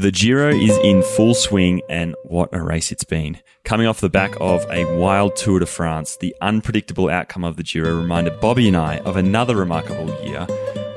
The 0.00 0.10
Giro 0.10 0.48
is 0.48 0.78
in 0.78 1.02
full 1.02 1.34
swing, 1.34 1.82
and 1.90 2.14
what 2.24 2.48
a 2.54 2.62
race 2.62 2.90
it's 2.90 3.04
been. 3.04 3.38
Coming 3.64 3.86
off 3.86 4.00
the 4.00 4.08
back 4.08 4.34
of 4.40 4.64
a 4.70 4.86
wild 4.96 5.36
Tour 5.36 5.58
de 5.58 5.66
France, 5.66 6.16
the 6.16 6.34
unpredictable 6.40 7.10
outcome 7.10 7.44
of 7.44 7.58
the 7.58 7.62
Giro 7.62 7.94
reminded 7.94 8.40
Bobby 8.40 8.66
and 8.66 8.78
I 8.78 9.00
of 9.00 9.18
another 9.18 9.54
remarkable 9.56 10.08
year 10.24 10.46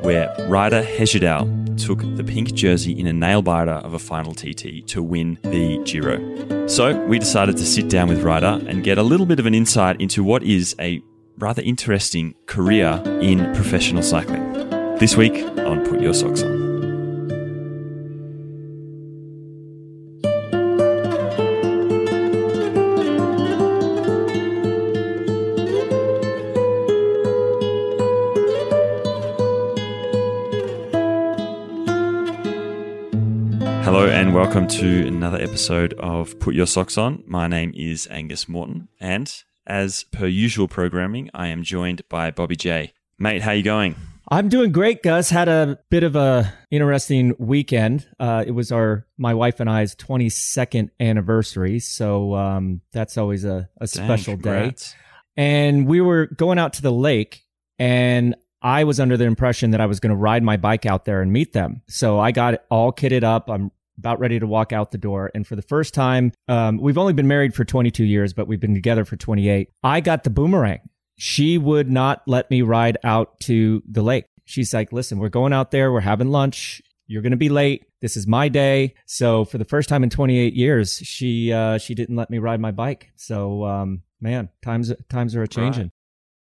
where 0.03 0.33
Ryder 0.47 0.83
Hesjedal 0.83 1.77
took 1.77 1.99
the 2.15 2.23
pink 2.23 2.53
jersey 2.53 2.97
in 2.97 3.05
a 3.07 3.11
nail 3.11 3.41
biter 3.41 3.71
of 3.71 3.93
a 3.93 3.99
final 3.99 4.33
TT 4.33 4.87
to 4.87 5.03
win 5.03 5.37
the 5.43 5.83
Giro. 5.83 6.67
So 6.69 6.97
we 7.05 7.19
decided 7.19 7.57
to 7.57 7.65
sit 7.65 7.89
down 7.89 8.07
with 8.07 8.23
Ryder 8.23 8.61
and 8.67 8.85
get 8.85 8.97
a 8.97 9.03
little 9.03 9.25
bit 9.25 9.37
of 9.37 9.45
an 9.45 9.53
insight 9.53 9.99
into 9.99 10.23
what 10.23 10.43
is 10.43 10.77
a 10.79 11.01
rather 11.37 11.61
interesting 11.61 12.35
career 12.45 13.03
in 13.05 13.53
professional 13.53 14.01
cycling. 14.01 14.49
This 14.97 15.17
week 15.17 15.43
on 15.59 15.85
Put 15.85 15.99
Your 15.99 16.13
Socks 16.13 16.41
On. 16.41 16.52
To 34.79 35.07
another 35.07 35.37
episode 35.37 35.93
of 35.99 36.39
Put 36.39 36.55
Your 36.55 36.65
Socks 36.65 36.97
On. 36.97 37.23
My 37.27 37.47
name 37.47 37.73
is 37.75 38.07
Angus 38.09 38.49
Morton, 38.49 38.87
and 38.99 39.31
as 39.67 40.05
per 40.05 40.25
usual 40.25 40.67
programming, 40.67 41.29
I 41.31 41.49
am 41.49 41.61
joined 41.61 42.01
by 42.09 42.31
Bobby 42.31 42.55
J. 42.55 42.93
Mate, 43.19 43.43
how 43.43 43.51
you 43.51 43.61
going? 43.61 43.95
I'm 44.31 44.49
doing 44.49 44.71
great, 44.71 45.03
Gus. 45.03 45.29
Had 45.29 45.47
a 45.47 45.77
bit 45.89 46.03
of 46.03 46.15
a 46.15 46.51
interesting 46.71 47.35
weekend. 47.37 48.07
Uh, 48.19 48.43
it 48.47 48.51
was 48.51 48.71
our 48.71 49.05
my 49.15 49.35
wife 49.35 49.59
and 49.59 49.69
I's 49.69 49.95
22nd 49.95 50.89
anniversary, 50.99 51.79
so 51.79 52.33
um, 52.33 52.81
that's 52.91 53.17
always 53.17 53.45
a, 53.45 53.69
a 53.79 53.85
special 53.85 54.37
day. 54.37 54.73
And 55.37 55.85
we 55.85 56.01
were 56.01 56.25
going 56.25 56.57
out 56.57 56.73
to 56.73 56.81
the 56.81 56.91
lake, 56.91 57.43
and 57.77 58.35
I 58.63 58.85
was 58.85 58.99
under 58.99 59.17
the 59.17 59.25
impression 59.25 59.71
that 59.71 59.81
I 59.81 59.85
was 59.85 59.99
going 59.99 60.11
to 60.11 60.15
ride 60.15 60.41
my 60.41 60.57
bike 60.57 60.87
out 60.87 61.05
there 61.05 61.21
and 61.21 61.31
meet 61.31 61.53
them. 61.53 61.83
So 61.87 62.19
I 62.19 62.31
got 62.31 62.63
all 62.71 62.91
kitted 62.91 63.23
up. 63.23 63.49
I'm 63.51 63.71
about 63.97 64.19
ready 64.19 64.39
to 64.39 64.47
walk 64.47 64.73
out 64.73 64.91
the 64.91 64.97
door. 64.97 65.31
And 65.33 65.45
for 65.45 65.55
the 65.55 65.61
first 65.61 65.93
time, 65.93 66.31
um, 66.47 66.77
we've 66.77 66.97
only 66.97 67.13
been 67.13 67.27
married 67.27 67.53
for 67.53 67.65
22 67.65 68.03
years, 68.03 68.33
but 68.33 68.47
we've 68.47 68.59
been 68.59 68.73
together 68.73 69.05
for 69.05 69.15
28. 69.15 69.69
I 69.83 70.01
got 70.01 70.23
the 70.23 70.29
boomerang. 70.29 70.79
She 71.17 71.57
would 71.57 71.91
not 71.91 72.23
let 72.25 72.49
me 72.49 72.61
ride 72.61 72.97
out 73.03 73.39
to 73.41 73.83
the 73.89 74.01
lake. 74.01 74.25
She's 74.45 74.73
like, 74.73 74.91
listen, 74.91 75.19
we're 75.19 75.29
going 75.29 75.53
out 75.53 75.71
there. 75.71 75.91
We're 75.91 76.01
having 76.01 76.29
lunch. 76.29 76.81
You're 77.07 77.21
going 77.21 77.31
to 77.31 77.37
be 77.37 77.49
late. 77.49 77.85
This 78.01 78.17
is 78.17 78.27
my 78.27 78.49
day. 78.49 78.95
So 79.05 79.45
for 79.45 79.57
the 79.57 79.65
first 79.65 79.89
time 79.89 80.03
in 80.03 80.09
28 80.09 80.53
years, 80.53 80.97
she, 80.97 81.53
uh, 81.53 81.77
she 81.77 81.95
didn't 81.95 82.15
let 82.15 82.29
me 82.29 82.39
ride 82.39 82.59
my 82.59 82.71
bike. 82.71 83.11
So, 83.15 83.63
um, 83.65 84.01
man, 84.19 84.49
times, 84.61 84.91
times 85.09 85.35
are 85.35 85.43
a 85.43 85.47
changing. 85.47 85.83
Right. 85.83 85.91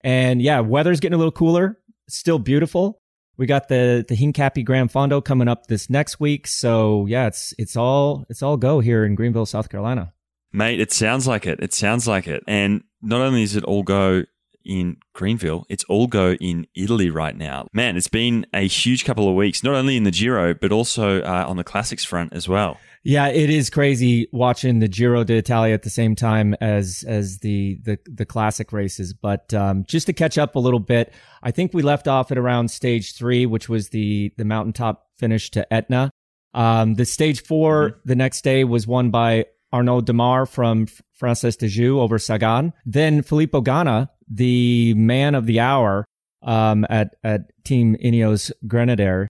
And 0.04 0.42
yeah, 0.42 0.60
weather's 0.60 1.00
getting 1.00 1.16
a 1.16 1.18
little 1.18 1.32
cooler. 1.32 1.80
Still 2.10 2.40
beautiful. 2.40 3.02
We 3.38 3.46
got 3.46 3.68
the 3.68 4.06
the 4.08 4.16
Hincapie 4.16 4.66
Gran 4.66 4.90
Fondo 4.90 5.24
coming 5.24 5.48
up 5.48 5.68
this 5.68 5.90
next 5.90 6.20
week. 6.20 6.48
So 6.48 7.06
yeah, 7.06 7.28
it's 7.28 7.54
it's 7.58 7.76
all 7.76 8.26
it's 8.30 8.42
all 8.42 8.58
go 8.58 8.80
here 8.80 9.06
in 9.06 9.16
Greenville, 9.16 9.46
South 9.46 9.70
Carolina. 9.70 10.14
Mate, 10.52 10.80
it 10.80 10.92
sounds 10.92 11.28
like 11.28 11.46
it. 11.46 11.60
It 11.62 11.74
sounds 11.74 12.08
like 12.08 12.28
it. 12.28 12.44
And 12.48 12.84
not 13.02 13.22
only 13.22 13.44
is 13.44 13.56
it 13.56 13.64
all 13.64 13.84
go 13.84 14.24
in 14.68 14.98
Greenville, 15.14 15.66
it's 15.70 15.84
all 15.86 16.08
go 16.08 16.34
in 16.34 16.68
Italy 16.76 17.10
right 17.10 17.36
now. 17.36 17.68
Man, 17.74 17.98
it's 17.98 18.08
been 18.08 18.46
a 18.54 18.68
huge 18.68 19.06
couple 19.06 19.28
of 19.28 19.36
weeks, 19.36 19.64
not 19.64 19.74
only 19.74 19.98
in 19.98 20.04
the 20.04 20.12
Giro, 20.12 20.54
but 20.54 20.72
also 20.72 21.22
uh, 21.22 21.46
on 21.48 21.58
the 21.58 21.64
classics 21.64 22.04
front 22.04 22.34
as 22.34 22.48
well. 22.48 22.78
Yeah, 23.04 23.30
it 23.30 23.50
is 23.50 23.70
crazy 23.70 24.28
watching 24.34 24.80
the 24.80 24.90
Giro 24.90 25.24
d'Italia 25.24 25.74
at 25.74 25.84
the 25.84 25.90
same 25.90 26.16
time 26.16 26.56
as 26.60 27.06
as 27.08 27.40
the 27.40 27.80
the, 27.84 27.98
the 28.06 28.26
classic 28.26 28.74
races. 28.74 29.14
But 29.14 29.54
um, 29.54 29.86
just 29.88 30.08
to 30.08 30.14
catch 30.14 30.38
up 30.38 30.56
a 30.56 30.60
little 30.60 30.80
bit, 30.80 31.14
I 31.42 31.52
think 31.52 31.74
we 31.74 31.82
left 31.82 32.08
off 32.08 32.32
at 32.32 32.38
around 32.38 32.70
stage 32.70 33.16
three, 33.16 33.46
which 33.46 33.70
was 33.70 33.90
the 33.90 34.34
the 34.38 34.46
mountaintop 34.46 35.08
finish 35.18 35.50
to 35.52 35.74
Etna. 35.74 36.12
Um, 36.54 36.96
the 36.96 37.06
stage 37.06 37.44
4 37.44 37.90
mm-hmm. 37.90 38.00
the 38.06 38.16
next 38.16 38.44
day 38.44 38.64
was 38.64 38.88
won 38.88 39.12
by 39.12 39.46
Arnaud 39.72 40.02
Démare 40.02 40.50
from 40.50 40.88
Française 41.22 41.58
des 41.58 41.68
Jeux 41.68 42.00
over 42.00 42.20
Sagan. 42.20 42.74
Then 42.86 43.22
Filippo 43.22 43.62
Ganna, 43.62 44.10
the 44.30 44.94
man 44.96 45.36
of 45.36 45.46
the 45.46 45.60
hour 45.60 46.06
um, 46.42 46.86
at 46.90 47.16
at 47.24 47.52
Team 47.64 47.96
Ineos 48.04 48.52
Grenadier, 48.68 49.28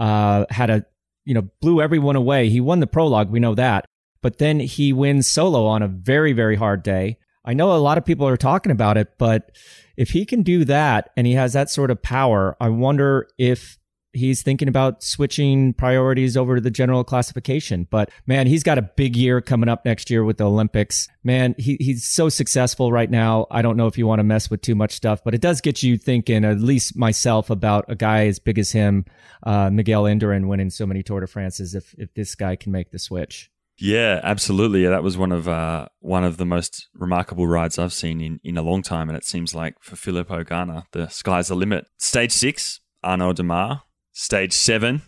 uh, 0.00 0.44
had 0.50 0.70
a 0.70 0.84
you 1.28 1.34
know, 1.34 1.46
blew 1.60 1.82
everyone 1.82 2.16
away. 2.16 2.48
He 2.48 2.58
won 2.58 2.80
the 2.80 2.86
prologue, 2.86 3.28
we 3.28 3.38
know 3.38 3.54
that. 3.54 3.84
But 4.22 4.38
then 4.38 4.60
he 4.60 4.94
wins 4.94 5.26
solo 5.26 5.66
on 5.66 5.82
a 5.82 5.88
very, 5.88 6.32
very 6.32 6.56
hard 6.56 6.82
day. 6.82 7.18
I 7.44 7.52
know 7.52 7.74
a 7.74 7.76
lot 7.76 7.98
of 7.98 8.06
people 8.06 8.26
are 8.26 8.38
talking 8.38 8.72
about 8.72 8.96
it, 8.96 9.08
but 9.18 9.54
if 9.98 10.08
he 10.10 10.24
can 10.24 10.42
do 10.42 10.64
that 10.64 11.10
and 11.18 11.26
he 11.26 11.34
has 11.34 11.52
that 11.52 11.68
sort 11.68 11.90
of 11.90 12.00
power, 12.00 12.56
I 12.62 12.70
wonder 12.70 13.28
if 13.36 13.78
he's 14.12 14.42
thinking 14.42 14.68
about 14.68 15.02
switching 15.02 15.74
priorities 15.74 16.36
over 16.36 16.56
to 16.56 16.60
the 16.60 16.70
general 16.70 17.04
classification. 17.04 17.86
But 17.90 18.10
man, 18.26 18.46
he's 18.46 18.62
got 18.62 18.78
a 18.78 18.82
big 18.82 19.16
year 19.16 19.40
coming 19.40 19.68
up 19.68 19.84
next 19.84 20.10
year 20.10 20.24
with 20.24 20.38
the 20.38 20.46
Olympics. 20.46 21.08
Man, 21.22 21.54
he, 21.58 21.76
he's 21.80 22.06
so 22.06 22.28
successful 22.28 22.92
right 22.92 23.10
now. 23.10 23.46
I 23.50 23.62
don't 23.62 23.76
know 23.76 23.86
if 23.86 23.98
you 23.98 24.06
want 24.06 24.20
to 24.20 24.24
mess 24.24 24.50
with 24.50 24.62
too 24.62 24.74
much 24.74 24.92
stuff, 24.92 25.22
but 25.24 25.34
it 25.34 25.40
does 25.40 25.60
get 25.60 25.82
you 25.82 25.98
thinking, 25.98 26.44
at 26.44 26.60
least 26.60 26.96
myself, 26.96 27.50
about 27.50 27.84
a 27.88 27.94
guy 27.94 28.26
as 28.26 28.38
big 28.38 28.58
as 28.58 28.72
him, 28.72 29.04
uh, 29.42 29.70
Miguel 29.70 30.04
Indurain, 30.04 30.48
winning 30.48 30.70
so 30.70 30.86
many 30.86 31.02
Tour 31.02 31.20
de 31.20 31.26
France's. 31.26 31.74
If 31.74 31.94
if 31.98 32.12
this 32.14 32.34
guy 32.34 32.56
can 32.56 32.72
make 32.72 32.90
the 32.90 32.98
switch. 32.98 33.50
Yeah, 33.80 34.20
absolutely. 34.24 34.84
That 34.86 35.04
was 35.04 35.16
one 35.16 35.30
of 35.30 35.46
uh, 35.46 35.88
one 36.00 36.24
of 36.24 36.36
the 36.36 36.44
most 36.44 36.88
remarkable 36.94 37.46
rides 37.46 37.78
I've 37.78 37.92
seen 37.92 38.20
in, 38.20 38.40
in 38.42 38.58
a 38.58 38.62
long 38.62 38.82
time, 38.82 39.08
and 39.08 39.16
it 39.16 39.24
seems 39.24 39.54
like 39.54 39.76
for 39.80 39.94
Filippo 39.94 40.42
Ganna, 40.42 40.84
the 40.90 41.08
sky's 41.08 41.48
the 41.48 41.54
limit. 41.54 41.86
Stage 41.98 42.32
six, 42.32 42.80
Arnaud 43.04 43.34
Démare 43.34 43.82
Stage 44.20 44.52
seven, 44.52 45.02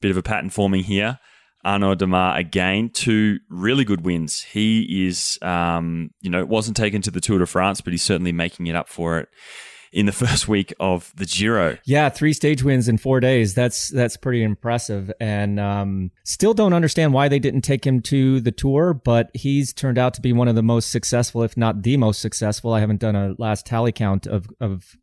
bit 0.00 0.10
of 0.10 0.16
a 0.16 0.24
pattern 0.24 0.50
forming 0.50 0.82
here. 0.82 1.20
Arnaud 1.64 1.94
Démare 1.94 2.36
again, 2.36 2.90
two 2.92 3.38
really 3.48 3.84
good 3.84 4.04
wins. 4.04 4.42
He 4.42 5.06
is, 5.06 5.38
um, 5.40 6.10
you 6.20 6.28
know, 6.28 6.44
wasn't 6.44 6.76
taken 6.76 7.00
to 7.02 7.12
the 7.12 7.20
Tour 7.20 7.38
de 7.38 7.46
France, 7.46 7.80
but 7.80 7.92
he's 7.92 8.02
certainly 8.02 8.32
making 8.32 8.66
it 8.66 8.74
up 8.74 8.88
for 8.88 9.20
it 9.20 9.28
in 9.92 10.06
the 10.06 10.12
first 10.26 10.48
week 10.48 10.74
of 10.80 11.12
the 11.14 11.26
Giro. 11.26 11.78
Yeah, 11.86 12.08
three 12.08 12.32
stage 12.32 12.64
wins 12.64 12.88
in 12.88 12.98
four 12.98 13.20
days. 13.20 13.54
That's 13.54 13.88
that's 13.88 14.16
pretty 14.16 14.42
impressive. 14.42 15.12
And 15.20 15.60
um, 15.60 16.10
still 16.24 16.52
don't 16.52 16.72
understand 16.72 17.12
why 17.12 17.28
they 17.28 17.38
didn't 17.38 17.62
take 17.62 17.86
him 17.86 18.02
to 18.02 18.40
the 18.40 18.50
Tour, 18.50 18.94
but 18.94 19.30
he's 19.32 19.72
turned 19.72 19.96
out 19.96 20.12
to 20.14 20.20
be 20.20 20.32
one 20.32 20.48
of 20.48 20.56
the 20.56 20.62
most 20.64 20.90
successful, 20.90 21.44
if 21.44 21.56
not 21.56 21.84
the 21.84 21.96
most 21.98 22.20
successful. 22.20 22.72
I 22.72 22.80
haven't 22.80 22.98
done 22.98 23.14
a 23.14 23.36
last 23.38 23.64
tally 23.64 23.92
count 23.92 24.26
of 24.26 24.48
of 24.60 24.96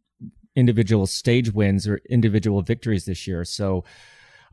individual 0.56 1.08
stage 1.08 1.52
wins 1.52 1.88
or 1.88 2.02
individual 2.10 2.62
victories 2.62 3.06
this 3.06 3.28
year. 3.28 3.44
So, 3.46 3.84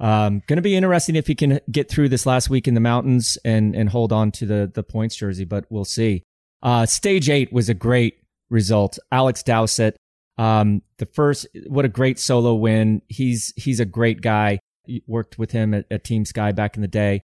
um, 0.00 0.42
going 0.46 0.56
to 0.56 0.62
be 0.62 0.74
interesting 0.74 1.14
if 1.14 1.26
he 1.26 1.34
can 1.34 1.60
get 1.70 1.90
through 1.90 2.08
this 2.08 2.24
last 2.24 2.48
week 2.48 2.66
in 2.66 2.74
the 2.74 2.80
mountains 2.80 3.36
and 3.44 3.76
and 3.76 3.88
hold 3.90 4.12
on 4.12 4.30
to 4.32 4.46
the 4.46 4.70
the 4.72 4.82
points 4.82 5.16
jersey, 5.16 5.44
but 5.44 5.66
we'll 5.68 5.84
see. 5.84 6.22
Uh, 6.62 6.86
stage 6.86 7.28
eight 7.28 7.52
was 7.52 7.68
a 7.68 7.74
great 7.74 8.14
result. 8.48 8.98
Alex 9.12 9.42
Dowsett, 9.42 9.96
um, 10.38 10.82
the 10.98 11.06
first, 11.06 11.46
what 11.66 11.84
a 11.84 11.88
great 11.88 12.18
solo 12.18 12.54
win. 12.54 13.02
He's 13.08 13.52
he's 13.56 13.80
a 13.80 13.84
great 13.84 14.22
guy. 14.22 14.58
Worked 15.06 15.38
with 15.38 15.52
him 15.52 15.74
at, 15.74 15.86
at 15.90 16.02
Team 16.02 16.24
Sky 16.24 16.52
back 16.52 16.76
in 16.76 16.82
the 16.82 16.88
day, 16.88 17.20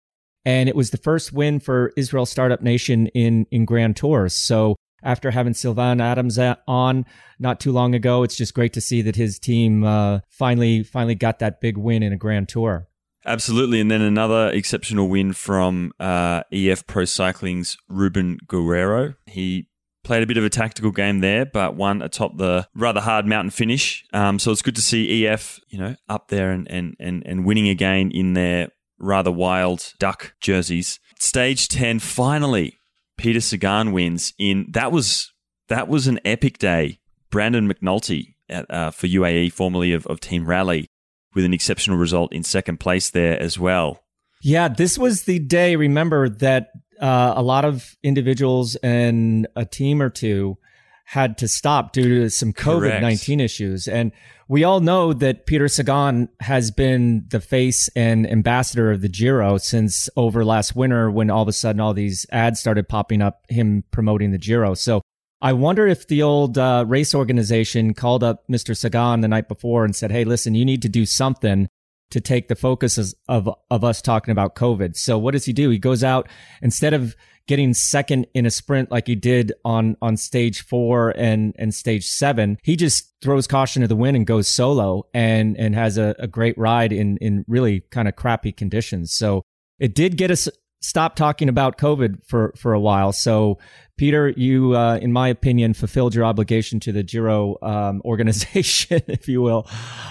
and 0.45 0.69
it 0.69 0.77
was 0.77 0.91
the 0.91 0.99
first 0.99 1.33
win 1.33 1.61
for 1.61 1.93
Israel 1.97 2.27
Startup 2.27 2.61
Nation 2.61 3.07
in 3.09 3.47
in 3.53 3.65
Grand 3.65 3.97
Tours. 3.97 4.35
So 4.35 4.77
after 5.05 5.31
having 5.31 5.55
Sylvan 5.55 6.01
Adams 6.01 6.39
on 6.67 7.07
not 7.39 7.61
too 7.61 7.71
long 7.71 7.95
ago. 7.95 8.23
It's 8.23 8.37
just 8.37 8.55
great 8.55 8.73
to 8.73 8.81
see 8.81 9.03
that 9.03 9.17
his 9.17 9.39
team 9.39 9.85
uh, 9.85 10.21
finally 10.29 10.83
finally 10.83 11.15
got 11.15 11.39
that 11.39 11.61
big 11.61 11.77
win 11.77 12.03
in 12.03 12.13
a 12.13 12.17
Grand 12.17 12.49
Tour. 12.49 12.89
Absolutely, 13.27 13.81
and 13.81 13.91
then 13.91 14.03
another 14.03 14.51
exceptional 14.51 15.09
win 15.09 15.33
from 15.33 15.93
uh, 15.99 16.43
EF 16.53 16.87
Pro 16.87 17.05
Cycling's 17.05 17.79
Ruben 17.89 18.39
Guerrero. 18.47 19.15
He 19.27 19.69
played 20.03 20.23
a 20.23 20.27
bit 20.27 20.37
of 20.37 20.45
a 20.45 20.51
tactical 20.51 20.91
game 20.91 21.21
there, 21.21 21.47
but 21.47 21.75
won 21.75 22.03
atop 22.03 22.37
the 22.37 22.69
rather 22.75 23.01
hard 23.01 23.27
mountain 23.27 23.51
finish. 23.51 24.05
Um, 24.13 24.39
so 24.39 24.53
it's 24.53 24.61
good 24.61 24.77
to 24.77 24.83
see 24.83 25.27
EF, 25.27 25.59
you 25.69 25.79
know, 25.79 25.97
up 26.09 26.29
there 26.29 26.51
and, 26.51 26.71
and, 26.71 26.95
and, 27.01 27.23
and 27.27 27.47
winning 27.47 27.69
again 27.69 28.11
in 28.11 28.35
their 28.35 28.69
rather 28.99 29.33
wild 29.33 29.95
duck 29.99 30.35
jerseys. 30.41 31.01
Stage 31.19 31.69
10, 31.69 32.01
finally, 32.01 32.79
Peter 33.17 33.41
Sagan 33.41 33.93
wins 33.93 34.33
in 34.39 34.67
that 34.71 34.93
was 34.93 35.33
that 35.69 35.89
was 35.89 36.07
an 36.07 36.21
epic 36.25 36.59
day. 36.59 36.99
Brandon 37.31 37.69
McNulty 37.69 38.35
at, 38.49 38.71
uh, 38.71 38.91
for 38.91 39.07
UAE, 39.07 39.53
formerly 39.53 39.93
of, 39.93 40.07
of 40.07 40.21
Team 40.21 40.47
Rally, 40.47 40.87
with 41.35 41.45
an 41.45 41.55
exceptional 41.55 41.97
result 41.97 42.33
in 42.33 42.43
second 42.43 42.79
place 42.79 43.11
there 43.11 43.41
as 43.41 43.59
well. 43.59 44.01
Yeah, 44.43 44.69
this 44.69 44.99
was 44.99 45.23
the 45.23 45.39
day. 45.39 45.75
Remember 45.75 46.29
that 46.29 46.69
uh, 47.01 47.33
a 47.35 47.43
lot 47.43 47.65
of 47.65 47.97
individuals 48.03 48.77
and 48.77 49.49
a 49.57 49.65
team 49.65 50.01
or 50.01 50.11
two 50.11 50.59
had 51.07 51.39
to 51.39 51.49
stop 51.49 51.93
due 51.93 52.21
to 52.21 52.31
some 52.31 52.53
COVID 52.53 53.01
nineteen 53.01 53.41
issues, 53.41 53.89
and 53.89 54.13
we 54.49 54.65
all 54.65 54.81
know 54.81 55.13
that 55.13 55.47
Peter 55.47 55.69
Sagan 55.69 56.29
has 56.41 56.71
been 56.71 57.27
the 57.31 57.41
face 57.41 57.89
and 57.97 58.31
ambassador 58.31 58.91
of 58.91 59.01
the 59.01 59.09
Giro 59.09 59.59
since 59.59 60.09
over 60.17 60.45
last 60.45 60.77
winter 60.77 61.11
when 61.11 61.31
all 61.31 61.43
of 61.43 61.49
a 61.49 61.53
sudden 61.53 61.81
all 61.81 61.95
these 61.95 62.27
ads 62.31 62.61
started 62.61 62.89
popping 62.89 63.23
up, 63.23 63.43
him 63.49 63.85
promoting 63.91 64.33
the 64.33 64.39
Giro. 64.39 64.75
So 64.75 65.01
I 65.41 65.53
wonder 65.53 65.87
if 65.87 66.09
the 66.09 66.23
old 66.23 66.59
uh, 66.59 66.85
race 66.87 67.15
organization 67.15 67.95
called 67.95 68.23
up 68.23 68.45
Mr. 68.49 68.77
Sagan 68.77 69.21
the 69.21 69.29
night 69.29 69.49
before 69.49 69.85
and 69.85 69.95
said, 69.95 70.11
Hey, 70.11 70.25
listen, 70.25 70.55
you 70.55 70.65
need 70.65 70.83
to 70.83 70.89
do 70.89 71.07
something 71.07 71.69
to 72.11 72.21
take 72.21 72.49
the 72.49 72.55
focus 72.55 73.15
of, 73.29 73.51
of 73.71 73.85
us 73.85 74.01
talking 74.01 74.33
about 74.33 74.55
COVID. 74.55 74.97
So 74.97 75.19
what 75.19 75.33
does 75.33 75.47
he 75.47 75.53
do? 75.53 75.71
He 75.71 75.79
goes 75.79 76.05
out 76.05 76.29
instead 76.63 76.95
of 76.95 77.17
getting 77.47 77.75
second 77.75 78.27
in 78.35 78.47
a 78.47 78.51
sprint 78.51 78.91
like 78.91 79.07
he 79.07 79.15
did 79.15 79.53
on 79.65 79.97
on 80.01 80.17
stage 80.17 80.63
four 80.63 81.11
and 81.11 81.55
and 81.59 81.75
stage 81.75 82.07
seven. 82.07 82.59
He 82.63 82.77
just 82.77 83.13
throws 83.23 83.47
caution 83.47 83.83
to 83.83 83.89
the 83.89 83.97
wind 83.97 84.17
and 84.17 84.27
goes 84.27 84.49
solo 84.49 85.05
and 85.13 85.57
and 85.59 85.75
has 85.75 85.99
a, 85.99 86.15
a 86.19 86.27
great 86.27 86.57
ride 86.57 86.93
in 86.93 87.17
in 87.19 87.45
really 87.49 87.81
kind 87.91 88.09
of 88.09 88.17
crappy 88.17 88.53
conditions. 88.53 89.13
So 89.13 89.43
it 89.79 89.95
did 89.95 90.17
get 90.17 90.31
us 90.31 90.49
stop 90.81 91.17
talking 91.17 91.49
about 91.49 91.79
COVID 91.79 92.25
for 92.27 92.55
for 92.57 92.73
a 92.73 92.81
while. 92.81 93.13
So 93.13 93.59
Peter, 93.97 94.29
you, 94.31 94.77
uh, 94.77 94.97
in 94.97 95.13
my 95.13 95.29
opinion, 95.29 95.73
fulfilled 95.73 96.15
your 96.15 96.25
obligation 96.25 96.81
to 96.81 96.93
the 96.93 97.03
Giro 97.03 97.57
um, 97.63 98.03
organization, 98.05 99.03
if 99.07 99.29
you 99.29 99.41
will. 99.41 99.69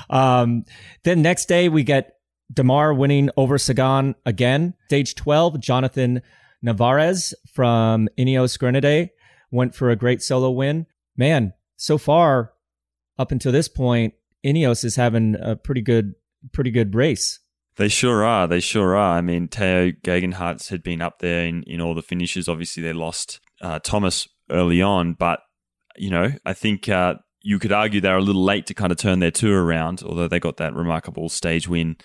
Um, 0.10 0.64
then 1.04 1.22
next 1.22 1.48
day 1.48 1.70
we 1.70 1.84
get 1.84 2.16
Démare 2.54 2.96
winning 2.96 3.30
over 3.38 3.58
Sagan 3.58 4.16
again. 4.26 4.74
Stage 4.88 5.16
twelve, 5.16 5.60
Jonathan 5.60 6.22
Narvaez 6.63 7.33
from 7.54 8.07
Ineos 8.18 8.57
Grenadier 8.57 9.10
went 9.51 9.75
for 9.75 9.92
a 9.92 9.95
great 9.95 10.24
solo 10.24 10.50
win. 10.50 10.88
Man, 11.15 11.54
so 11.75 11.98
far 11.98 12.54
up 13.19 13.31
until 13.31 13.51
this 13.51 13.68
point, 13.68 14.13
Ineos 14.44 14.83
is 14.83 14.95
having 14.95 15.36
a 15.39 15.56
pretty 15.56 15.81
good, 15.81 16.13
pretty 16.51 16.71
good 16.71 16.95
race. 16.95 17.39
They 17.75 17.88
sure 17.88 18.24
are. 18.24 18.48
They 18.48 18.60
sure 18.60 18.95
are. 18.95 19.18
I 19.18 19.21
mean, 19.21 19.48
Tao 19.48 19.89
Geoghegan 20.04 20.33
Hart 20.33 20.65
had 20.68 20.83
been 20.83 21.01
up 21.01 21.19
there 21.19 21.45
in, 21.45 21.63
in 21.63 21.81
all 21.81 21.95
the 21.95 22.01
finishes. 22.01 22.48
Obviously, 22.48 22.81
they 22.81 22.94
lost 22.94 23.39
uh, 23.62 23.80
Thomas 23.80 24.27
early 24.50 24.81
on, 24.81 25.13
but 25.13 25.39
you 25.98 26.10
know, 26.10 26.31
I 26.45 26.54
think 26.54 26.88
uh, 26.89 27.15
you 27.42 27.60
could 27.60 27.71
argue 27.71 28.00
they're 28.00 28.18
a 28.18 28.21
little 28.21 28.44
late 28.44 28.68
to 28.68 28.74
kind 28.74 28.92
of 28.92 28.98
turn 28.98 29.19
their 29.19 29.31
tour 29.31 29.63
around. 29.63 30.04
Although 30.04 30.27
they 30.27 30.39
got 30.39 30.57
that 30.57 30.74
remarkable 30.74 31.30
stage 31.30 31.68
win 31.68 31.98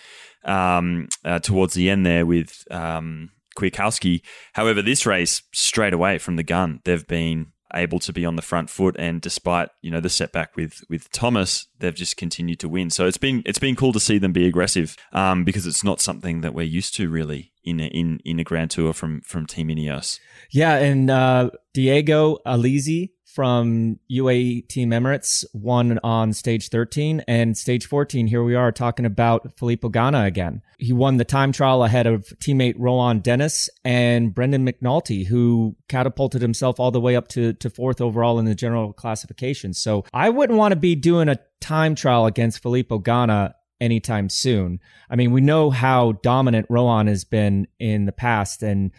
um, 0.45 1.09
uh, 1.25 1.39
towards 1.39 1.75
the 1.75 1.91
end 1.91 2.07
there 2.07 2.25
with 2.25 2.65
um, 2.71 3.31
Kwiatkowski. 3.59 4.23
However, 4.55 4.83
this 4.83 5.07
race 5.07 5.43
straight 5.53 5.93
away 5.93 6.19
from 6.19 6.37
the 6.37 6.43
gun, 6.43 6.81
they've 6.85 7.07
been 7.07 7.53
able 7.75 7.99
to 7.99 8.13
be 8.13 8.25
on 8.25 8.37
the 8.37 8.43
front 8.43 8.71
foot 8.71 8.97
and 8.99 9.21
despite 9.21 9.69
you 9.83 9.91
know 9.91 10.01
the 10.01 10.09
setback 10.09 10.57
with 10.57 10.81
with 10.89 11.11
Thomas 11.11 11.67
they've 11.79 11.95
just 11.95 12.17
continued 12.17 12.59
to 12.61 12.69
win 12.69 12.89
so 12.91 13.07
it's 13.07 13.19
been 13.19 13.43
it's 13.45 13.59
been 13.59 13.77
cool 13.77 13.93
to 13.93 14.01
see 14.01 14.19
them 14.19 14.33
be 14.33 14.47
aggressive 14.47 14.97
um, 15.13 15.45
because 15.45 15.67
it's 15.67 15.85
not 15.85 16.01
something 16.01 16.41
that 16.41 16.55
we're 16.55 16.63
used 16.63 16.95
to 16.97 17.11
really 17.11 17.53
in 17.65 17.81
a, 17.81 17.87
in 17.89 18.21
in 18.25 18.41
a 18.41 18.45
grand 18.45 18.71
tour 18.71 18.93
from 18.93 19.21
from 19.21 19.47
team 19.47 19.69
Ineos 19.69 20.19
yeah 20.51 20.77
and 20.77 21.11
uh, 21.11 21.51
Diego 21.75 22.39
Ulissi 22.47 23.11
from 23.35 23.99
UAE 24.11 24.67
Team 24.69 24.91
Emirates 24.91 25.45
won 25.53 25.99
on 26.03 26.33
stage 26.33 26.71
13 26.71 27.23
and 27.29 27.57
stage 27.57 27.87
14. 27.87 28.27
Here 28.27 28.43
we 28.43 28.55
are 28.55 28.73
talking 28.73 29.05
about 29.05 29.57
Filippo 29.59 29.91
Ganna 29.91 30.27
again. 30.27 30.63
He 30.79 30.95
won 30.95 31.19
the 31.19 31.25
time 31.25 31.53
trial 31.53 31.85
ahead 31.85 32.07
of 32.07 32.25
teammate 32.41 32.77
Rohan 32.79 33.21
Dennis 33.21 33.69
and 33.85 34.35
Brandon 34.35 34.67
McNulty, 34.67 35.27
who 35.27 35.77
catapulted 35.89 36.41
himself 36.41 36.81
all 36.81 36.91
the 36.91 37.01
way 37.01 37.17
up 37.17 37.29
to, 37.29 37.53
to 37.53 37.69
fourth 37.69 38.01
overall 38.01 38.39
in 38.39 38.47
the 38.47 38.55
general 38.55 38.95
classification. 38.95 39.75
So 39.75 40.05
I 40.15 40.31
wouldn't 40.31 40.59
want 40.59 40.73
to 40.73 40.81
be 40.81 40.95
doing 40.95 41.29
a 41.29 41.39
time 41.61 41.95
trial 41.95 42.25
against 42.25 42.63
Filippo 42.63 42.99
Ganna 42.99 43.53
anytime 43.79 44.31
soon. 44.31 44.81
I 45.11 45.17
mean, 45.17 45.33
we 45.33 45.43
know 45.43 45.69
how 45.71 46.13
dominant 46.23 46.67
Rohan 46.71 47.07
has 47.09 47.25
been 47.25 47.69
in 47.79 48.07
the 48.07 48.13
past 48.13 48.63
and 48.63 48.91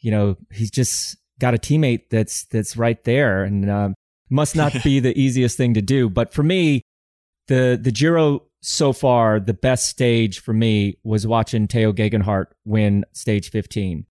you 0.00 0.10
know, 0.10 0.36
he's 0.50 0.70
just 0.70 1.16
got 1.40 1.54
a 1.54 1.58
teammate 1.58 2.10
that's 2.10 2.44
that's 2.44 2.76
right 2.76 3.02
there, 3.04 3.42
and 3.42 3.68
um, 3.68 3.94
must 4.28 4.54
not 4.54 4.72
be 4.84 5.00
the 5.00 5.18
easiest 5.20 5.56
thing 5.56 5.74
to 5.74 5.82
do. 5.82 6.08
But 6.08 6.32
for 6.32 6.42
me, 6.42 6.82
the 7.48 7.78
the 7.80 7.90
Giro 7.90 8.44
so 8.62 8.92
far, 8.92 9.40
the 9.40 9.54
best 9.54 9.88
stage 9.88 10.38
for 10.40 10.52
me 10.52 10.98
was 11.02 11.26
watching 11.26 11.66
Tao 11.66 11.92
Geoghegan 11.92 12.22
Hart 12.22 12.54
win 12.64 13.04
stage 13.12 13.50
15 13.50 14.04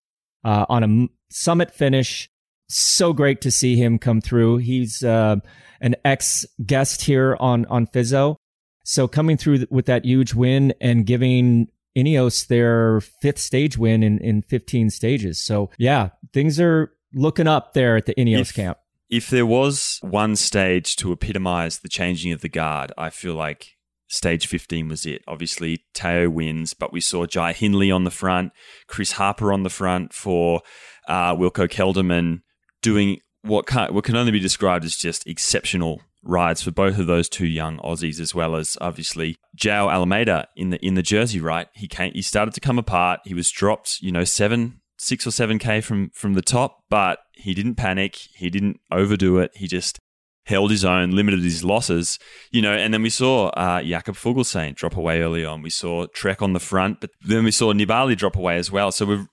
uh, 0.43 0.65
on 0.67 0.83
a 0.83 1.07
summit 1.31 1.71
finish. 1.71 2.29
So 2.67 3.13
great 3.13 3.41
to 3.41 3.51
see 3.51 3.75
him 3.75 3.99
come 3.99 4.21
through. 4.21 4.57
He's 4.57 5.03
uh, 5.03 5.37
an 5.81 5.95
ex 6.05 6.45
guest 6.65 7.03
here 7.03 7.37
on 7.39 7.65
on 7.65 7.87
Fizzo. 7.87 8.35
So 8.83 9.07
coming 9.07 9.37
through 9.37 9.65
with 9.69 9.85
that 9.85 10.05
huge 10.05 10.33
win 10.33 10.73
and 10.81 11.05
giving 11.05 11.69
Ineos 11.97 12.47
their 12.47 13.01
fifth 13.01 13.39
stage 13.39 13.77
win 13.77 14.03
in, 14.03 14.19
in 14.19 14.41
15 14.43 14.89
stages. 14.89 15.39
So 15.39 15.69
yeah, 15.77 16.09
things 16.33 16.59
are 16.59 16.91
looking 17.13 17.47
up 17.47 17.73
there 17.73 17.95
at 17.95 18.06
the 18.06 18.15
Ineos 18.15 18.41
if, 18.41 18.53
camp. 18.53 18.77
If 19.09 19.29
there 19.29 19.45
was 19.45 20.00
one 20.01 20.35
stage 20.35 20.95
to 20.97 21.11
epitomize 21.11 21.79
the 21.79 21.89
changing 21.89 22.31
of 22.31 22.41
the 22.41 22.50
guard, 22.50 22.91
I 22.97 23.09
feel 23.09 23.35
like 23.35 23.77
stage 24.07 24.47
15 24.47 24.88
was 24.89 25.06
it. 25.06 25.23
Obviously, 25.27 25.85
Tao 25.94 26.29
wins, 26.29 26.73
but 26.73 26.91
we 26.91 27.01
saw 27.01 27.25
Jai 27.25 27.53
Hindley 27.53 27.91
on 27.91 28.03
the 28.03 28.11
front, 28.11 28.51
Chris 28.88 29.13
Harper 29.13 29.53
on 29.53 29.63
the 29.63 29.69
front 29.69 30.13
for 30.13 30.61
uh, 31.07 31.35
Wilco 31.35 31.67
Kelderman 31.67 32.41
doing 32.81 33.19
what 33.41 33.65
can, 33.65 33.94
what 33.94 34.03
can 34.03 34.15
only 34.15 34.31
be 34.31 34.39
described 34.39 34.85
as 34.85 34.95
just 34.95 35.25
exceptional 35.27 36.01
rides 36.23 36.61
for 36.61 36.71
both 36.71 36.97
of 36.97 37.07
those 37.07 37.29
two 37.29 37.45
young 37.45 37.77
Aussies, 37.79 38.19
as 38.19 38.35
well 38.35 38.56
as 38.56 38.77
obviously 38.81 39.38
Joao 39.56 39.89
Almeida 39.89 40.47
in 40.56 40.71
the 40.71 40.85
in 40.85 40.95
the 40.95 41.01
jersey. 41.01 41.39
Right, 41.39 41.67
he 41.73 41.88
came, 41.88 42.13
he 42.13 42.21
started 42.21 42.53
to 42.53 42.59
come 42.59 42.77
apart. 42.77 43.21
He 43.25 43.33
was 43.33 43.50
dropped, 43.50 44.01
you 44.01 44.11
know, 44.11 44.23
seven 44.23 44.81
six 44.99 45.25
or 45.25 45.31
seven 45.31 45.57
k 45.57 45.81
from 45.81 46.11
from 46.11 46.33
the 46.33 46.41
top, 46.41 46.83
but 46.89 47.19
he 47.33 47.53
didn't 47.53 47.75
panic. 47.75 48.15
He 48.35 48.49
didn't 48.49 48.79
overdo 48.91 49.39
it. 49.39 49.51
He 49.55 49.67
just 49.67 49.99
held 50.45 50.71
his 50.71 50.83
own, 50.83 51.11
limited 51.11 51.41
his 51.41 51.63
losses, 51.63 52.19
you 52.51 52.61
know. 52.61 52.73
And 52.73 52.93
then 52.93 53.01
we 53.01 53.09
saw 53.09 53.47
uh, 53.49 53.81
Jakob 53.81 54.15
Fuglsang 54.15 54.75
drop 54.75 54.95
away 54.95 55.21
early 55.21 55.45
on. 55.45 55.61
We 55.61 55.69
saw 55.69 56.07
Trek 56.07 56.41
on 56.41 56.53
the 56.53 56.59
front, 56.59 56.99
but 57.01 57.11
then 57.21 57.44
we 57.44 57.51
saw 57.51 57.73
Nibali 57.73 58.18
drop 58.18 58.35
away 58.35 58.57
as 58.57 58.71
well. 58.71 58.91
So 58.91 59.06
we 59.06 59.25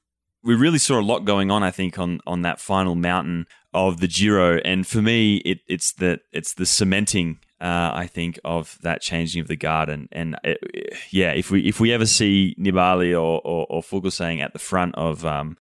we 0.42 0.54
really 0.54 0.78
saw 0.78 1.00
a 1.00 1.02
lot 1.02 1.24
going 1.24 1.50
on. 1.50 1.62
I 1.62 1.70
think 1.70 1.98
on 1.98 2.20
on 2.26 2.42
that 2.42 2.60
final 2.60 2.94
mountain 2.94 3.46
of 3.74 4.00
the 4.00 4.08
Giro, 4.08 4.58
and 4.64 4.86
for 4.86 5.02
me, 5.02 5.36
it, 5.38 5.58
it's 5.68 5.92
the 5.92 6.20
it's 6.32 6.54
the 6.54 6.66
cementing 6.66 7.40
uh, 7.60 7.92
I 7.94 8.06
think, 8.06 8.38
of 8.44 8.78
that 8.82 9.00
changing 9.00 9.40
of 9.40 9.48
the 9.48 9.56
guard. 9.56 9.88
And, 9.88 10.08
and 10.12 10.36
it, 10.44 10.58
uh, 10.62 10.96
yeah, 11.10 11.32
if 11.32 11.50
we 11.50 11.66
if 11.66 11.80
we 11.80 11.92
ever 11.92 12.06
see 12.06 12.54
Nibali 12.58 13.12
or, 13.12 13.40
or, 13.44 13.66
or 13.68 13.82
Fuglsang 13.82 14.40
at 14.40 14.52
the 14.52 14.58
front 14.58 14.94
of 14.96 15.24
um, 15.24 15.56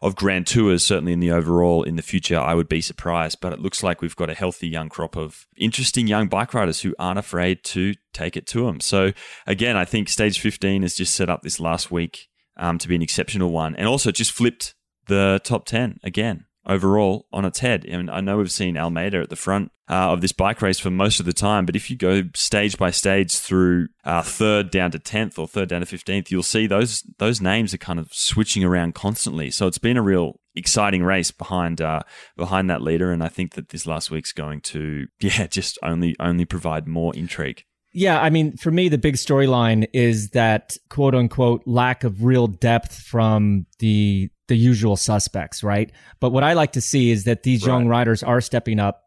of 0.00 0.14
Grand 0.14 0.46
Tours, 0.46 0.84
certainly 0.84 1.12
in 1.12 1.20
the 1.20 1.30
overall 1.30 1.82
in 1.82 1.96
the 1.96 2.02
future, 2.02 2.38
I 2.38 2.54
would 2.54 2.68
be 2.68 2.80
surprised. 2.80 3.38
But 3.40 3.52
it 3.52 3.60
looks 3.60 3.82
like 3.82 4.02
we've 4.02 4.16
got 4.16 4.30
a 4.30 4.34
healthy 4.34 4.68
young 4.68 4.88
crop 4.88 5.16
of 5.16 5.46
interesting 5.56 6.06
young 6.06 6.28
bike 6.28 6.52
riders 6.52 6.82
who 6.82 6.94
aren't 6.98 7.18
afraid 7.18 7.64
to 7.64 7.94
take 8.12 8.36
it 8.36 8.46
to 8.48 8.66
them. 8.66 8.80
So 8.80 9.12
again, 9.46 9.76
I 9.76 9.84
think 9.84 10.08
stage 10.08 10.40
15 10.40 10.82
has 10.82 10.94
just 10.94 11.14
set 11.14 11.30
up 11.30 11.42
this 11.42 11.58
last 11.58 11.90
week 11.90 12.28
um, 12.58 12.76
to 12.78 12.88
be 12.88 12.94
an 12.94 13.02
exceptional 13.02 13.50
one, 13.50 13.74
and 13.76 13.88
also 13.88 14.10
just 14.10 14.32
flipped 14.32 14.74
the 15.06 15.40
top 15.44 15.64
10 15.64 16.00
again 16.04 16.44
overall 16.68 17.26
on 17.32 17.44
its 17.44 17.60
head. 17.60 17.84
And 17.84 18.10
I 18.10 18.20
know 18.20 18.38
we've 18.38 18.52
seen 18.52 18.76
Almeida 18.76 19.20
at 19.20 19.30
the 19.30 19.36
front 19.36 19.72
uh, 19.88 20.12
of 20.12 20.20
this 20.20 20.32
bike 20.32 20.60
race 20.60 20.78
for 20.78 20.90
most 20.90 21.18
of 21.18 21.26
the 21.26 21.32
time, 21.32 21.64
but 21.64 21.74
if 21.74 21.90
you 21.90 21.96
go 21.96 22.24
stage 22.34 22.76
by 22.76 22.90
stage 22.90 23.36
through 23.36 23.88
uh, 24.04 24.22
third 24.22 24.70
down 24.70 24.90
to 24.90 24.98
tenth 24.98 25.38
or 25.38 25.48
third 25.48 25.70
down 25.70 25.80
to 25.80 25.86
fifteenth, 25.86 26.30
you'll 26.30 26.42
see 26.42 26.66
those 26.66 27.02
those 27.18 27.40
names 27.40 27.72
are 27.72 27.78
kind 27.78 27.98
of 27.98 28.12
switching 28.12 28.62
around 28.62 28.94
constantly. 28.94 29.50
So 29.50 29.66
it's 29.66 29.78
been 29.78 29.96
a 29.96 30.02
real 30.02 30.40
exciting 30.54 31.02
race 31.02 31.30
behind 31.30 31.80
uh, 31.80 32.02
behind 32.36 32.68
that 32.68 32.82
leader, 32.82 33.10
and 33.10 33.22
I 33.22 33.28
think 33.28 33.54
that 33.54 33.70
this 33.70 33.86
last 33.86 34.10
week's 34.10 34.32
going 34.32 34.60
to 34.62 35.06
yeah 35.20 35.46
just 35.46 35.78
only 35.82 36.14
only 36.20 36.44
provide 36.44 36.86
more 36.86 37.14
intrigue. 37.16 37.64
Yeah, 37.94 38.20
I 38.20 38.28
mean, 38.28 38.56
for 38.58 38.70
me, 38.70 38.90
the 38.90 38.98
big 38.98 39.14
storyline 39.14 39.88
is 39.94 40.30
that 40.30 40.76
quote 40.90 41.14
unquote 41.14 41.62
lack 41.64 42.04
of 42.04 42.22
real 42.22 42.46
depth 42.46 42.94
from 42.94 43.64
the 43.78 44.30
the 44.48 44.56
usual 44.56 44.96
suspects, 44.96 45.62
right? 45.62 45.92
But 46.20 46.30
what 46.30 46.44
I 46.44 46.54
like 46.54 46.72
to 46.72 46.80
see 46.80 47.10
is 47.10 47.24
that 47.24 47.42
these 47.42 47.66
right. 47.66 47.72
young 47.72 47.88
riders 47.88 48.22
are 48.22 48.40
stepping 48.40 48.80
up 48.80 49.04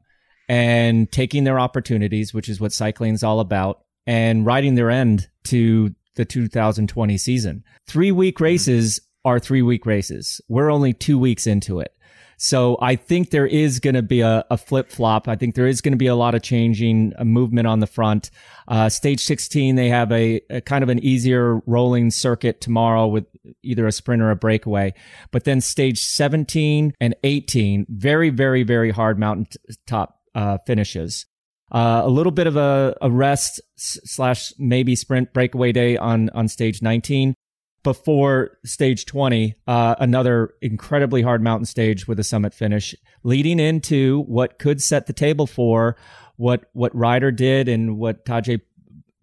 and 0.48 1.12
taking 1.12 1.44
their 1.44 1.60
opportunities, 1.60 2.34
which 2.34 2.50
is 2.50 2.60
what 2.60 2.74
cycling 2.74 3.14
is 3.14 3.24
all 3.24 3.40
about, 3.40 3.84
and 4.08 4.46
riding 4.46 4.76
their 4.76 4.90
end 4.90 5.30
to 5.46 5.94
the 6.16 6.26
2020 6.26 7.18
season. 7.18 7.64
Three 7.88 8.12
week 8.12 8.36
mm-hmm. 8.36 8.44
races 8.44 9.02
are 9.24 9.40
three 9.40 9.62
week 9.62 9.86
races. 9.86 10.42
We're 10.48 10.72
only 10.72 10.94
two 10.94 11.18
weeks 11.18 11.48
into 11.48 11.80
it. 11.80 11.96
So 12.42 12.76
I 12.82 12.96
think 12.96 13.30
there 13.30 13.46
is 13.46 13.80
going 13.80 13.94
to 13.94 14.02
be 14.02 14.22
a, 14.22 14.44
a 14.50 14.58
flip 14.58 14.90
flop. 14.90 15.28
I 15.28 15.36
think 15.36 15.54
there 15.54 15.68
is 15.68 15.80
going 15.80 15.92
to 15.92 15.98
be 15.98 16.08
a 16.08 16.16
lot 16.16 16.34
of 16.34 16.42
changing 16.42 17.14
movement 17.24 17.68
on 17.68 17.82
the 17.82 17.88
front. 17.88 18.32
Uh, 18.68 18.90
stage 18.90 19.24
16, 19.24 19.76
they 19.76 19.90
have 19.90 20.12
a, 20.12 20.42
a, 20.50 20.60
kind 20.60 20.82
of 20.82 20.90
an 20.90 20.98
easier 21.06 21.62
rolling 21.68 22.10
circuit 22.10 22.60
tomorrow 22.60 23.06
with 23.06 23.28
either 23.62 23.86
a 23.86 23.92
sprint 23.92 24.24
or 24.24 24.32
a 24.32 24.36
breakaway. 24.36 24.92
But 25.30 25.44
then 25.44 25.62
stage 25.62 26.04
17 26.04 26.94
and 27.00 27.16
18, 27.24 27.86
very, 27.88 28.32
very, 28.32 28.64
very 28.64 28.90
hard 28.90 29.20
mountain 29.20 29.46
t- 29.46 29.76
top 29.86 30.20
uh, 30.34 30.58
finishes. 30.66 31.28
Uh, 31.72 32.02
a 32.04 32.10
little 32.10 32.32
bit 32.32 32.48
of 32.48 32.56
a, 32.56 32.98
a 33.04 33.12
rest 33.12 33.62
slash 33.76 34.52
maybe 34.58 34.96
sprint 34.96 35.32
breakaway 35.32 35.72
day 35.72 35.96
on 35.96 36.30
on 36.32 36.48
stage 36.48 36.82
19 36.82 37.36
before 37.84 38.58
stage 38.64 39.06
20, 39.06 39.56
uh, 39.68 39.96
another 40.00 40.54
incredibly 40.62 41.22
hard 41.22 41.42
mountain 41.42 41.66
stage 41.66 42.08
with 42.08 42.20
a 42.20 42.24
summit 42.24 42.54
finish, 42.54 42.96
leading 43.24 43.60
into 43.60 44.24
what 44.24 44.60
could 44.60 44.82
set 44.82 45.08
the 45.08 45.14
table 45.14 45.48
for 45.48 45.96
what 46.38 46.66
what 46.74 46.96
Ryder 46.96 47.32
did 47.32 47.68
and 47.68 47.98
what 47.98 48.26
Tadej 48.26 48.62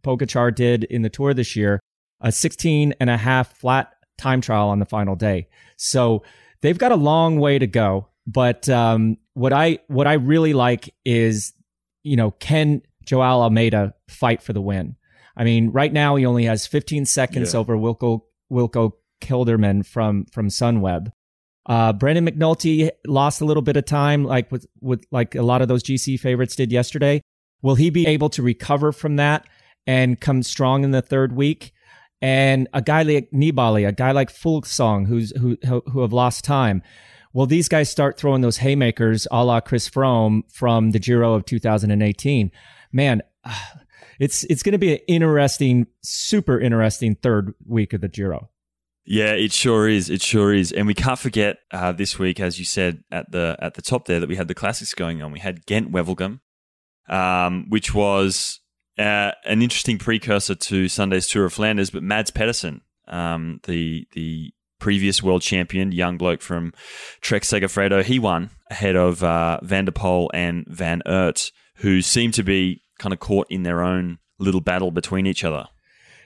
Pogacar 0.04 0.54
did 0.54 0.84
in 0.84 1.02
the 1.02 1.10
tour 1.10 1.34
this 1.34 1.56
year, 1.56 1.80
a 2.20 2.30
16 2.30 2.94
and 3.00 3.10
a 3.10 3.16
half 3.16 3.56
flat 3.56 3.92
time 4.16 4.40
trial 4.40 4.68
on 4.68 4.78
the 4.78 4.84
final 4.84 5.16
day. 5.16 5.48
So 5.76 6.22
they've 6.60 6.78
got 6.78 6.92
a 6.92 6.96
long 6.96 7.38
way 7.40 7.58
to 7.58 7.66
go. 7.66 8.08
But 8.26 8.68
um, 8.68 9.16
what 9.34 9.52
I 9.52 9.78
what 9.88 10.06
I 10.06 10.14
really 10.14 10.52
like 10.52 10.94
is, 11.04 11.54
you 12.02 12.16
know, 12.16 12.32
can 12.32 12.82
Joao 13.04 13.40
Almeida 13.40 13.94
fight 14.08 14.42
for 14.42 14.52
the 14.52 14.60
win? 14.60 14.96
I 15.36 15.44
mean, 15.44 15.70
right 15.70 15.92
now 15.92 16.16
he 16.16 16.26
only 16.26 16.44
has 16.44 16.66
15 16.66 17.06
seconds 17.06 17.54
yeah. 17.54 17.60
over 17.60 17.76
Wilco 17.76 18.22
Wilco 18.50 18.92
Kelderman 19.20 19.84
from 19.84 20.26
from 20.26 20.48
Sunweb. 20.48 21.12
Uh, 21.66 21.92
Brandon 21.92 22.26
McNulty 22.26 22.90
lost 23.06 23.40
a 23.40 23.44
little 23.44 23.62
bit 23.62 23.76
of 23.76 23.84
time, 23.84 24.24
like 24.24 24.50
with 24.50 24.66
with 24.80 25.04
like 25.10 25.34
a 25.34 25.42
lot 25.42 25.62
of 25.62 25.68
those 25.68 25.82
GC 25.82 26.18
favorites 26.18 26.56
did 26.56 26.72
yesterday. 26.72 27.20
Will 27.62 27.74
he 27.74 27.90
be 27.90 28.06
able 28.06 28.30
to 28.30 28.42
recover 28.42 28.92
from 28.92 29.16
that 29.16 29.46
and 29.86 30.20
come 30.20 30.42
strong 30.42 30.84
in 30.84 30.92
the 30.92 31.02
third 31.02 31.32
week? 31.32 31.72
And 32.22 32.68
a 32.72 32.82
guy 32.82 33.02
like 33.02 33.30
Nibali, 33.32 33.86
a 33.86 33.92
guy 33.92 34.12
like 34.12 34.32
Fuglsang, 34.32 35.06
who's 35.06 35.32
who 35.36 35.56
who 35.66 36.00
have 36.00 36.12
lost 36.12 36.44
time. 36.44 36.82
Will 37.34 37.46
these 37.46 37.68
guys 37.68 37.90
start 37.90 38.18
throwing 38.18 38.40
those 38.40 38.56
haymakers, 38.58 39.28
a 39.30 39.44
la 39.44 39.60
Chris 39.60 39.88
Froome 39.88 40.50
from 40.50 40.92
the 40.92 40.98
Giro 40.98 41.34
of 41.34 41.44
2018? 41.44 42.50
Man, 42.90 43.22
it's 44.18 44.44
it's 44.44 44.62
going 44.62 44.72
to 44.72 44.78
be 44.78 44.92
an 44.92 45.00
interesting, 45.06 45.86
super 46.02 46.58
interesting 46.58 47.14
third 47.16 47.54
week 47.66 47.92
of 47.92 48.00
the 48.00 48.08
Giro. 48.08 48.50
Yeah, 49.10 49.32
it 49.32 49.52
sure 49.52 49.88
is. 49.88 50.10
It 50.10 50.20
sure 50.20 50.52
is, 50.52 50.70
and 50.70 50.86
we 50.86 50.92
can't 50.92 51.18
forget 51.18 51.60
uh, 51.70 51.92
this 51.92 52.18
week, 52.18 52.40
as 52.40 52.58
you 52.58 52.66
said 52.66 53.04
at 53.10 53.30
the 53.32 53.56
at 53.58 53.74
the 53.74 53.82
top 53.82 54.04
there, 54.04 54.20
that 54.20 54.28
we 54.28 54.36
had 54.36 54.48
the 54.48 54.54
classics 54.54 54.92
going 54.92 55.22
on. 55.22 55.32
We 55.32 55.38
had 55.38 55.64
Ghent 55.64 55.90
Wevelgem, 55.90 56.40
um, 57.08 57.66
which 57.70 57.94
was 57.94 58.60
uh, 58.98 59.32
an 59.44 59.62
interesting 59.62 59.98
precursor 59.98 60.54
to 60.54 60.88
Sunday's 60.88 61.26
Tour 61.26 61.46
of 61.46 61.54
Flanders. 61.54 61.88
But 61.88 62.02
Mads 62.02 62.30
Pedersen, 62.30 62.82
um, 63.06 63.60
the 63.64 64.06
the 64.12 64.52
previous 64.78 65.22
world 65.22 65.40
champion, 65.40 65.90
young 65.90 66.18
bloke 66.18 66.42
from 66.42 66.72
Trek 67.20 67.42
Segafredo, 67.42 68.04
he 68.04 68.18
won 68.18 68.50
ahead 68.70 68.94
of 68.94 69.24
uh, 69.24 69.58
Van 69.62 69.86
der 69.86 69.92
Poel 69.92 70.28
and 70.34 70.66
Van 70.68 71.02
Aert, 71.06 71.50
who 71.76 72.02
seemed 72.02 72.34
to 72.34 72.42
be 72.42 72.82
kind 72.98 73.12
of 73.12 73.20
caught 73.20 73.46
in 73.50 73.62
their 73.62 73.82
own 73.82 74.18
little 74.38 74.60
battle 74.60 74.90
between 74.90 75.26
each 75.26 75.44
other. 75.44 75.68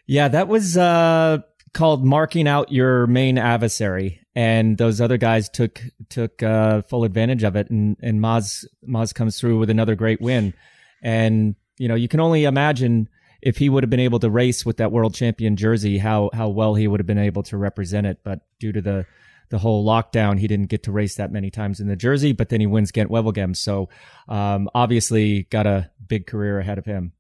Yeah, 0.07 0.29
that 0.29 0.49
was 0.49 0.77
uh, 0.77 1.39
called 1.73 2.05
marking 2.05 2.49
out 2.49 2.73
your 2.73 3.07
main 3.07 3.39
adversary, 3.39 4.21
and 4.35 4.77
those 4.79 5.01
other 5.01 5.17
guys 5.17 5.49
took 5.49 5.81
took 6.09 6.43
uh, 6.43 6.83
full 6.83 7.05
advantage 7.05 7.45
of 7.45 7.57
it. 7.57 7.71
And 7.71 7.97
and 8.03 8.21
Maz 8.21 8.65
Maz 8.87 9.15
comes 9.15 9.39
through 9.39 9.59
with 9.59 9.71
another 9.71 9.95
great 9.95 10.21
win, 10.21 10.55
and 11.03 11.55
you 11.79 11.89
know 11.89 11.95
you 11.95 12.09
can 12.09 12.21
only 12.21 12.45
imagine 12.45 13.09
if 13.41 13.59
he 13.59 13.69
would 13.69 13.83
have 13.83 13.91
been 13.91 14.01
able 14.01 14.21
to 14.21 14.31
race 14.31 14.65
with 14.65 14.77
that 14.79 14.93
world 14.93 15.15
champion 15.15 15.57
jersey, 15.57 15.99
how 15.99 16.31
how 16.33 16.49
well 16.49 16.75
he 16.75 16.89
would 16.89 17.01
have 17.01 17.07
been 17.07 17.19
able 17.19 17.43
to 17.45 17.57
represent 17.57 18.07
it. 18.07 18.19
But 18.25 18.41
due 18.59 18.73
to 18.73 18.81
the 18.81 19.07
the 19.53 19.59
whole 19.59 19.85
lockdown, 19.85 20.39
he 20.41 20.49
didn't 20.49 20.71
get 20.71 20.83
to 20.85 20.91
race 20.91 21.17
that 21.17 21.31
many 21.31 21.51
times 21.51 21.79
in 21.79 21.87
the 21.87 21.95
jersey, 21.95 22.33
but 22.33 22.49
then 22.49 22.59
he 22.59 22.67
wins 22.67 22.91
Ghent 22.91 23.11
Wevelgem. 23.11 23.55
So 23.55 23.91
um, 24.27 24.69
obviously 24.75 25.43
got 25.51 25.67
a 25.67 25.91
big 26.09 26.27
career 26.27 26.59
ahead 26.59 26.79
of 26.79 26.87
him. 26.87 27.13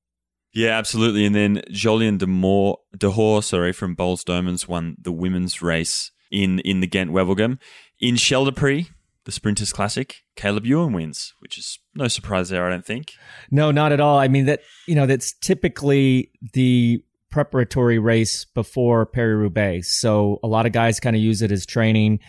Yeah, 0.54 0.70
absolutely. 0.78 1.26
And 1.26 1.34
then 1.34 1.62
Jolien 1.70 2.16
de 2.16 2.26
Moore, 2.26 2.78
de 2.96 3.42
sorry, 3.42 3.72
from 3.72 3.94
Boels 3.94 4.24
Dolmans 4.24 4.66
won 4.66 4.96
the 4.98 5.12
women's 5.12 5.60
race 5.60 6.10
in 6.30 6.58
in 6.60 6.80
the 6.80 6.86
Ghent 6.86 7.10
Wevelgem. 7.10 7.58
In 8.00 8.14
Scheldeprijs, 8.14 8.88
the 9.24 9.32
Sprinters 9.32 9.72
Classic, 9.72 10.22
Caleb 10.34 10.64
Ewan 10.64 10.94
wins, 10.94 11.34
which 11.40 11.58
is 11.58 11.78
no 11.94 12.08
surprise 12.08 12.48
there, 12.48 12.66
I 12.66 12.70
don't 12.70 12.84
think. 12.84 13.12
No, 13.50 13.70
not 13.70 13.92
at 13.92 14.00
all. 14.00 14.18
I 14.18 14.28
mean 14.28 14.46
that 14.46 14.60
you 14.86 14.94
know 14.94 15.06
that's 15.06 15.34
typically 15.34 16.30
the 16.54 17.04
preparatory 17.32 17.98
race 17.98 18.44
before 18.44 19.06
Paris 19.06 19.36
Roubaix. 19.36 20.00
So 20.00 20.38
a 20.44 20.46
lot 20.46 20.66
of 20.66 20.72
guys 20.72 21.00
kind 21.00 21.16
of 21.16 21.22
use 21.22 21.42
it 21.42 21.50
as 21.50 21.66
training, 21.66 22.20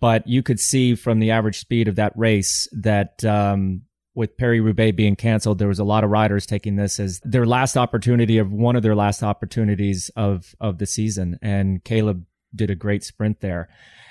but 0.00 0.26
you 0.26 0.42
could 0.42 0.58
see 0.58 0.94
from 0.94 1.18
the 1.18 1.32
average 1.32 1.58
speed 1.58 1.88
of 1.88 1.96
that 1.96 2.12
race 2.16 2.68
that 2.72 3.22
um, 3.24 3.82
with 4.14 4.36
Paris 4.38 4.60
Roubaix 4.60 4.96
being 4.96 5.16
canceled, 5.16 5.58
there 5.58 5.68
was 5.68 5.78
a 5.78 5.84
lot 5.84 6.04
of 6.04 6.10
riders 6.10 6.46
taking 6.46 6.76
this 6.76 6.98
as 6.98 7.20
their 7.24 7.44
last 7.44 7.76
opportunity 7.76 8.38
of 8.38 8.52
one 8.52 8.76
of 8.76 8.82
their 8.82 8.94
last 8.94 9.22
opportunities 9.22 10.10
of 10.16 10.54
of 10.60 10.78
the 10.78 10.86
season. 10.86 11.38
And 11.42 11.84
Caleb 11.84 12.24
did 12.54 12.70
a 12.70 12.74
great 12.74 13.04
sprint 13.04 13.40
there. 13.40 13.68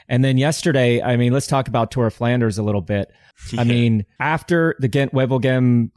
And 0.07 0.25
then 0.25 0.37
yesterday, 0.37 1.01
I 1.01 1.15
mean, 1.15 1.31
let's 1.31 1.47
talk 1.47 1.67
about 1.67 1.91
Tour 1.91 2.07
of 2.07 2.13
Flanders 2.13 2.57
a 2.57 2.63
little 2.63 2.81
bit. 2.81 3.11
Yeah. 3.53 3.61
I 3.61 3.63
mean, 3.63 4.05
after 4.19 4.75
the 4.79 4.89
Gent 4.89 5.13
Wevelgem 5.13 5.91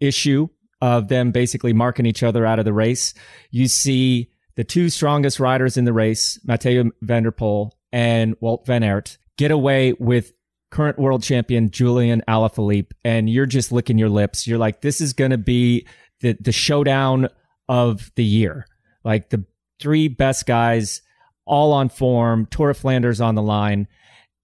issue 0.00 0.48
of 0.80 1.08
them 1.08 1.30
basically 1.30 1.72
marking 1.72 2.06
each 2.06 2.22
other 2.22 2.46
out 2.46 2.58
of 2.58 2.64
the 2.64 2.72
race. 2.72 3.14
You 3.50 3.68
see 3.68 4.30
the 4.56 4.64
two 4.64 4.88
strongest 4.88 5.40
riders 5.40 5.76
in 5.76 5.84
the 5.84 5.92
race, 5.92 6.38
Mathieu 6.44 6.90
van 7.02 7.22
der 7.22 7.30
Poel 7.30 7.72
and 7.92 8.38
Wout 8.40 8.66
van 8.66 8.82
Aert, 8.82 9.18
get 9.36 9.50
away 9.50 9.94
with 9.94 10.32
current 10.70 10.98
world 10.98 11.22
champion 11.22 11.70
Julian 11.70 12.22
Alaphilippe, 12.28 12.92
and 13.04 13.28
you're 13.28 13.46
just 13.46 13.72
licking 13.72 13.98
your 13.98 14.08
lips. 14.08 14.46
You're 14.46 14.58
like, 14.58 14.80
this 14.80 15.00
is 15.00 15.12
going 15.12 15.32
to 15.32 15.38
be 15.38 15.86
the 16.20 16.36
the 16.40 16.52
showdown 16.52 17.28
of 17.68 18.10
the 18.16 18.24
year. 18.24 18.66
Like 19.04 19.30
the 19.30 19.44
three 19.80 20.08
best 20.08 20.46
guys 20.46 21.02
all 21.44 21.72
on 21.72 21.88
form, 21.88 22.46
Tour 22.46 22.70
of 22.70 22.78
Flanders 22.78 23.20
on 23.20 23.34
the 23.34 23.42
line, 23.42 23.88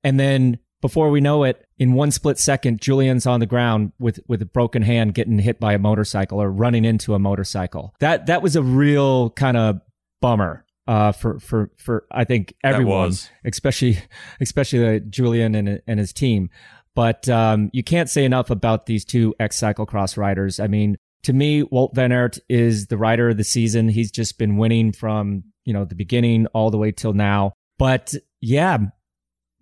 and 0.03 0.19
then 0.19 0.59
before 0.87 1.11
we 1.11 1.21
know 1.21 1.43
it, 1.43 1.67
in 1.81 1.95
one 1.95 2.13
split 2.13 2.39
second, 2.39 2.81
Julian's 2.81 3.27
on 3.27 3.41
the 3.41 3.47
ground 3.47 3.91
with 3.99 4.21
with 4.29 4.41
a 4.41 4.47
broken 4.47 4.83
hand, 4.83 5.15
getting 5.15 5.41
hit 5.41 5.59
by 5.59 5.73
a 5.73 5.81
motorcycle 5.81 6.41
or 6.41 6.49
running 6.49 6.85
into 6.85 7.13
a 7.13 7.19
motorcycle. 7.19 7.93
That 7.99 8.27
that 8.27 8.41
was 8.41 8.55
a 8.55 8.63
real 8.63 9.31
kind 9.31 9.57
of 9.57 9.81
bummer 10.21 10.65
uh, 10.87 11.11
for 11.11 11.41
for 11.41 11.73
for 11.77 12.07
I 12.13 12.23
think 12.23 12.55
everyone, 12.63 13.15
especially 13.45 13.99
especially 14.41 14.97
uh, 14.97 15.01
Julian 15.11 15.57
and 15.57 15.83
and 15.89 15.99
his 15.99 16.13
team. 16.13 16.51
But 16.95 17.29
um, 17.29 17.69
you 17.73 17.83
can't 17.83 18.09
say 18.09 18.25
enough 18.25 18.49
about 18.49 18.87
these 18.87 19.05
two 19.05 19.35
ex 19.41 19.59
cyclocross 19.59 20.17
riders. 20.17 20.61
I 20.61 20.69
mean, 20.69 20.97
to 21.25 21.33
me, 21.33 21.65
Wout 21.65 21.97
van 21.97 22.13
Aert 22.13 22.39
is 22.49 22.87
the 22.87 22.97
rider 22.97 23.31
of 23.31 23.39
the 23.39 23.45
season. 23.45 23.89
He's 23.89 24.13
just 24.13 24.39
been 24.39 24.57
winning 24.57 24.93
from 24.93 25.43
you 25.65 25.73
know 25.73 25.85
the 25.85 25.97
beginning 25.97 26.47
all 26.55 26.71
the 26.71 26.79
way 26.79 26.93
till 26.93 27.13
now. 27.13 27.55
But 27.77 28.15
yeah, 28.41 28.79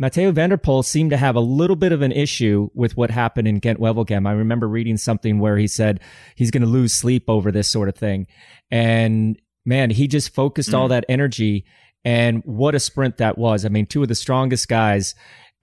Mathieu 0.05 0.33
van 0.33 0.51
der 0.51 0.59
Poel 0.59 0.85
seemed 0.85 1.13
to 1.13 1.17
have 1.17 1.35
a 1.35 1.41
little 1.41 1.77
bit 1.77 1.91
of 1.91 2.03
an 2.03 2.13
issue 2.13 2.69
with 2.75 2.95
what 2.95 3.11
happened 3.11 3.49
in 3.49 3.59
Ghent 3.59 3.81
Wevelgem. 3.81 4.29
I 4.29 4.33
remember 4.33 4.69
reading 4.69 4.99
something 4.99 5.39
where 5.39 5.57
he 5.57 5.67
said 5.67 5.99
he's 6.35 6.51
going 6.51 6.61
to 6.61 6.69
lose 6.69 6.93
sleep 6.93 7.25
over 7.27 7.51
this 7.51 7.71
sort 7.71 7.89
of 7.89 7.95
thing. 7.95 8.27
And 8.71 9.41
man, 9.65 9.89
he 9.89 10.07
just 10.07 10.35
focused 10.35 10.73
mm. 10.73 10.75
all 10.75 10.89
that 10.89 11.07
energy. 11.09 11.65
And 12.05 12.43
what 12.45 12.75
a 12.75 12.81
sprint 12.81 13.17
that 13.17 13.39
was. 13.39 13.65
I 13.65 13.71
mean, 13.71 13.87
two 13.87 14.03
of 14.03 14.09
the 14.09 14.15
strongest 14.15 14.69
guys 14.69 15.15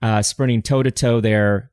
uh, 0.02 0.22
sprinting 0.22 0.62
toe 0.62 0.82
to 0.82 0.90
toe 0.90 1.20
there 1.20 1.70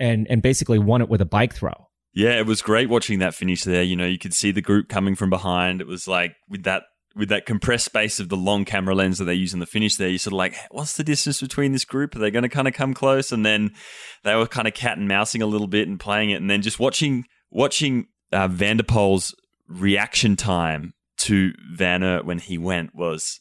and, 0.00 0.26
and 0.28 0.42
basically 0.42 0.80
won 0.80 1.02
it 1.02 1.08
with 1.08 1.20
a 1.20 1.24
bike 1.24 1.54
throw. 1.54 1.86
Yeah, 2.14 2.36
it 2.36 2.46
was 2.46 2.62
great 2.62 2.88
watching 2.88 3.20
that 3.20 3.36
finish 3.36 3.62
there. 3.62 3.84
You 3.84 3.94
know, 3.94 4.06
you 4.06 4.18
could 4.18 4.34
see 4.34 4.50
the 4.50 4.60
group 4.60 4.88
coming 4.88 5.14
from 5.14 5.30
behind. 5.30 5.80
It 5.80 5.86
was 5.86 6.08
like 6.08 6.34
with 6.48 6.64
that 6.64 6.82
with 7.16 7.28
that 7.30 7.46
compressed 7.46 7.84
space 7.84 8.20
of 8.20 8.28
the 8.28 8.36
long 8.36 8.64
camera 8.64 8.94
lens 8.94 9.18
that 9.18 9.24
they 9.24 9.34
use 9.34 9.52
in 9.52 9.60
the 9.60 9.66
finish 9.66 9.96
there, 9.96 10.08
you're 10.08 10.18
sort 10.18 10.32
of 10.32 10.38
like, 10.38 10.54
what's 10.70 10.96
the 10.96 11.04
distance 11.04 11.40
between 11.40 11.72
this 11.72 11.84
group? 11.84 12.14
Are 12.14 12.18
they 12.18 12.30
going 12.30 12.42
to 12.42 12.48
kind 12.48 12.68
of 12.68 12.74
come 12.74 12.94
close? 12.94 13.32
And 13.32 13.44
then 13.44 13.72
they 14.24 14.34
were 14.34 14.46
kind 14.46 14.68
of 14.68 14.74
cat 14.74 14.98
and 14.98 15.08
mousing 15.08 15.42
a 15.42 15.46
little 15.46 15.66
bit 15.66 15.88
and 15.88 15.98
playing 15.98 16.30
it. 16.30 16.40
And 16.40 16.50
then 16.50 16.62
just 16.62 16.78
watching 16.78 17.24
watching 17.50 18.06
uh, 18.32 18.48
Van 18.48 18.80
reaction 19.68 20.36
time 20.36 20.94
to 21.18 21.52
Van 21.72 22.02
Aert 22.02 22.24
when 22.24 22.38
he 22.38 22.58
went 22.58 22.94
was 22.94 23.40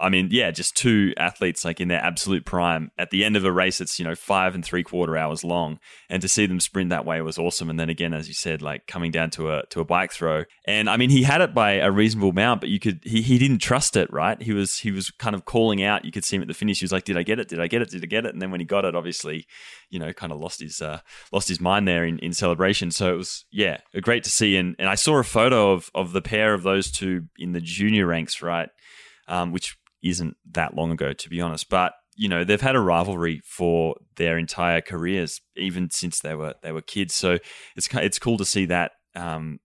I 0.00 0.08
mean, 0.08 0.28
yeah, 0.32 0.50
just 0.50 0.76
two 0.76 1.14
athletes 1.16 1.64
like 1.64 1.80
in 1.80 1.86
their 1.86 2.02
absolute 2.02 2.44
prime 2.44 2.90
at 2.98 3.10
the 3.10 3.24
end 3.24 3.36
of 3.36 3.44
a 3.44 3.52
race 3.52 3.78
that's, 3.78 3.98
you 3.98 4.04
know, 4.04 4.16
five 4.16 4.54
and 4.54 4.64
three 4.64 4.82
quarter 4.82 5.16
hours 5.16 5.44
long. 5.44 5.78
And 6.10 6.20
to 6.20 6.28
see 6.28 6.46
them 6.46 6.58
sprint 6.58 6.90
that 6.90 7.06
way 7.06 7.20
was 7.20 7.38
awesome. 7.38 7.70
And 7.70 7.78
then 7.78 7.88
again, 7.88 8.12
as 8.12 8.26
you 8.26 8.34
said, 8.34 8.60
like 8.60 8.88
coming 8.88 9.12
down 9.12 9.30
to 9.30 9.52
a 9.52 9.62
to 9.70 9.80
a 9.80 9.84
bike 9.84 10.12
throw. 10.12 10.44
And 10.66 10.90
I 10.90 10.96
mean 10.96 11.10
he 11.10 11.22
had 11.22 11.40
it 11.40 11.54
by 11.54 11.74
a 11.74 11.92
reasonable 11.92 12.30
amount, 12.30 12.60
but 12.60 12.70
you 12.70 12.80
could 12.80 13.00
he, 13.04 13.22
he 13.22 13.38
didn't 13.38 13.58
trust 13.58 13.96
it, 13.96 14.12
right? 14.12 14.40
He 14.42 14.52
was 14.52 14.78
he 14.78 14.90
was 14.90 15.10
kind 15.10 15.36
of 15.36 15.44
calling 15.44 15.82
out. 15.82 16.04
You 16.04 16.10
could 16.10 16.24
see 16.24 16.36
him 16.36 16.42
at 16.42 16.48
the 16.48 16.54
finish. 16.54 16.80
He 16.80 16.84
was 16.84 16.92
like, 16.92 17.04
Did 17.04 17.16
I 17.16 17.22
get 17.22 17.38
it? 17.38 17.46
Did 17.48 17.60
I 17.60 17.68
get 17.68 17.80
it? 17.80 17.90
Did 17.90 18.02
I 18.02 18.06
get 18.06 18.26
it? 18.26 18.32
And 18.32 18.42
then 18.42 18.50
when 18.50 18.60
he 18.60 18.66
got 18.66 18.84
it, 18.84 18.96
obviously, 18.96 19.46
you 19.90 20.00
know, 20.00 20.12
kind 20.12 20.32
of 20.32 20.40
lost 20.40 20.60
his 20.60 20.82
uh 20.82 21.00
lost 21.30 21.46
his 21.46 21.60
mind 21.60 21.86
there 21.86 22.04
in, 22.04 22.18
in 22.18 22.32
celebration. 22.32 22.90
So 22.90 23.14
it 23.14 23.16
was 23.16 23.44
yeah, 23.52 23.78
great 24.02 24.24
to 24.24 24.30
see. 24.30 24.56
And 24.56 24.74
and 24.80 24.88
I 24.88 24.96
saw 24.96 25.18
a 25.18 25.24
photo 25.24 25.72
of 25.72 25.88
of 25.94 26.12
the 26.12 26.22
pair 26.22 26.52
of 26.52 26.64
those 26.64 26.90
two 26.90 27.26
in 27.38 27.52
the 27.52 27.60
junior 27.60 28.06
ranks, 28.06 28.42
right? 28.42 28.70
Um, 29.26 29.52
which 29.52 29.78
isn't 30.04 30.36
that 30.52 30.74
long 30.74 30.90
ago, 30.90 31.12
to 31.12 31.28
be 31.28 31.40
honest. 31.40 31.68
But 31.68 31.94
you 32.16 32.28
know 32.28 32.44
they've 32.44 32.60
had 32.60 32.76
a 32.76 32.80
rivalry 32.80 33.40
for 33.44 33.96
their 34.16 34.38
entire 34.38 34.80
careers, 34.80 35.40
even 35.56 35.90
since 35.90 36.20
they 36.20 36.34
were 36.34 36.54
they 36.62 36.72
were 36.72 36.82
kids. 36.82 37.14
So 37.14 37.38
it's 37.76 37.88
it's 37.92 38.18
cool 38.18 38.38
to 38.38 38.44
see 38.44 38.66
that 38.66 38.92
um, 39.14 39.60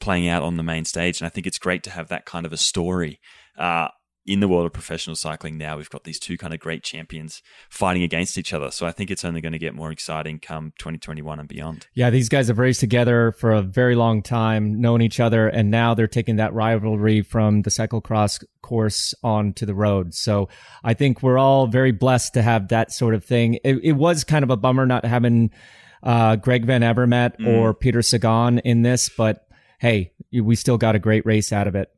playing 0.00 0.28
out 0.28 0.42
on 0.42 0.56
the 0.56 0.62
main 0.62 0.84
stage. 0.84 1.20
And 1.20 1.26
I 1.26 1.30
think 1.30 1.46
it's 1.46 1.58
great 1.58 1.82
to 1.84 1.90
have 1.90 2.08
that 2.08 2.26
kind 2.26 2.44
of 2.44 2.52
a 2.52 2.58
story. 2.58 3.20
Uh, 3.56 3.88
in 4.24 4.40
the 4.40 4.46
world 4.46 4.66
of 4.66 4.72
professional 4.72 5.16
cycling 5.16 5.58
now, 5.58 5.76
we've 5.76 5.90
got 5.90 6.04
these 6.04 6.20
two 6.20 6.38
kind 6.38 6.54
of 6.54 6.60
great 6.60 6.84
champions 6.84 7.42
fighting 7.68 8.02
against 8.04 8.38
each 8.38 8.52
other. 8.52 8.70
So 8.70 8.86
I 8.86 8.92
think 8.92 9.10
it's 9.10 9.24
only 9.24 9.40
going 9.40 9.52
to 9.52 9.58
get 9.58 9.74
more 9.74 9.90
exciting 9.90 10.38
come 10.38 10.72
2021 10.78 11.40
and 11.40 11.48
beyond. 11.48 11.88
Yeah, 11.94 12.10
these 12.10 12.28
guys 12.28 12.48
have 12.48 12.58
raced 12.58 12.80
together 12.80 13.32
for 13.32 13.52
a 13.52 13.62
very 13.62 13.96
long 13.96 14.22
time, 14.22 14.80
known 14.80 15.02
each 15.02 15.18
other, 15.18 15.48
and 15.48 15.70
now 15.70 15.94
they're 15.94 16.06
taking 16.06 16.36
that 16.36 16.54
rivalry 16.54 17.22
from 17.22 17.62
the 17.62 17.70
cyclocross 17.70 18.44
course 18.62 19.12
on 19.24 19.52
to 19.54 19.66
the 19.66 19.74
road. 19.74 20.14
So 20.14 20.48
I 20.84 20.94
think 20.94 21.22
we're 21.22 21.38
all 21.38 21.66
very 21.66 21.90
blessed 21.90 22.34
to 22.34 22.42
have 22.42 22.68
that 22.68 22.92
sort 22.92 23.14
of 23.14 23.24
thing. 23.24 23.58
It, 23.64 23.80
it 23.82 23.92
was 23.92 24.22
kind 24.22 24.44
of 24.44 24.50
a 24.50 24.56
bummer 24.56 24.86
not 24.86 25.04
having 25.04 25.50
uh, 26.04 26.36
Greg 26.36 26.64
Van 26.64 26.82
Avermaet 26.82 27.38
mm. 27.38 27.46
or 27.46 27.74
Peter 27.74 28.02
Sagan 28.02 28.60
in 28.60 28.82
this, 28.82 29.08
but 29.08 29.48
hey, 29.80 30.12
we 30.32 30.54
still 30.54 30.78
got 30.78 30.94
a 30.94 31.00
great 31.00 31.26
race 31.26 31.52
out 31.52 31.66
of 31.66 31.74
it. 31.74 31.90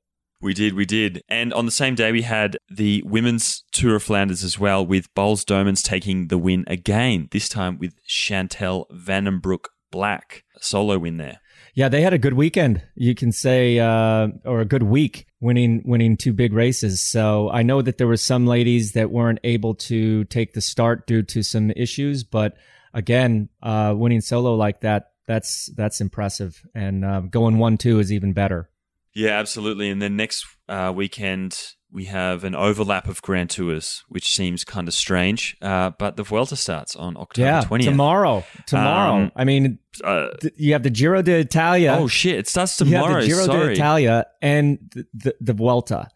We 0.45 0.53
did, 0.53 0.75
we 0.75 0.85
did. 0.85 1.23
And 1.27 1.55
on 1.55 1.65
the 1.65 1.73
same 1.73 1.95
day, 1.95 2.13
we 2.13 2.21
had 2.21 2.59
the 2.69 3.03
Women's 3.07 3.65
Tour 3.73 3.97
of 3.97 4.03
Flanders 4.03 4.45
as 4.45 4.59
well, 4.59 4.85
with 4.85 5.13
Boels 5.15 5.43
Dolmans 5.43 5.83
taking 5.83 6.29
the 6.29 6.37
win 6.37 6.65
again, 6.67 7.29
this 7.31 7.49
time 7.49 7.79
with 7.79 7.95
Chantal 8.05 8.87
van 8.91 9.25
den 9.25 9.39
Broek 9.39 9.71
Black. 9.91 10.45
Solo 10.61 10.99
win 10.99 11.17
there. 11.17 11.41
Yeah, 11.73 11.89
they 11.89 12.03
had 12.03 12.13
a 12.13 12.19
good 12.19 12.35
weekend. 12.35 12.83
You 12.95 13.15
can 13.15 13.33
say, 13.33 13.79
uh, 13.79 14.29
or 14.45 14.61
a 14.61 14.67
good 14.67 14.83
week, 14.83 15.27
winning 15.41 15.83
winning 15.87 16.19
two 16.19 16.35
big 16.35 16.53
races. 16.53 17.01
So 17.01 17.49
I 17.51 17.63
know 17.63 17.81
that 17.81 17.97
there 17.97 18.07
were 18.07 18.19
some 18.19 18.47
ladies 18.47 18.93
that 18.93 19.11
weren't 19.11 19.41
able 19.45 19.75
to 19.77 20.25
take 20.25 20.53
the 20.53 20.61
start 20.61 21.07
due 21.07 21.23
to 21.23 21.43
some 21.43 21.71
issues, 21.71 22.23
but 22.23 22.55
again, 22.93 23.49
uh, 23.63 23.95
winning 23.97 24.21
solo 24.21 24.57
like 24.57 24.83
that, 24.83 25.13
that's 25.27 25.71
that's 25.75 26.03
impressive. 26.03 26.63
And 26.75 27.03
uh, 27.03 27.21
going 27.21 27.57
one 27.57 27.79
two 27.79 27.99
is 27.99 28.13
even 28.13 28.35
better. 28.35 28.69
Yeah, 29.15 29.39
absolutely. 29.39 29.91
And 29.91 30.03
then 30.03 30.17
next 30.17 30.45
uh, 30.69 30.93
weekend, 30.95 31.75
we 31.93 32.07
have 32.07 32.43
an 32.43 32.57
overlap 32.57 33.07
of 33.07 33.23
Grand 33.23 33.51
Tours, 33.51 34.03
which 34.09 34.35
seems 34.35 34.65
kind 34.65 34.89
of 34.89 34.95
strange. 34.95 35.57
Uh, 35.63 35.91
but 35.97 36.17
the 36.17 36.25
Vuelta 36.25 36.57
starts 36.57 36.97
on 36.97 37.17
October 37.17 37.47
yeah, 37.47 37.63
20th. 37.63 37.85
Tomorrow. 37.85 38.45
Tomorrow. 38.67 39.25
Um, 39.25 39.33
I 39.37 39.45
mean, 39.45 39.79
uh, 40.03 40.31
th- 40.41 40.55
you 40.57 40.73
have 40.73 40.83
the 40.83 40.91
Giro 40.91 41.23
d'Italia. 41.23 41.97
Oh, 41.99 42.09
shit. 42.09 42.35
It 42.37 42.49
starts 42.49 42.77
tomorrow. 42.77 43.07
You 43.07 43.15
have 43.15 43.23
the 43.23 43.29
Giro 43.29 43.45
Sorry. 43.45 43.75
d'Italia 43.75 44.27
and 44.43 44.79
the, 44.93 45.07
the, 45.15 45.37
the 45.41 45.53
Vuelta. 45.53 46.09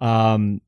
Um, 0.00 0.60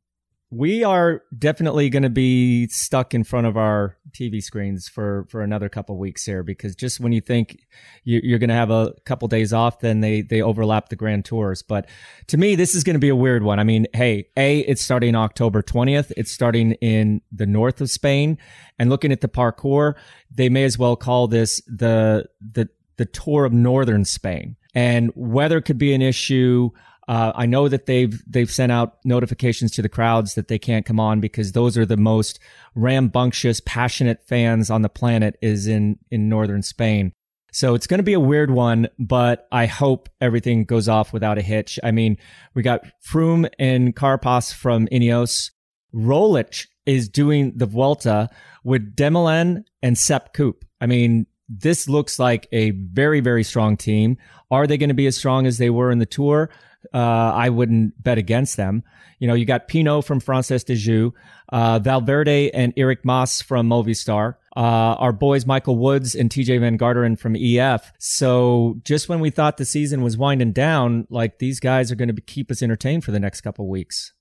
we 0.51 0.85
are 0.85 1.23
definitely 1.37 1.91
going 1.91 2.05
to 2.05 2.11
be 2.11 2.69
stuck 2.69 3.15
in 3.15 3.25
front 3.25 3.49
of 3.49 3.57
our 3.57 3.97
TV 4.13 4.41
screens 4.41 4.89
for 4.89 5.27
for 5.29 5.43
another 5.43 5.69
couple 5.69 5.99
weeks 5.99 6.25
here 6.25 6.45
because 6.45 6.77
just 6.77 7.01
when 7.01 7.13
you 7.13 7.21
think 7.21 7.59
you, 8.05 8.35
are 8.35 8.39
going 8.39 8.49
to 8.49 8.55
have 8.55 8.71
a 8.71 8.95
couple 9.05 9.27
days 9.27 9.53
off, 9.53 9.81
then 9.81 10.01
they 10.01 10.23
they 10.23 10.41
overlap 10.41 10.89
the 10.89 10.97
Grand 10.97 11.25
Tours. 11.25 11.63
But 11.63 11.89
to 12.29 12.37
me, 12.37 12.55
this 12.55 12.75
is 12.75 12.85
going 12.85 12.95
to 12.95 13.01
be 13.01 13.09
a 13.09 13.17
weird 13.17 13.43
one. 13.43 13.59
I 13.59 13.65
mean, 13.65 13.87
hey, 13.93 14.29
a 14.37 14.61
it's 14.61 14.83
starting 14.83 15.17
October 15.17 15.63
twentieth. 15.63 16.13
It's 16.17 16.31
starting 16.31 16.73
in 16.75 17.23
the 17.33 17.47
north 17.47 17.81
of 17.81 17.91
Spain, 17.91 18.39
and 18.79 18.89
looking 18.89 19.11
at 19.11 19.23
the 19.23 19.29
parcours, 19.29 19.97
they 20.31 20.49
may 20.49 20.65
as 20.65 20.79
well 20.79 20.95
call 20.95 21.27
this 21.27 21.61
the 21.67 22.27
the 22.41 22.69
the 22.99 23.07
tour 23.07 23.45
of 23.45 23.53
northern 23.53 24.05
Spain. 24.05 24.57
And 24.75 25.11
weather 25.17 25.61
could 25.61 25.79
be 25.79 25.93
an 25.93 26.03
issue. 26.03 26.71
Uh, 27.09 27.33
I 27.35 27.47
know 27.47 27.69
that 27.69 27.87
they've 27.87 28.21
they've 28.27 28.51
sent 28.51 28.73
out 28.73 28.99
notifications 29.05 29.71
to 29.73 29.83
the 29.83 29.89
crowds 29.89 30.35
that 30.35 30.49
they 30.49 30.59
can't 30.59 30.85
come 30.85 30.99
on 30.99 31.21
because 31.21 31.53
those 31.53 31.79
are 31.79 31.87
the 31.87 31.97
most 31.97 32.41
rambunctious, 32.75 33.61
passionate 33.65 34.27
fans 34.27 34.71
on 34.71 34.83
the 34.83 34.89
planet 34.89 35.39
is 35.41 35.67
in 35.67 35.99
in 36.11 36.29
northern 36.29 36.63
Spain. 36.63 37.13
So 37.53 37.75
it's 37.75 37.87
going 37.87 38.01
to 38.01 38.05
be 38.05 38.13
a 38.13 38.21
weird 38.21 38.51
one, 38.51 38.89
but 38.99 39.49
I 39.51 39.65
hope 39.65 40.11
everything 40.21 40.65
goes 40.65 40.89
off 40.89 41.15
without 41.15 41.39
a 41.39 41.43
hitch. 41.43 41.79
I 41.83 41.91
mean, 41.91 42.19
we 42.55 42.63
got 42.63 42.85
Froome 43.03 43.49
and 43.59 43.97
Carapaz 43.97 44.53
from 44.53 44.87
Ineos. 44.89 45.53
Roglic 45.95 46.67
is 46.85 47.09
doing 47.09 47.53
the 47.57 47.65
Vuelta 47.65 48.29
with 48.63 48.95
Dumoulin 48.95 49.65
and 49.83 49.97
Sepp 49.97 50.35
Kuss. 50.35 50.55
I 50.83 50.87
mean, 50.87 51.27
this 51.49 51.89
looks 51.89 52.19
like 52.19 52.47
a 52.53 52.73
very, 52.73 53.21
very 53.21 53.43
strong 53.43 53.79
team. 53.79 54.19
Are 54.51 54.67
they 54.67 54.77
going 54.77 54.91
to 54.91 54.95
be 54.95 55.07
as 55.07 55.17
strong 55.17 55.47
as 55.47 55.57
they 55.57 55.71
were 55.71 55.91
in 55.91 55.99
the 55.99 56.05
tour? 56.05 56.51
Uh, 56.93 56.99
I 57.35 57.49
wouldn't 57.49 58.03
bet 58.03 58.19
against 58.19 58.57
them. 58.57 58.83
You 59.19 59.29
know, 59.29 59.35
you 59.35 59.45
got 59.45 59.69
Pinot 59.69 60.05
from 60.05 60.21
Française 60.21 60.65
des 60.65 60.77
Jeux, 60.77 61.15
uh, 61.51 61.79
Valverde 61.79 62.51
and 62.53 62.75
Enric 62.77 63.05
Mas 63.05 63.41
from 63.41 63.69
Movistar, 63.69 64.35
uh, 64.57 64.61
our 64.61 65.13
boys 65.13 65.47
Michael 65.47 65.77
Woods 65.77 66.15
and 66.15 66.29
Tejay 66.29 66.61
Van 66.61 66.77
Garderen 66.77 67.19
from 67.19 67.35
EF. 67.37 67.93
So 67.99 68.79
just 68.85 69.09
when 69.09 69.21
we 69.21 69.31
thought 69.31 69.57
the 69.57 69.65
season 69.65 70.03
was 70.03 70.19
winding 70.19 70.53
down, 70.53 71.07
like 71.09 71.39
these 71.39 71.61
guys 71.61 71.91
are 71.91 71.97
going 71.97 72.15
to 72.15 72.21
keep 72.21 72.51
us 72.51 72.63
entertained 72.63 73.05
for 73.05 73.11
the 73.11 73.21
next 73.21 73.41
couple 73.41 73.69
weeks. 73.69 74.13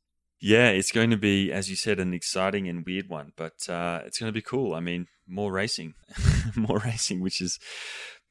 Yeah, 0.41 0.69
it's 0.69 0.91
going 0.91 1.09
to 1.09 1.17
be, 1.17 1.51
as 1.51 1.69
you 1.69 1.75
said, 1.75 1.99
an 1.99 2.13
exciting 2.13 2.67
and 2.67 2.85
weird 2.85 3.09
one, 3.09 3.31
but 3.35 3.67
uh, 3.67 4.01
it's 4.05 4.19
going 4.19 4.27
to 4.27 4.33
be 4.33 4.41
cool. 4.41 4.73
I 4.75 4.79
mean, 4.79 5.07
more 5.27 5.51
racing, 5.51 5.95
more 6.55 6.79
racing, 6.79 7.21
which 7.21 7.41
is 7.41 7.57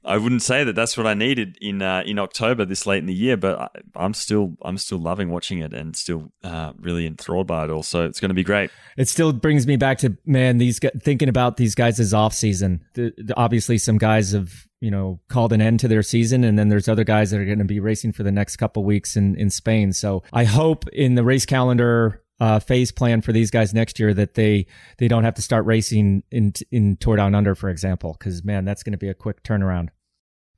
I 0.04 0.18
wouldn't 0.18 0.42
say 0.42 0.64
that 0.64 0.74
that's 0.74 0.96
what 0.96 1.06
I 1.06 1.14
needed 1.14 1.56
in 1.60 1.80
uh, 1.80 2.02
in 2.04 2.18
October 2.18 2.64
this 2.64 2.86
late 2.86 2.98
in 2.98 3.06
the 3.06 3.14
year, 3.14 3.36
but 3.36 3.72
I, 3.96 4.04
am 4.04 4.12
still 4.14 4.56
I'm 4.62 4.76
still 4.76 4.98
loving 4.98 5.30
watching 5.30 5.60
it 5.60 5.72
and 5.72 5.96
still 5.96 6.30
uh, 6.42 6.72
really 6.78 7.06
enthralled 7.06 7.46
by 7.46 7.64
it. 7.64 7.70
All 7.70 7.82
so 7.82 8.04
it's 8.04 8.20
going 8.20 8.28
to 8.28 8.34
be 8.34 8.44
great. 8.44 8.70
It 8.96 9.08
still 9.08 9.32
brings 9.32 9.66
me 9.66 9.76
back 9.76 9.98
to 9.98 10.16
man 10.26 10.58
these 10.58 10.78
thinking 11.00 11.28
about 11.28 11.56
these 11.56 11.74
guys' 11.74 12.00
as 12.00 12.12
off 12.12 12.34
season. 12.34 12.84
The, 12.94 13.12
the, 13.16 13.34
obviously, 13.36 13.78
some 13.78 13.96
guys 13.96 14.32
have 14.32 14.52
you 14.80 14.90
know 14.90 15.20
called 15.28 15.52
an 15.52 15.62
end 15.62 15.80
to 15.80 15.88
their 15.88 16.02
season, 16.02 16.44
and 16.44 16.58
then 16.58 16.68
there's 16.68 16.88
other 16.88 17.04
guys 17.04 17.30
that 17.30 17.40
are 17.40 17.46
going 17.46 17.58
to 17.58 17.64
be 17.64 17.80
racing 17.80 18.12
for 18.12 18.22
the 18.22 18.32
next 18.32 18.56
couple 18.56 18.84
weeks 18.84 19.16
in 19.16 19.36
in 19.36 19.48
Spain. 19.48 19.92
So 19.92 20.22
I 20.32 20.44
hope 20.44 20.86
in 20.88 21.14
the 21.14 21.24
race 21.24 21.46
calendar 21.46 22.23
uh, 22.40 22.58
phase 22.58 22.90
plan 22.90 23.20
for 23.20 23.32
these 23.32 23.50
guys 23.50 23.72
next 23.72 23.98
year 23.98 24.12
that 24.14 24.34
they 24.34 24.66
they 24.98 25.08
don't 25.08 25.24
have 25.24 25.34
to 25.34 25.42
start 25.42 25.66
racing 25.66 26.22
in 26.30 26.52
in 26.70 26.96
Tour 26.96 27.16
Down 27.16 27.34
Under, 27.34 27.54
for 27.54 27.68
example, 27.68 28.16
because 28.18 28.44
man, 28.44 28.64
that's 28.64 28.82
going 28.82 28.92
to 28.92 28.98
be 28.98 29.08
a 29.08 29.14
quick 29.14 29.42
turnaround. 29.42 29.88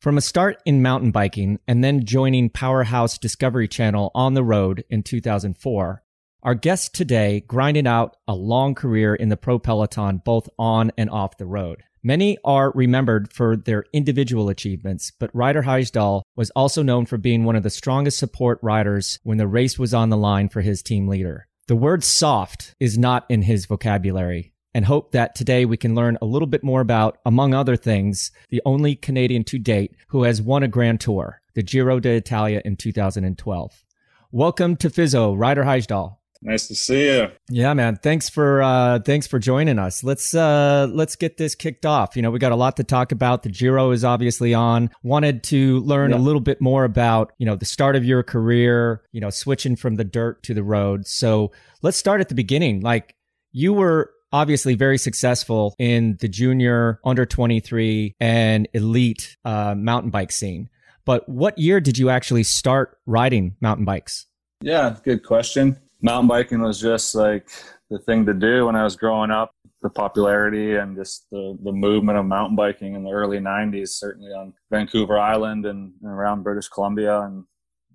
From 0.00 0.18
a 0.18 0.20
start 0.20 0.60
in 0.64 0.82
mountain 0.82 1.10
biking 1.10 1.58
and 1.66 1.82
then 1.82 2.04
joining 2.04 2.50
Powerhouse 2.50 3.18
Discovery 3.18 3.66
Channel 3.66 4.10
on 4.14 4.34
the 4.34 4.44
road 4.44 4.84
in 4.90 5.02
2004, 5.02 6.02
our 6.42 6.54
guest 6.54 6.94
today 6.94 7.40
grinded 7.40 7.86
out 7.86 8.16
a 8.28 8.34
long 8.34 8.74
career 8.74 9.14
in 9.14 9.30
the 9.30 9.36
pro 9.36 9.58
peloton, 9.58 10.22
both 10.24 10.48
on 10.58 10.92
and 10.96 11.10
off 11.10 11.38
the 11.38 11.46
road. 11.46 11.82
Many 12.02 12.38
are 12.44 12.70
remembered 12.72 13.32
for 13.32 13.56
their 13.56 13.84
individual 13.92 14.48
achievements, 14.48 15.10
but 15.18 15.34
Ryder 15.34 15.64
Hesjedal 15.64 16.22
was 16.36 16.50
also 16.50 16.84
known 16.84 17.06
for 17.06 17.16
being 17.16 17.42
one 17.42 17.56
of 17.56 17.64
the 17.64 17.70
strongest 17.70 18.18
support 18.18 18.60
riders 18.62 19.18
when 19.24 19.38
the 19.38 19.48
race 19.48 19.76
was 19.76 19.92
on 19.92 20.10
the 20.10 20.16
line 20.16 20.48
for 20.48 20.60
his 20.60 20.82
team 20.82 21.08
leader. 21.08 21.48
The 21.68 21.74
word 21.74 22.04
soft 22.04 22.76
is 22.78 22.96
not 22.96 23.26
in 23.28 23.42
his 23.42 23.66
vocabulary, 23.66 24.52
and 24.72 24.84
hope 24.84 25.10
that 25.10 25.34
today 25.34 25.64
we 25.64 25.76
can 25.76 25.96
learn 25.96 26.16
a 26.22 26.24
little 26.24 26.46
bit 26.46 26.62
more 26.62 26.80
about, 26.80 27.18
among 27.26 27.54
other 27.54 27.74
things, 27.74 28.30
the 28.50 28.62
only 28.64 28.94
Canadian 28.94 29.42
to 29.42 29.58
date 29.58 29.96
who 30.10 30.22
has 30.22 30.40
won 30.40 30.62
a 30.62 30.68
Grand 30.68 31.00
Tour, 31.00 31.40
the 31.56 31.64
Giro 31.64 31.98
d'Italia 31.98 32.62
in 32.64 32.76
2012. 32.76 33.84
Welcome 34.30 34.76
to 34.76 34.88
Fizzo, 34.88 35.36
Ryder 35.36 35.64
Hesjedal. 35.64 36.18
Nice 36.46 36.68
to 36.68 36.76
see 36.76 37.06
you. 37.06 37.28
Yeah, 37.50 37.74
man. 37.74 37.96
Thanks 37.96 38.28
for 38.28 38.62
uh 38.62 39.00
thanks 39.00 39.26
for 39.26 39.40
joining 39.40 39.80
us. 39.80 40.04
Let's 40.04 40.32
uh 40.32 40.86
let's 40.92 41.16
get 41.16 41.38
this 41.38 41.56
kicked 41.56 41.84
off. 41.84 42.14
You 42.14 42.22
know, 42.22 42.30
we 42.30 42.38
got 42.38 42.52
a 42.52 42.56
lot 42.56 42.76
to 42.76 42.84
talk 42.84 43.10
about. 43.10 43.42
The 43.42 43.48
Giro 43.48 43.90
is 43.90 44.04
obviously 44.04 44.54
on. 44.54 44.90
Wanted 45.02 45.42
to 45.44 45.80
learn 45.80 46.12
yeah. 46.12 46.18
a 46.18 46.20
little 46.20 46.40
bit 46.40 46.60
more 46.60 46.84
about, 46.84 47.32
you 47.38 47.46
know, 47.46 47.56
the 47.56 47.64
start 47.64 47.96
of 47.96 48.04
your 48.04 48.22
career, 48.22 49.02
you 49.10 49.20
know, 49.20 49.28
switching 49.28 49.74
from 49.74 49.96
the 49.96 50.04
dirt 50.04 50.44
to 50.44 50.54
the 50.54 50.62
road. 50.62 51.08
So, 51.08 51.50
let's 51.82 51.96
start 51.96 52.20
at 52.20 52.28
the 52.28 52.36
beginning. 52.36 52.80
Like 52.80 53.16
you 53.50 53.72
were 53.72 54.12
obviously 54.32 54.76
very 54.76 54.98
successful 54.98 55.74
in 55.80 56.16
the 56.20 56.28
junior, 56.28 57.00
under 57.04 57.26
23 57.26 58.14
and 58.20 58.68
elite 58.72 59.36
uh, 59.44 59.74
mountain 59.76 60.10
bike 60.10 60.30
scene. 60.30 60.70
But 61.04 61.28
what 61.28 61.58
year 61.58 61.80
did 61.80 61.98
you 61.98 62.08
actually 62.08 62.44
start 62.44 62.98
riding 63.04 63.56
mountain 63.60 63.84
bikes? 63.84 64.26
Yeah, 64.62 64.96
good 65.04 65.24
question 65.24 65.80
mountain 66.06 66.28
biking 66.28 66.62
was 66.62 66.80
just 66.80 67.14
like 67.16 67.48
the 67.90 67.98
thing 67.98 68.24
to 68.26 68.32
do 68.32 68.66
when 68.66 68.76
I 68.76 68.84
was 68.84 68.96
growing 68.96 69.30
up. 69.30 69.50
The 69.82 69.90
popularity 69.90 70.76
and 70.76 70.96
just 70.96 71.26
the, 71.30 71.56
the 71.62 71.72
movement 71.72 72.18
of 72.18 72.24
mountain 72.24 72.56
biking 72.56 72.94
in 72.94 73.04
the 73.04 73.10
early 73.10 73.38
90s, 73.38 73.90
certainly 73.90 74.32
on 74.32 74.54
Vancouver 74.70 75.18
Island 75.18 75.66
and, 75.66 75.92
and 76.02 76.10
around 76.10 76.42
British 76.42 76.68
Columbia, 76.68 77.20
and 77.20 77.44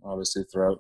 obviously 0.04 0.43
throughout 0.43 0.80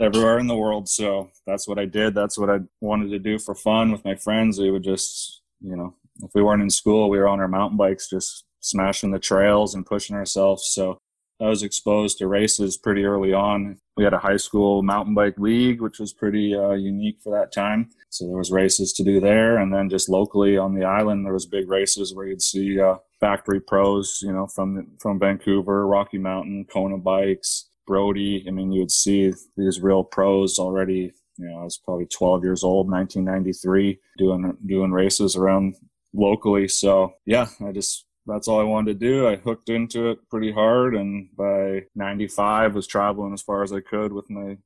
everywhere 0.00 0.38
in 0.38 0.46
the 0.46 0.56
world. 0.56 0.88
So 0.88 1.30
that's 1.46 1.66
what 1.66 1.78
I 1.78 1.86
did. 1.86 2.14
That's 2.14 2.38
what 2.38 2.50
I 2.50 2.60
wanted 2.80 3.10
to 3.10 3.18
do 3.18 3.38
for 3.38 3.54
fun 3.54 3.90
with 3.90 4.04
my 4.04 4.14
friends. 4.14 4.58
We 4.58 4.70
would 4.70 4.84
just, 4.84 5.42
you 5.60 5.76
know, 5.76 5.96
if 6.22 6.30
we 6.34 6.42
weren't 6.42 6.62
in 6.62 6.70
school, 6.70 7.10
we 7.10 7.18
were 7.18 7.28
on 7.28 7.40
our 7.40 7.48
mountain 7.48 7.76
bikes, 7.76 8.08
just 8.08 8.44
smashing 8.60 9.10
the 9.10 9.18
trails 9.18 9.74
and 9.74 9.84
pushing 9.84 10.16
ourselves. 10.16 10.68
So 10.68 10.98
I 11.42 11.48
was 11.48 11.62
exposed 11.62 12.18
to 12.18 12.28
races 12.28 12.76
pretty 12.76 13.04
early 13.04 13.32
on. 13.32 13.78
We 13.96 14.04
had 14.04 14.14
a 14.14 14.18
high 14.18 14.36
school 14.36 14.82
mountain 14.82 15.14
bike 15.14 15.38
league, 15.38 15.80
which 15.80 15.98
was 15.98 16.12
pretty 16.12 16.54
uh, 16.54 16.72
unique 16.72 17.18
for 17.22 17.36
that 17.36 17.52
time. 17.52 17.90
So 18.10 18.26
there 18.26 18.36
was 18.36 18.52
races 18.52 18.92
to 18.94 19.04
do 19.04 19.20
there, 19.20 19.58
and 19.58 19.74
then 19.74 19.90
just 19.90 20.08
locally 20.08 20.56
on 20.56 20.74
the 20.74 20.84
island, 20.84 21.26
there 21.26 21.32
was 21.32 21.46
big 21.46 21.68
races 21.68 22.14
where 22.14 22.26
you'd 22.26 22.42
see 22.42 22.80
uh, 22.80 22.96
factory 23.20 23.60
pros, 23.60 24.20
you 24.22 24.32
know, 24.32 24.46
from 24.46 24.86
from 25.00 25.18
Vancouver, 25.18 25.86
Rocky 25.86 26.18
Mountain, 26.18 26.66
Kona 26.72 26.98
bikes, 26.98 27.68
Brodie. 27.86 28.44
I 28.46 28.50
mean, 28.50 28.70
you 28.70 28.80
would 28.80 28.92
see 28.92 29.32
these 29.56 29.80
real 29.80 30.04
pros 30.04 30.58
already. 30.58 31.12
You 31.38 31.48
know, 31.48 31.60
I 31.60 31.64
was 31.64 31.78
probably 31.78 32.06
12 32.06 32.44
years 32.44 32.62
old, 32.62 32.90
1993, 32.90 33.98
doing 34.18 34.56
doing 34.66 34.92
races 34.92 35.34
around 35.34 35.74
locally. 36.14 36.68
So 36.68 37.14
yeah, 37.26 37.46
I 37.66 37.72
just 37.72 38.04
that's 38.26 38.48
all 38.48 38.60
I 38.60 38.64
wanted 38.64 38.98
to 38.98 39.06
do. 39.06 39.26
I 39.26 39.36
hooked 39.36 39.68
into 39.68 40.10
it 40.10 40.18
pretty 40.30 40.52
hard, 40.52 40.94
and 40.94 41.28
by 41.36 41.84
'95 41.94 42.74
was 42.74 42.86
traveling 42.86 43.32
as 43.32 43.42
far 43.42 43.62
as 43.62 43.72
I 43.72 43.80
could 43.80 44.12
with 44.12 44.30
my 44.30 44.58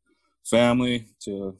family 0.44 1.08
to 1.22 1.58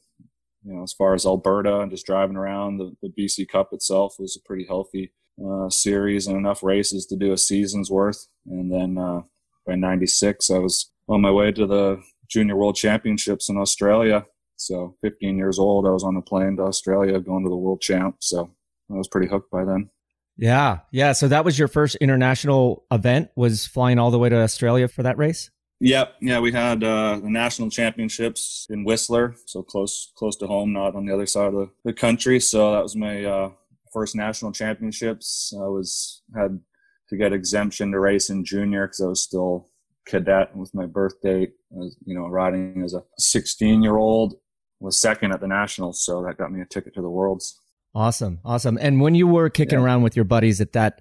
you 0.65 0.75
know 0.75 0.83
as 0.83 0.93
far 0.93 1.15
as 1.15 1.27
Alberta 1.27 1.81
and 1.81 1.91
just 1.91 2.07
driving 2.07 2.37
around. 2.37 2.79
The, 2.79 2.97
the 3.03 3.13
BC 3.19 3.49
Cup 3.49 3.73
itself 3.73 4.17
was 4.19 4.37
a 4.37 4.47
pretty 4.47 4.67
healthy 4.67 5.13
uh, 5.45 5.71
series 5.71 6.27
and 6.27 6.37
enough 6.37 6.63
races 6.63 7.07
to 7.07 7.17
do 7.17 7.33
a 7.33 7.39
season's 7.39 7.91
worth. 7.91 8.27
And 8.47 8.73
then 8.73 8.99
uh, 8.99 9.23
by 9.67 9.75
'96, 9.75 10.51
I 10.51 10.59
was 10.59 10.91
on 11.09 11.21
my 11.21 11.31
way 11.31 11.53
to 11.53 11.67
the 11.67 12.03
Junior 12.29 12.57
World 12.57 12.77
Championships 12.77 13.49
in 13.49 13.57
Australia. 13.57 14.27
So 14.57 14.97
15 15.03 15.37
years 15.37 15.59
old, 15.59 15.87
I 15.87 15.91
was 15.91 16.03
on 16.03 16.17
a 16.17 16.23
plane 16.23 16.57
to 16.57 16.65
Australia 16.65 17.21
going 17.21 17.45
to 17.45 17.51
the 17.51 17.57
World 17.57 17.81
Champ. 17.81 18.17
So 18.21 18.51
I 18.91 18.95
was 18.95 19.09
pretty 19.09 19.29
hooked 19.29 19.51
by 19.51 19.65
then. 19.65 19.91
Yeah, 20.39 20.81
yeah. 20.91 21.13
So 21.13 21.29
that 21.29 21.45
was 21.45 21.59
your 21.59 21.69
first 21.69 21.97
international 21.97 22.85
event. 22.91 23.31
Was 23.37 23.67
flying 23.67 23.99
all 23.99 24.11
the 24.11 24.19
way 24.19 24.29
to 24.29 24.37
Australia 24.37 24.89
for 24.89 25.03
that 25.03 25.17
race. 25.17 25.51
Yep, 25.81 26.15
yeah. 26.23 26.41
We 26.41 26.53
had 26.53 26.83
uh, 26.83 27.21
the 27.23 27.29
national 27.29 27.71
championships 27.71 28.67
in 28.71 28.85
Whistler, 28.85 29.35
so 29.45 29.63
close, 29.63 30.11
close 30.17 30.37
to 30.37 30.47
home, 30.47 30.73
not 30.73 30.95
on 30.95 31.05
the 31.05 31.13
other 31.13 31.27
side 31.27 31.49
of 31.49 31.55
the, 31.55 31.71
the 31.85 31.93
country. 31.93 32.41
So 32.41 32.73
that 32.73 32.83
was 32.83 32.97
my 32.97 33.25
uh, 33.25 33.51
first 33.93 34.17
national 34.17 34.53
championships. 34.53 35.53
I 35.55 35.67
was 35.67 36.23
had 36.35 36.61
to 37.09 37.17
get 37.17 37.33
exemption 37.33 37.93
to 37.93 38.01
race 38.01 38.31
in 38.31 38.45
junior 38.45 38.87
because 38.87 39.01
I 39.01 39.07
was 39.07 39.23
still 39.23 39.69
cadet 40.07 40.57
with 40.57 40.75
my 40.75 40.87
birth 40.87 41.21
date. 41.21 41.53
I 41.73 41.79
was, 41.79 41.97
you 42.07 42.15
know, 42.15 42.27
riding 42.27 42.83
as 42.83 42.95
a 42.95 43.03
16 43.19 43.83
year 43.83 43.97
old 43.97 44.35
was 44.81 45.01
second 45.01 45.33
at 45.33 45.41
the 45.41 45.49
nationals, 45.49 46.05
so 46.05 46.23
that 46.23 46.39
got 46.39 46.53
me 46.53 46.61
a 46.61 46.67
ticket 46.67 46.95
to 46.95 47.03
the 47.03 47.11
worlds. 47.11 47.61
Awesome. 47.97 48.41
Awesome. 48.45 48.77
And 48.79 49.01
when 49.01 49.15
you 49.15 49.27
were 49.27 49.49
kicking 49.49 49.79
yeah. 49.79 49.85
around 49.85 50.03
with 50.03 50.17
your 50.17 50.27
buddies 50.27 50.61
at 50.61 50.75
that, 50.75 51.01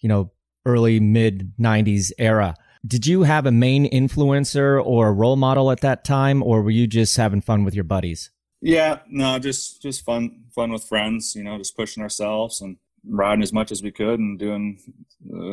you 0.00 0.08
know, 0.08 0.32
early 0.66 0.98
mid 0.98 1.52
90s 1.56 2.10
era, 2.18 2.56
did 2.84 3.06
you 3.06 3.22
have 3.22 3.46
a 3.46 3.52
main 3.52 3.88
influencer 3.92 4.84
or 4.84 5.06
a 5.06 5.12
role 5.12 5.36
model 5.36 5.70
at 5.70 5.82
that 5.82 6.04
time 6.04 6.42
or 6.42 6.60
were 6.60 6.72
you 6.72 6.88
just 6.88 7.16
having 7.16 7.40
fun 7.42 7.62
with 7.62 7.74
your 7.76 7.84
buddies? 7.84 8.32
Yeah, 8.60 8.98
no, 9.08 9.38
just 9.38 9.82
just 9.82 10.04
fun 10.04 10.46
fun 10.52 10.72
with 10.72 10.82
friends, 10.82 11.36
you 11.36 11.44
know, 11.44 11.58
just 11.58 11.76
pushing 11.76 12.02
ourselves 12.02 12.60
and 12.60 12.76
riding 13.06 13.42
as 13.42 13.52
much 13.52 13.72
as 13.72 13.82
we 13.82 13.90
could 13.90 14.18
and 14.18 14.38
doing 14.38 14.78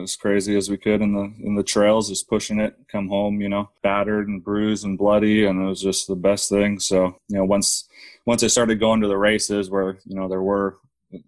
as 0.02 0.16
crazy 0.16 0.56
as 0.56 0.70
we 0.70 0.78
could 0.78 1.02
in 1.02 1.14
the 1.14 1.34
in 1.46 1.56
the 1.56 1.64
trails, 1.64 2.10
just 2.10 2.30
pushing 2.30 2.60
it. 2.60 2.76
Come 2.92 3.10
home, 3.10 3.42
you 3.42 3.50
know, 3.50 3.70
battered 3.84 4.28
and 4.28 4.44
bruised 4.44 4.86
and 4.86 4.98
bloody, 4.98 5.46
and 5.46 5.62
it 5.62 5.66
was 5.66 5.82
just 5.82 6.08
the 6.08 6.16
best 6.16 6.50
thing. 6.50 6.80
So 6.80 7.18
you 7.28 7.38
know, 7.38 7.46
once 7.46 7.88
once 8.26 8.44
I 8.44 8.48
started 8.48 8.80
going 8.80 9.02
to 9.02 9.08
the 9.08 9.18
races, 9.18 9.70
where 9.70 10.00
you 10.06 10.16
know 10.16 10.28
there 10.28 10.44
were 10.44 10.78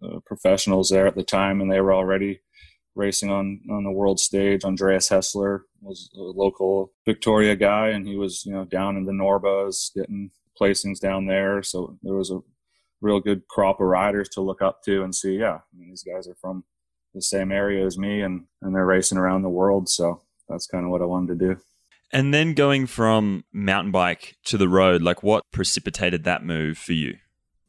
uh, 0.04 0.20
professionals 0.26 0.90
there 0.90 1.08
at 1.08 1.16
the 1.16 1.24
time, 1.24 1.62
and 1.62 1.72
they 1.72 1.82
were 1.82 1.94
already 1.94 2.42
racing 2.96 3.32
on 3.32 3.62
on 3.70 3.84
the 3.84 3.92
world 3.92 4.20
stage. 4.20 4.64
Andreas 4.64 5.10
Hestler 5.10 5.66
was 5.82 6.10
a 6.16 6.22
local 6.22 6.92
Victoria 7.06 7.56
guy, 7.56 7.90
and 7.90 8.08
he 8.08 8.16
was 8.16 8.46
you 8.46 8.54
know 8.54 8.66
down 8.66 8.98
in 8.98 9.06
the 9.06 9.12
NORBAs 9.12 9.94
getting 9.94 10.32
placings 10.60 11.00
down 11.00 11.26
there. 11.26 11.64
So 11.64 11.98
there 12.04 12.14
was 12.14 12.32
a 12.32 12.40
real 13.02 13.20
good 13.20 13.48
crop 13.48 13.80
of 13.80 13.88
riders 13.88 14.30
to 14.30 14.42
look 14.42 14.62
up 14.62 14.84
to 14.84 15.04
and 15.04 15.14
see. 15.14 15.38
Yeah, 15.38 15.56
I 15.56 15.78
mean, 15.78 15.90
these 15.90 16.04
guys 16.04 16.28
are 16.28 16.36
from 16.40 16.64
the 17.14 17.22
same 17.22 17.52
area 17.52 17.86
as 17.86 17.98
me, 17.98 18.22
and 18.22 18.46
and 18.62 18.76
they're 18.76 18.86
racing 18.86 19.18
around 19.18 19.42
the 19.42 19.50
world. 19.50 19.90
So 19.90 20.22
that's 20.48 20.68
kind 20.68 20.86
of 20.86 20.92
what 20.92 21.02
I 21.02 21.06
wanted 21.06 21.40
to 21.40 21.54
do. 21.54 21.62
And 22.14 22.34
then 22.34 22.54
going 22.54 22.88
from 22.88 23.46
mountain 23.54 23.92
bike 23.92 24.36
to 24.46 24.58
the 24.58 24.68
road, 24.68 25.02
like 25.02 25.24
what 25.24 25.44
precipitated 25.52 26.26
that 26.26 26.44
move 26.44 26.78
for 26.78 26.94
you? 26.94 27.16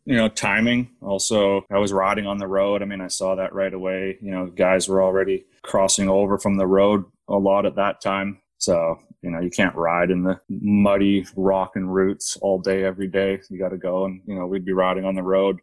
You 0.04 0.16
know, 0.16 0.28
timing. 0.28 0.90
Also, 1.00 1.64
I 1.70 1.78
was 1.78 1.92
riding 1.92 2.26
on 2.26 2.38
the 2.38 2.48
road. 2.48 2.82
I 2.82 2.86
mean, 2.86 3.00
I 3.00 3.06
saw 3.06 3.36
that 3.36 3.54
right 3.54 3.72
away. 3.72 4.18
You 4.20 4.32
know, 4.32 4.46
guys 4.46 4.88
were 4.88 5.00
already 5.00 5.44
crossing 5.62 6.08
over 6.08 6.38
from 6.38 6.56
the 6.56 6.66
road 6.66 7.04
a 7.28 7.36
lot 7.36 7.66
at 7.66 7.76
that 7.76 8.00
time. 8.00 8.40
So, 8.58 8.98
you 9.22 9.30
know, 9.30 9.40
you 9.40 9.50
can't 9.50 9.74
ride 9.76 10.10
in 10.10 10.24
the 10.24 10.40
muddy 10.48 11.24
rock 11.36 11.72
and 11.76 11.92
roots 11.94 12.36
all 12.42 12.58
day, 12.58 12.84
every 12.84 13.06
day. 13.06 13.40
You 13.48 13.58
got 13.58 13.68
to 13.68 13.78
go 13.78 14.04
and, 14.04 14.20
you 14.26 14.34
know, 14.34 14.46
we'd 14.46 14.64
be 14.64 14.72
riding 14.72 15.04
on 15.04 15.14
the 15.14 15.22
road 15.22 15.60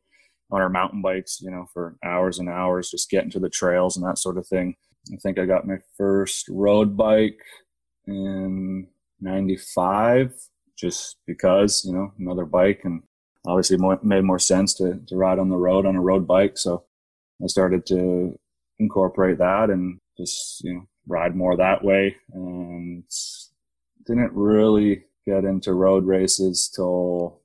on 0.52 0.62
our 0.62 0.70
mountain 0.70 1.02
bikes, 1.02 1.42
you 1.42 1.52
know, 1.52 1.68
for 1.74 1.98
hours 2.04 2.40
and 2.40 2.50
hours, 2.50 2.90
just 2.90 3.10
getting 3.10 3.30
to 3.32 3.40
the 3.40 3.50
trails 3.50 3.98
and 3.98 4.06
that 4.06 4.18
sort 4.18 4.38
of 4.38 4.48
thing. 4.48 4.76
I 5.14 5.18
think 5.18 5.38
I 5.38 5.46
got 5.46 5.68
my 5.68 5.78
first 5.98 6.48
road 6.50 6.96
bike 6.96 7.40
in 8.08 8.88
95 9.20 10.34
just 10.78 11.18
because, 11.28 11.84
you 11.86 11.94
know, 11.94 12.14
another 12.18 12.46
bike 12.46 12.82
and 12.86 13.04
obviously 13.46 13.78
more, 13.78 14.00
made 14.02 14.24
more 14.24 14.40
sense 14.40 14.74
to, 14.76 15.00
to 15.08 15.16
ride 15.16 15.38
on 15.40 15.50
the 15.50 15.58
road 15.58 15.86
on 15.86 15.96
a 15.96 16.02
road 16.02 16.26
bike. 16.26 16.58
So 16.58 16.86
I 17.44 17.48
started 17.48 17.86
to 17.88 18.40
incorporate 18.80 19.38
that 19.40 19.70
and 19.70 20.00
just, 20.18 20.64
you 20.64 20.74
know, 20.74 20.88
ride 21.08 21.36
more 21.36 21.58
that 21.58 21.84
way 21.84 22.16
and 22.34 23.04
didn't 24.10 24.34
really 24.34 25.04
get 25.26 25.46
into 25.46 25.74
road 25.74 26.06
races 26.06 26.72
till 26.76 27.42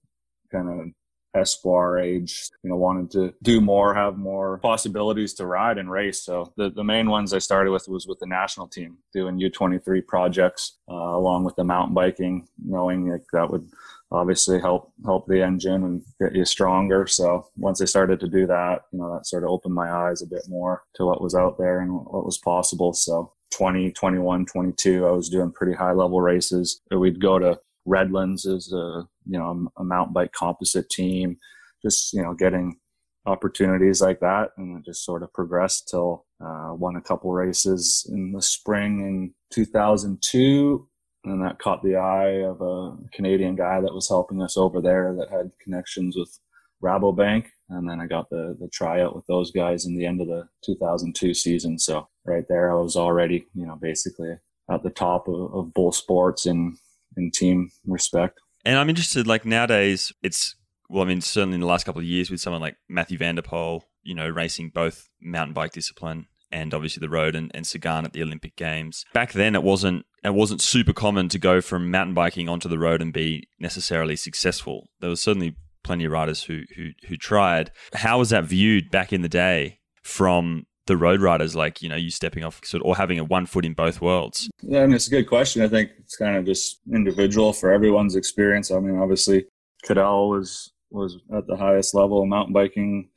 kind 0.50 0.68
of 0.68 0.88
espoir 1.34 1.98
age, 1.98 2.48
you 2.62 2.70
know, 2.70 2.76
wanted 2.76 3.10
to 3.10 3.34
do 3.42 3.60
more, 3.60 3.92
have 3.92 4.16
more 4.16 4.58
possibilities 4.58 5.34
to 5.34 5.46
ride 5.46 5.78
and 5.78 5.90
race. 5.90 6.22
So 6.22 6.52
the, 6.56 6.70
the 6.70 6.84
main 6.84 7.10
ones 7.10 7.34
I 7.34 7.38
started 7.38 7.70
with 7.70 7.88
was 7.88 8.06
with 8.06 8.20
the 8.20 8.26
national 8.26 8.68
team, 8.68 8.98
doing 9.12 9.38
U23 9.38 10.06
projects 10.06 10.78
uh, 10.88 10.94
along 10.94 11.44
with 11.44 11.56
the 11.56 11.64
mountain 11.64 11.94
biking, 11.94 12.46
knowing 12.64 13.10
like 13.10 13.24
that 13.32 13.50
would 13.50 13.68
obviously 14.12 14.60
help 14.60 14.92
help 15.04 15.26
the 15.26 15.42
engine 15.42 15.82
and 15.82 16.02
get 16.20 16.36
you 16.36 16.44
stronger. 16.44 17.06
So 17.06 17.48
once 17.56 17.82
I 17.82 17.86
started 17.86 18.20
to 18.20 18.28
do 18.28 18.46
that, 18.46 18.82
you 18.92 19.00
know, 19.00 19.14
that 19.14 19.26
sort 19.26 19.42
of 19.42 19.50
opened 19.50 19.74
my 19.74 19.90
eyes 19.90 20.22
a 20.22 20.26
bit 20.26 20.44
more 20.48 20.84
to 20.94 21.04
what 21.04 21.20
was 21.20 21.34
out 21.34 21.58
there 21.58 21.80
and 21.80 21.92
what 21.92 22.24
was 22.24 22.38
possible. 22.38 22.92
So 22.92 23.32
20, 23.54 23.92
21, 23.92 24.46
22, 24.46 25.06
I 25.06 25.10
was 25.10 25.28
doing 25.28 25.52
pretty 25.52 25.74
high 25.74 25.92
level 25.92 26.20
races. 26.20 26.80
We'd 26.90 27.20
go 27.20 27.38
to 27.38 27.58
Redlands 27.86 28.46
as 28.46 28.72
a 28.72 29.06
you 29.26 29.38
know 29.38 29.68
a 29.76 29.84
mountain 29.84 30.12
bike 30.12 30.32
composite 30.32 30.88
team, 30.90 31.38
just 31.82 32.12
you 32.12 32.22
know 32.22 32.34
getting 32.34 32.78
opportunities 33.26 34.00
like 34.00 34.20
that, 34.20 34.50
and 34.56 34.78
it 34.78 34.84
just 34.84 35.04
sort 35.04 35.22
of 35.22 35.32
progressed 35.32 35.88
till 35.88 36.26
uh, 36.44 36.70
won 36.74 36.96
a 36.96 37.00
couple 37.00 37.32
races 37.32 38.06
in 38.10 38.32
the 38.32 38.42
spring 38.42 39.00
in 39.00 39.34
2002, 39.52 40.88
and 41.24 41.42
that 41.42 41.58
caught 41.58 41.82
the 41.82 41.96
eye 41.96 42.42
of 42.42 42.60
a 42.60 42.96
Canadian 43.12 43.54
guy 43.54 43.80
that 43.80 43.94
was 43.94 44.08
helping 44.08 44.42
us 44.42 44.56
over 44.56 44.80
there 44.80 45.14
that 45.14 45.30
had 45.30 45.50
connections 45.62 46.16
with 46.16 46.38
Rabobank, 46.82 47.46
and 47.68 47.88
then 47.88 48.00
I 48.00 48.06
got 48.06 48.30
the 48.30 48.56
the 48.58 48.68
tryout 48.72 49.14
with 49.14 49.26
those 49.26 49.50
guys 49.52 49.84
in 49.84 49.96
the 49.96 50.06
end 50.06 50.20
of 50.20 50.26
the 50.26 50.48
2002 50.64 51.34
season. 51.34 51.78
So 51.78 52.08
right 52.24 52.44
there, 52.48 52.70
I 52.70 52.80
was 52.80 52.96
already 52.96 53.46
you 53.54 53.66
know 53.66 53.76
basically 53.80 54.36
at 54.70 54.82
the 54.82 54.90
top 54.90 55.28
of, 55.28 55.54
of 55.54 55.74
both 55.74 55.94
sports 55.94 56.46
and 56.46 56.76
in 57.16 57.30
team 57.30 57.70
respect. 57.86 58.40
And 58.64 58.78
I'm 58.78 58.88
interested, 58.88 59.26
like 59.26 59.44
nowadays, 59.44 60.12
it's 60.22 60.56
well, 60.88 61.02
I 61.02 61.06
mean, 61.06 61.20
certainly 61.20 61.54
in 61.54 61.60
the 61.60 61.66
last 61.66 61.84
couple 61.84 62.00
of 62.00 62.06
years 62.06 62.30
with 62.30 62.40
someone 62.40 62.62
like 62.62 62.76
Mathieu 62.88 63.18
van 63.18 63.34
der 63.36 63.42
Poel, 63.42 63.82
you 64.02 64.14
know, 64.14 64.28
racing 64.28 64.70
both 64.74 65.08
mountain 65.20 65.54
bike 65.54 65.72
discipline 65.72 66.26
and 66.50 66.72
obviously 66.72 67.00
the 67.00 67.08
road 67.08 67.34
and, 67.34 67.50
and 67.54 67.66
Sagan 67.66 68.04
at 68.04 68.12
the 68.12 68.22
Olympic 68.22 68.54
Games. 68.56 69.04
Back 69.12 69.32
then, 69.32 69.54
it 69.54 69.62
wasn't 69.62 70.06
it 70.22 70.34
wasn't 70.34 70.60
super 70.60 70.92
common 70.92 71.28
to 71.30 71.38
go 71.38 71.60
from 71.60 71.90
mountain 71.90 72.14
biking 72.14 72.48
onto 72.48 72.68
the 72.68 72.78
road 72.78 73.02
and 73.02 73.12
be 73.12 73.48
necessarily 73.58 74.16
successful. 74.16 74.88
There 75.00 75.10
was 75.10 75.20
certainly 75.20 75.56
plenty 75.82 76.04
of 76.04 76.12
riders 76.12 76.44
who 76.44 76.62
who 76.76 76.90
who 77.08 77.16
tried. 77.16 77.70
How 77.94 78.18
was 78.18 78.30
that 78.30 78.44
viewed 78.44 78.90
back 78.90 79.12
in 79.12 79.22
the 79.22 79.28
day 79.28 79.80
from 80.02 80.66
the 80.86 80.96
road 80.96 81.20
riders 81.20 81.54
like 81.54 81.82
you 81.82 81.88
know 81.88 81.96
you 81.96 82.10
stepping 82.10 82.44
off 82.44 82.60
sort 82.64 82.82
of, 82.82 82.86
or 82.86 82.96
having 82.96 83.18
a 83.18 83.24
one 83.24 83.46
foot 83.46 83.64
in 83.64 83.72
both 83.72 84.00
worlds? 84.00 84.48
Yeah 84.62 84.82
I 84.82 84.86
mean, 84.86 84.96
it's 84.96 85.06
a 85.06 85.10
good 85.10 85.28
question. 85.28 85.62
I 85.62 85.68
think 85.68 85.90
it's 85.98 86.16
kind 86.16 86.36
of 86.36 86.44
just 86.44 86.80
individual 86.92 87.52
for 87.52 87.72
everyone's 87.72 88.16
experience. 88.16 88.70
I 88.70 88.78
mean 88.80 88.98
obviously 88.98 89.46
cadel 89.84 90.30
was 90.30 90.72
was 90.90 91.18
at 91.34 91.46
the 91.46 91.56
highest 91.56 91.94
level 91.94 92.22
of 92.22 92.28
mountain 92.28 92.52
biking 92.52 93.08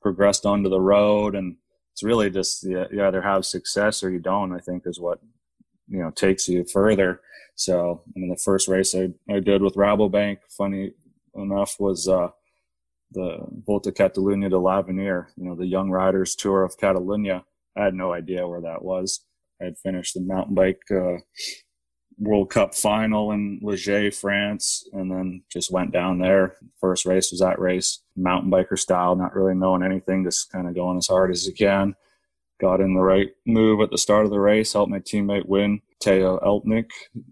progressed 0.00 0.46
onto 0.46 0.70
the 0.70 0.80
road 0.80 1.34
and 1.34 1.56
it's 1.92 2.02
really 2.02 2.30
just 2.30 2.62
you, 2.62 2.84
you 2.90 3.04
either 3.04 3.20
have 3.20 3.44
success 3.44 4.02
or 4.02 4.10
you 4.10 4.20
don't 4.20 4.54
i 4.54 4.58
think 4.58 4.84
is 4.86 5.00
what 5.00 5.18
you 5.88 5.98
know 5.98 6.10
takes 6.10 6.48
you 6.48 6.64
further. 6.64 7.20
So 7.56 8.02
i 8.06 8.18
mean 8.18 8.30
the 8.30 8.36
first 8.36 8.68
race 8.68 8.94
i, 8.94 9.08
I 9.28 9.40
did 9.40 9.62
with 9.62 9.74
rabobank 9.74 10.38
funny 10.48 10.92
enough 11.34 11.76
was 11.78 12.08
uh 12.08 12.28
the 13.12 13.38
Volta 13.66 13.90
Catalunya 13.90 14.50
de 14.50 14.58
l'Avenir, 14.58 15.28
you 15.36 15.44
know, 15.44 15.54
the 15.54 15.66
Young 15.66 15.90
Riders 15.90 16.34
Tour 16.34 16.64
of 16.64 16.76
Catalunya. 16.76 17.42
I 17.76 17.84
had 17.84 17.94
no 17.94 18.12
idea 18.12 18.46
where 18.46 18.60
that 18.60 18.82
was. 18.82 19.20
I 19.60 19.64
had 19.64 19.78
finished 19.78 20.14
the 20.14 20.20
mountain 20.20 20.54
bike 20.54 20.82
uh, 20.90 21.18
World 22.18 22.50
Cup 22.50 22.74
final 22.74 23.32
in 23.32 23.60
Ligier, 23.62 24.10
France, 24.14 24.88
and 24.92 25.10
then 25.10 25.42
just 25.50 25.70
went 25.70 25.92
down 25.92 26.18
there. 26.18 26.56
First 26.80 27.06
race 27.06 27.30
was 27.30 27.40
that 27.40 27.60
race, 27.60 28.00
mountain 28.16 28.50
biker 28.50 28.78
style, 28.78 29.14
not 29.14 29.34
really 29.34 29.54
knowing 29.54 29.82
anything, 29.82 30.24
just 30.24 30.50
kind 30.50 30.68
of 30.68 30.74
going 30.74 30.98
as 30.98 31.06
hard 31.06 31.30
as 31.30 31.46
you 31.46 31.54
can. 31.54 31.94
got 32.60 32.80
in 32.80 32.94
the 32.94 33.00
right 33.00 33.28
move 33.46 33.80
at 33.80 33.90
the 33.90 33.98
start 33.98 34.24
of 34.24 34.30
the 34.30 34.40
race, 34.40 34.72
helped 34.72 34.90
my 34.90 34.98
teammate 34.98 35.46
win. 35.46 35.80
Theo 36.02 36.38
Eltink, 36.40 36.90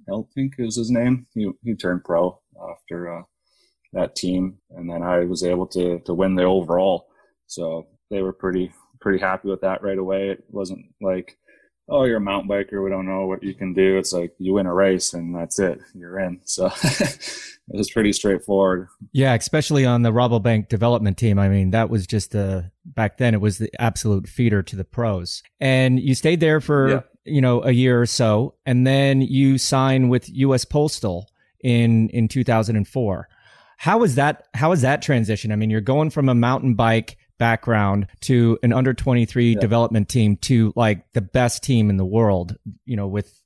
Eltink 0.09 0.55
is 0.59 0.77
his 0.77 0.91
name. 0.91 1.27
He, 1.35 1.51
he 1.63 1.75
turned 1.75 2.05
pro 2.05 2.41
after 2.71 3.19
uh, 3.19 3.23
that 3.97 4.15
team, 4.15 4.59
and 4.71 4.89
then 4.89 5.03
I 5.03 5.25
was 5.25 5.43
able 5.43 5.67
to 5.69 5.99
to 6.01 6.15
win 6.15 6.35
the 6.35 6.45
overall. 6.45 7.09
So 7.47 7.87
they 8.11 8.23
were 8.23 8.33
pretty 8.33 8.73
pretty 9.01 9.19
happy 9.19 9.49
with 9.49 9.61
that 9.61 9.83
right 9.83 9.99
away. 9.99 10.31
It 10.31 10.45
wasn't 10.49 10.87
like, 11.01 11.37
oh, 11.89 12.05
you're 12.05 12.17
a 12.17 12.21
mountain 12.21 12.51
biker, 12.51 12.83
we 12.83 12.91
don't 12.91 13.07
know 13.07 13.27
what 13.27 13.43
you 13.43 13.55
can 13.55 13.73
do. 13.73 13.99
It's 13.99 14.13
like 14.13 14.35
you 14.39 14.55
win 14.55 14.67
a 14.67 14.75
race 14.75 15.15
and 15.15 15.35
that's 15.35 15.59
it, 15.59 15.81
you're 15.95 16.19
in. 16.19 16.41
So 16.45 16.67
it 16.83 17.49
was 17.69 17.91
pretty 17.91 18.13
straightforward. 18.13 18.89
Yeah, 19.13 19.35
especially 19.35 19.85
on 19.85 20.03
the 20.03 20.13
Rabobank 20.13 20.69
development 20.69 21.19
team. 21.19 21.39
I 21.39 21.49
mean, 21.49 21.71
that 21.71 21.91
was 21.91 22.07
just 22.07 22.33
the 22.33 22.71
back 22.85 23.19
then 23.19 23.35
it 23.35 23.41
was 23.41 23.59
the 23.59 23.71
absolute 23.79 24.29
feeder 24.29 24.63
to 24.65 24.77
the 24.77 24.85
pros. 24.85 25.43
And 25.61 26.01
you 26.01 26.15
stayed 26.15 26.41
there 26.41 26.61
for, 26.61 26.89
yeah. 26.89 27.01
you 27.25 27.41
know, 27.41 27.63
a 27.63 27.73
year 27.73 28.01
or 28.01 28.07
so 28.07 28.55
and 28.67 28.87
then 28.87 29.21
you 29.21 29.59
signed 29.59 30.11
with 30.11 30.29
US 30.31 30.65
Postal 30.65 31.29
in 31.63 32.09
in 32.11 32.29
2004. 32.29 33.29
How 33.77 33.99
was 33.99 34.15
that 34.17 34.49
how 34.55 34.71
was 34.71 34.83
that 34.83 35.03
transition? 35.03 35.53
I 35.53 35.57
mean, 35.57 35.71
you're 35.71 35.81
going 35.81 36.11
from 36.11 36.29
a 36.29 36.35
mountain 36.35 36.75
bike 36.75 37.19
background 37.39 38.07
to 38.23 38.59
an 38.63 38.73
under 38.73 38.95
23 38.95 39.53
yeah. 39.53 39.61
development 39.61 40.09
team 40.09 40.37
to 40.37 40.73
like 40.77 41.11
the 41.13 41.21
best 41.21 41.63
team 41.63 41.91
in 41.91 41.97
the 41.97 42.05
world, 42.05 42.57
you 42.85 42.97
know, 42.97 43.07
with 43.07 43.41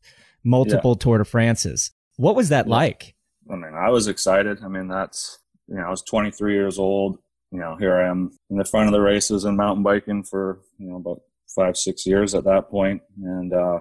multiple 0.44 0.92
yeah. 0.92 1.04
Tour 1.04 1.18
de 1.18 1.24
France's. 1.24 1.90
What 2.16 2.36
was 2.36 2.50
that 2.50 2.66
yeah. 2.66 2.74
like? 2.74 3.14
I 3.50 3.56
mean, 3.56 3.74
I 3.74 3.90
was 3.90 4.06
excited. 4.06 4.62
I 4.62 4.68
mean, 4.68 4.88
that's, 4.88 5.38
you 5.66 5.76
know, 5.76 5.82
I 5.82 5.90
was 5.90 6.02
23 6.02 6.54
years 6.54 6.78
old. 6.78 7.18
You 7.50 7.58
know, 7.58 7.76
here 7.76 7.96
I 7.96 8.08
am 8.08 8.30
in 8.48 8.58
the 8.58 8.64
front 8.64 8.86
of 8.86 8.92
the 8.92 9.00
races 9.00 9.44
and 9.44 9.56
mountain 9.56 9.82
biking 9.82 10.22
for, 10.22 10.60
you 10.78 10.88
know, 10.88 10.96
about 10.96 11.22
five, 11.48 11.76
six 11.76 12.06
years 12.06 12.34
at 12.34 12.44
that 12.44 12.70
point. 12.70 13.02
And 13.20 13.52
uh, 13.52 13.80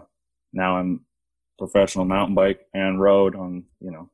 now 0.53 0.77
I'm 0.77 1.05
professional 1.59 2.05
mountain 2.05 2.33
bike 2.33 2.65
and 2.73 2.99
road 2.99 3.35
on, 3.35 3.65
you 3.79 3.91
know, 3.91 4.09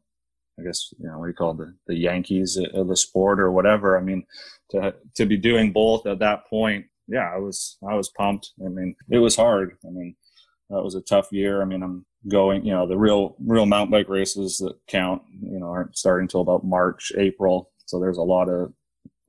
I 0.60 0.64
guess 0.64 0.94
you 0.98 1.08
know 1.08 1.20
what 1.20 1.26
do 1.26 1.32
you 1.32 1.36
call 1.36 1.52
it, 1.52 1.58
the 1.58 1.76
the 1.88 1.98
Yankees 1.98 2.58
of 2.58 2.88
the 2.88 2.96
sport 2.96 3.40
or 3.40 3.52
whatever. 3.52 3.98
I 3.98 4.02
mean, 4.02 4.26
to 4.72 4.94
to 5.16 5.26
be 5.26 5.38
doing 5.38 5.72
both 5.72 6.06
at 6.06 6.20
that 6.20 6.48
point, 6.48 6.86
yeah, 7.08 7.32
I 7.34 7.38
was 7.38 7.78
I 7.88 7.96
was 7.96 8.10
pumped. 8.10 8.52
I 8.66 8.70
mean, 8.70 8.96
it 9.10 9.20
was 9.20 9.36
hard. 9.36 9.78
I 9.86 9.90
mean, 9.90 10.16
that 10.70 10.82
was 10.82 10.96
a 10.96 11.02
tough 11.02 11.32
year. 11.32 11.62
I 11.62 11.66
mean, 11.66 11.84
I'm 11.84 12.06
going, 12.28 12.66
you 12.66 12.72
know, 12.72 12.88
the 12.88 12.98
real 12.98 13.36
real 13.40 13.66
mountain 13.66 13.92
bike 13.92 14.10
races 14.10 14.58
that 14.60 14.76
count, 14.88 15.22
you 15.42 15.60
know, 15.60 15.68
aren't 15.68 15.98
starting 15.98 16.26
until 16.26 16.42
about 16.42 16.66
March, 16.66 17.12
April. 17.18 17.72
So 17.86 18.00
there's 18.00 18.18
a 18.18 18.24
lot 18.24 18.50
of 18.50 18.74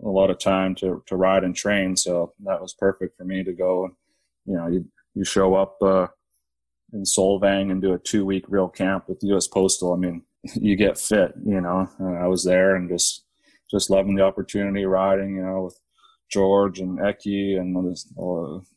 a 0.03 0.09
lot 0.09 0.31
of 0.31 0.39
time 0.39 0.75
to 0.77 1.03
to 1.07 1.17
ride 1.17 1.45
and 1.45 1.55
train. 1.55 1.97
So 1.97 2.35
that 2.45 2.61
was 2.61 2.75
perfect 2.75 3.17
for 3.17 3.25
me 3.25 3.43
to 3.45 3.53
go. 3.53 3.91
You 4.47 4.57
know, 4.57 4.67
you 4.69 4.87
you 5.15 5.25
show 5.25 5.55
up 5.55 5.77
uh, 5.83 6.07
in 6.93 7.03
Solvang 7.03 7.71
and 7.71 7.83
do 7.83 7.95
a 7.95 7.99
two 7.99 8.25
week 8.25 8.45
real 8.49 8.69
camp 8.69 9.09
with 9.09 9.23
U.S. 9.23 9.49
Postal. 9.49 9.93
I 9.93 9.97
mean, 9.97 10.23
you 10.54 10.76
get 10.76 10.98
fit, 10.98 11.32
you 11.44 11.61
know. 11.61 11.88
And 11.98 12.18
I 12.18 12.26
was 12.26 12.44
there 12.44 12.76
and 12.76 12.88
just 12.88 13.24
just 13.70 13.90
loving 13.90 14.14
the 14.14 14.22
opportunity, 14.22 14.85
riding, 14.85 15.37
you 15.37 15.42
know, 15.42 15.62
with 15.64 15.80
George 16.30 16.78
and 16.78 16.98
Eki 16.98 17.59
and 17.59 17.96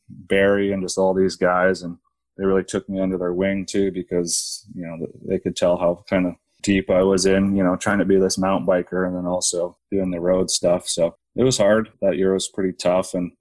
Barry 0.10 0.71
and 0.71 0.82
just 0.82 0.97
all 0.97 1.13
these 1.13 1.36
guys, 1.36 1.82
and 1.82 1.97
they 2.38 2.45
really 2.45 2.63
took 2.63 2.88
me 2.89 2.99
under 2.99 3.17
their 3.17 3.34
wing 3.34 3.65
too 3.65 3.91
because 3.91 4.65
you 4.73 4.86
know 4.86 5.08
they 5.27 5.39
could 5.39 5.55
tell 5.55 5.77
how 5.77 6.03
kind 6.10 6.25
of 6.25 6.36
deep 6.62 6.89
I 6.89 7.03
was 7.03 7.25
in, 7.25 7.55
you 7.55 7.63
know, 7.63 7.75
trying 7.77 7.99
to 7.99 8.05
be 8.05 8.19
this 8.19 8.38
mountain 8.38 8.67
biker 8.67 9.08
and 9.08 9.15
then 9.15 9.25
also 9.25 9.77
doing 9.91 10.12
the 10.12 10.19
road 10.19 10.49
stuff. 10.49 10.88
So 10.89 11.15
it 11.36 11.43
was 11.43 11.58
hard. 11.58 11.89
That 12.01 12.17
year 12.17 12.34
was 12.34 12.49
pretty 12.49 12.73
tough, 12.73 13.13
and 13.13 13.32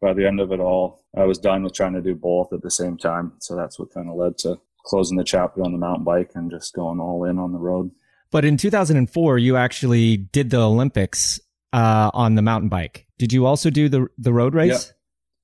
by 0.00 0.14
the 0.14 0.26
end 0.26 0.40
of 0.40 0.52
it 0.52 0.60
all, 0.60 1.04
I 1.16 1.24
was 1.24 1.38
done 1.38 1.62
with 1.62 1.74
trying 1.74 1.94
to 1.94 2.00
do 2.00 2.14
both 2.14 2.52
at 2.52 2.62
the 2.62 2.70
same 2.70 2.96
time. 2.96 3.32
So 3.40 3.56
that's 3.56 3.78
what 3.78 3.92
kind 3.92 4.08
of 4.08 4.16
led 4.16 4.38
to 4.38 4.60
closing 4.84 5.16
the 5.16 5.24
chapter 5.24 5.62
on 5.62 5.72
the 5.72 5.78
mountain 5.78 6.04
bike 6.04 6.32
and 6.34 6.50
just 6.50 6.74
going 6.74 7.00
all 7.00 7.24
in 7.24 7.38
on 7.38 7.52
the 7.52 7.58
road. 7.58 7.90
But 8.30 8.44
in 8.44 8.56
2004, 8.56 9.38
you 9.38 9.56
actually 9.56 10.16
did 10.16 10.50
the 10.50 10.60
Olympics 10.60 11.40
uh, 11.72 12.10
on 12.14 12.34
the 12.34 12.42
mountain 12.42 12.68
bike. 12.68 13.06
Did 13.18 13.32
you 13.32 13.46
also 13.46 13.70
do 13.70 13.88
the 13.88 14.06
the 14.18 14.32
road 14.32 14.54
race? 14.54 14.92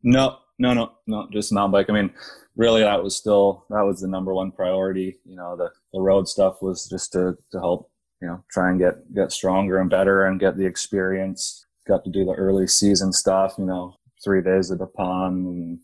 No, 0.02 0.38
no, 0.58 0.72
no, 0.72 0.92
no, 1.06 1.28
just 1.32 1.52
mountain 1.52 1.72
bike. 1.72 1.90
I 1.90 1.92
mean, 1.92 2.10
really, 2.56 2.82
that 2.82 3.02
was 3.02 3.16
still 3.16 3.66
that 3.70 3.82
was 3.82 4.00
the 4.00 4.08
number 4.08 4.32
one 4.32 4.52
priority. 4.52 5.18
You 5.24 5.36
know, 5.36 5.56
the 5.56 5.70
the 5.92 6.00
road 6.00 6.28
stuff 6.28 6.62
was 6.62 6.88
just 6.88 7.12
to 7.12 7.34
to 7.52 7.58
help 7.58 7.90
you 8.22 8.28
know 8.28 8.44
try 8.50 8.70
and 8.70 8.78
get 8.78 9.12
get 9.14 9.32
stronger 9.32 9.78
and 9.78 9.90
better 9.90 10.24
and 10.24 10.40
get 10.40 10.56
the 10.56 10.66
experience. 10.66 11.66
Got 11.86 12.04
to 12.04 12.10
do 12.10 12.24
the 12.24 12.32
early 12.32 12.66
season 12.66 13.12
stuff. 13.12 13.54
You 13.58 13.66
know, 13.66 13.96
three 14.24 14.42
days 14.42 14.70
at 14.70 14.78
the 14.78 14.86
pond 14.86 15.46
and 15.46 15.78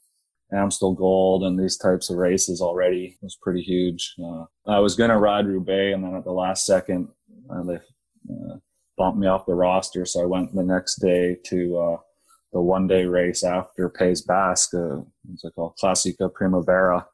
Amstel 0.55 0.95
Gold 0.95 1.45
and 1.45 1.59
these 1.59 1.77
types 1.77 2.11
of 2.11 2.17
races 2.17 2.61
already 2.61 3.17
was 3.23 3.39
pretty 3.41 3.63
huge. 3.63 4.15
Uh, 4.23 4.45
I 4.67 4.79
was 4.81 4.95
going 4.95 5.11
to 5.11 5.19
ride 5.19 5.47
Roubaix, 5.47 5.95
and 5.95 6.05
then 6.05 6.15
at 6.15 6.25
the 6.25 6.33
last 6.33 6.67
second, 6.67 7.09
uh, 7.51 7.63
they 7.63 7.77
uh, 7.77 8.57
bumped 8.97 9.19
me 9.19 9.27
off 9.27 9.47
the 9.47 9.55
roster. 9.55 10.05
So 10.05 10.23
I 10.23 10.27
went 10.27 10.55
the 10.55 10.63
next 10.63 10.97
day 10.97 11.37
to 11.47 11.79
uh, 11.79 11.97
the 12.53 12.61
one 12.61 12.87
day 12.87 13.07
race 13.07 13.45
after 13.45 13.89
Pays 13.89 14.23
Basque, 14.23 14.75
uh, 14.75 15.01
what's 15.25 15.45
it 15.45 15.55
called? 15.55 15.77
Classica 15.83 16.33
Primavera. 16.33 17.07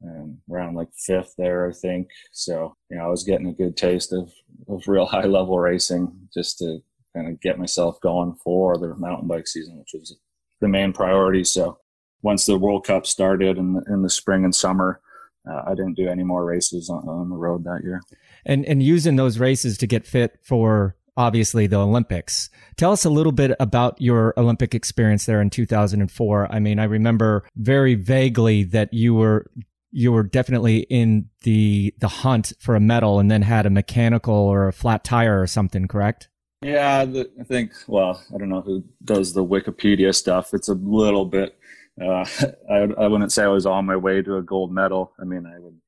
And 0.00 0.38
around 0.50 0.74
like 0.74 0.88
fifth 1.06 1.34
there, 1.38 1.68
I 1.68 1.72
think. 1.72 2.08
So, 2.32 2.74
you 2.90 2.96
know, 2.96 3.04
I 3.04 3.08
was 3.08 3.22
getting 3.22 3.46
a 3.46 3.52
good 3.52 3.76
taste 3.76 4.12
of, 4.12 4.32
of 4.68 4.88
real 4.88 5.06
high 5.06 5.26
level 5.26 5.58
racing 5.60 6.12
just 6.34 6.58
to 6.58 6.80
kind 7.14 7.28
of 7.28 7.40
get 7.40 7.58
myself 7.58 8.00
going 8.00 8.34
for 8.42 8.76
the 8.78 8.96
mountain 8.96 9.28
bike 9.28 9.46
season, 9.46 9.78
which 9.78 9.90
was 9.94 10.16
the 10.60 10.66
main 10.66 10.92
priority. 10.92 11.44
So 11.44 11.78
once 12.22 12.46
the 12.46 12.56
World 12.56 12.86
Cup 12.86 13.06
started 13.06 13.58
in 13.58 13.74
the, 13.74 13.82
in 13.88 14.02
the 14.02 14.10
spring 14.10 14.44
and 14.44 14.54
summer, 14.54 15.00
uh, 15.48 15.62
I 15.66 15.70
didn't 15.70 15.94
do 15.94 16.08
any 16.08 16.22
more 16.22 16.44
races 16.44 16.88
on, 16.88 17.08
on 17.08 17.28
the 17.28 17.36
road 17.36 17.64
that 17.64 17.80
year. 17.82 18.00
And 18.44 18.64
and 18.64 18.82
using 18.82 19.16
those 19.16 19.38
races 19.38 19.76
to 19.78 19.86
get 19.86 20.06
fit 20.06 20.38
for 20.42 20.96
obviously 21.16 21.66
the 21.66 21.76
Olympics. 21.76 22.48
Tell 22.76 22.92
us 22.92 23.04
a 23.04 23.10
little 23.10 23.32
bit 23.32 23.52
about 23.60 24.00
your 24.00 24.34
Olympic 24.36 24.74
experience 24.74 25.26
there 25.26 25.40
in 25.40 25.50
2004. 25.50 26.50
I 26.50 26.58
mean, 26.58 26.78
I 26.78 26.84
remember 26.84 27.44
very 27.56 27.94
vaguely 27.94 28.64
that 28.64 28.92
you 28.92 29.14
were 29.14 29.50
you 29.90 30.10
were 30.10 30.22
definitely 30.22 30.78
in 30.88 31.28
the 31.42 31.94
the 31.98 32.08
hunt 32.08 32.52
for 32.58 32.74
a 32.74 32.80
medal 32.80 33.18
and 33.18 33.30
then 33.30 33.42
had 33.42 33.66
a 33.66 33.70
mechanical 33.70 34.34
or 34.34 34.68
a 34.68 34.72
flat 34.72 35.04
tire 35.04 35.40
or 35.40 35.46
something, 35.46 35.86
correct? 35.86 36.28
Yeah, 36.62 37.04
the, 37.04 37.30
I 37.40 37.42
think. 37.42 37.72
Well, 37.88 38.22
I 38.32 38.38
don't 38.38 38.48
know 38.48 38.60
who 38.60 38.84
does 39.04 39.34
the 39.34 39.44
Wikipedia 39.44 40.14
stuff. 40.14 40.54
It's 40.54 40.68
a 40.68 40.74
little 40.74 41.24
bit 41.24 41.58
uh, 42.00 42.24
I, 42.70 42.88
I 42.98 43.06
wouldn't 43.06 43.32
say 43.32 43.44
I 43.44 43.48
was 43.48 43.66
on 43.66 43.86
my 43.86 43.96
way 43.96 44.22
to 44.22 44.36
a 44.36 44.42
gold 44.42 44.72
medal. 44.72 45.12
I 45.20 45.24
mean, 45.24 45.46
I 45.46 45.58
would 45.58 45.78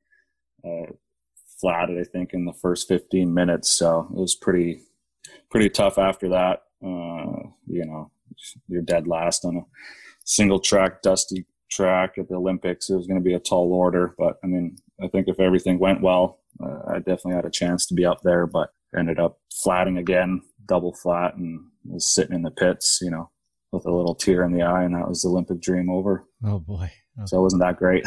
uh, 0.65 0.93
flatted, 1.61 1.99
I 1.99 2.05
think, 2.05 2.33
in 2.33 2.45
the 2.45 2.53
first 2.53 2.89
15 2.89 3.33
minutes. 3.33 3.71
So 3.71 4.09
it 4.11 4.17
was 4.17 4.35
pretty, 4.35 4.83
pretty 5.51 5.71
tough 5.71 5.99
after 5.99 6.29
that. 6.31 6.63
Uh, 6.85 7.49
you 7.67 7.85
know, 7.87 8.11
you're 8.69 8.83
dead 8.83 9.07
last 9.07 9.45
on 9.45 9.57
a 9.57 9.63
single 10.25 10.61
track, 10.61 11.03
dusty 11.03 11.47
track 11.71 12.19
at 12.19 12.29
the 12.29 12.35
Olympics. 12.35 12.91
It 12.91 12.97
was 12.97 13.07
going 13.07 13.21
to 13.21 13.25
be 13.25 13.35
a 13.35 13.41
tall 13.41 13.73
order, 13.73 14.15
but 14.19 14.39
I 14.45 14.47
mean, 14.47 14.77
I 15.03 15.09
think 15.09 15.29
if 15.29 15.41
everything 15.41 15.79
went 15.79 16.03
well, 16.03 16.41
uh, 16.63 16.81
I 16.89 16.99
definitely 16.99 17.35
had 17.35 17.47
a 17.47 17.51
chance 17.51 17.87
to 17.87 17.95
be 17.95 18.05
up 18.05 18.21
there, 18.23 18.47
but 18.47 18.71
ended 18.97 19.19
up 19.19 19.39
flatting 19.63 19.99
again, 19.99 20.43
double 20.67 20.95
flat, 20.95 21.35
and 21.37 21.61
was 21.85 22.13
sitting 22.15 22.35
in 22.35 22.43
the 22.43 22.51
pits, 22.51 23.01
you 23.03 23.11
know, 23.11 23.31
with 23.75 23.87
a 23.87 23.91
little 23.91 24.15
tear 24.15 24.45
in 24.45 24.53
the 24.53 24.63
eye, 24.63 24.85
and 24.85 24.95
that 24.95 25.09
was 25.09 25.23
the 25.23 25.29
Olympic 25.29 25.61
dream 25.61 25.91
over. 25.91 26.25
Oh 26.45 26.59
boy! 26.59 26.91
Oh. 27.21 27.27
So 27.27 27.39
it 27.39 27.43
wasn't 27.43 27.63
that 27.63 27.77
great. 27.77 28.05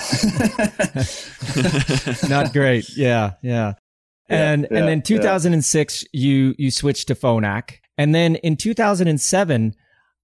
Not 2.30 2.54
great. 2.54 2.90
Yeah, 2.96 3.34
yeah. 3.42 3.74
And 4.30 4.68
yeah, 4.70 4.80
and 4.80 4.88
then 4.88 5.02
2006, 5.02 6.04
yeah. 6.04 6.08
you 6.20 6.56
you 6.58 6.72
switched 6.72 7.08
to 7.08 7.16
Phonak, 7.16 7.76
and 7.98 8.14
then 8.14 8.36
in 8.38 8.56
2007, 8.58 9.76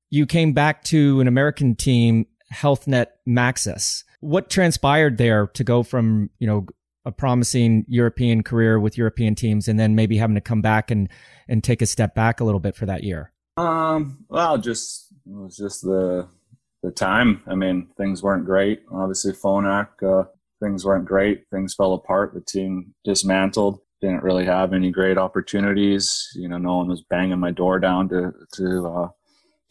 you 0.10 0.26
came 0.26 0.54
back 0.54 0.84
to 0.86 1.20
an 1.22 1.28
American 1.28 1.76
team, 1.76 2.26
HealthNet 2.54 3.08
Maxxis. 3.28 4.04
What 4.20 4.50
transpired 4.50 5.18
there 5.18 5.48
to 5.48 5.64
go 5.64 5.84
from 5.84 6.30
you 6.40 6.48
know 6.48 6.66
a 7.06 7.12
promising 7.12 7.86
European 7.88 8.44
career 8.44 8.80
with 8.80 8.98
European 8.98 9.36
teams, 9.36 9.68
and 9.68 9.80
then 9.80 9.96
maybe 9.96 10.18
having 10.18 10.36
to 10.36 10.42
come 10.42 10.62
back 10.62 10.92
and 10.92 11.10
and 11.48 11.64
take 11.64 11.82
a 11.82 11.86
step 11.86 12.16
back 12.16 12.40
a 12.40 12.44
little 12.44 12.60
bit 12.60 12.76
for 12.76 12.86
that 12.86 13.04
year? 13.04 13.32
Um, 13.58 14.26
well, 14.30 14.58
just 14.58 15.13
it 15.26 15.36
was 15.36 15.58
just 15.58 15.82
the 15.82 16.28
the 16.82 16.92
time. 16.92 17.42
I 17.48 17.56
mean, 17.56 17.88
things 17.98 18.22
weren't 18.22 18.46
great. 18.46 18.84
Obviously, 18.92 19.32
Phonak, 19.32 19.88
uh, 20.04 20.28
things 20.62 20.86
weren't 20.86 21.06
great. 21.06 21.46
Things 21.52 21.74
fell 21.74 21.94
apart. 21.94 22.34
The 22.34 22.42
team 22.42 22.94
dismantled. 23.04 23.80
Didn't 24.02 24.24
really 24.24 24.46
have 24.46 24.74
any 24.74 24.92
great 24.92 25.18
opportunities. 25.18 26.30
You 26.36 26.50
know, 26.50 26.58
no 26.58 26.78
one 26.78 26.90
was 26.90 27.04
banging 27.10 27.40
my 27.40 27.52
door 27.52 27.80
down 27.80 28.10
to 28.10 28.34
to 28.56 28.88
uh, 28.88 29.08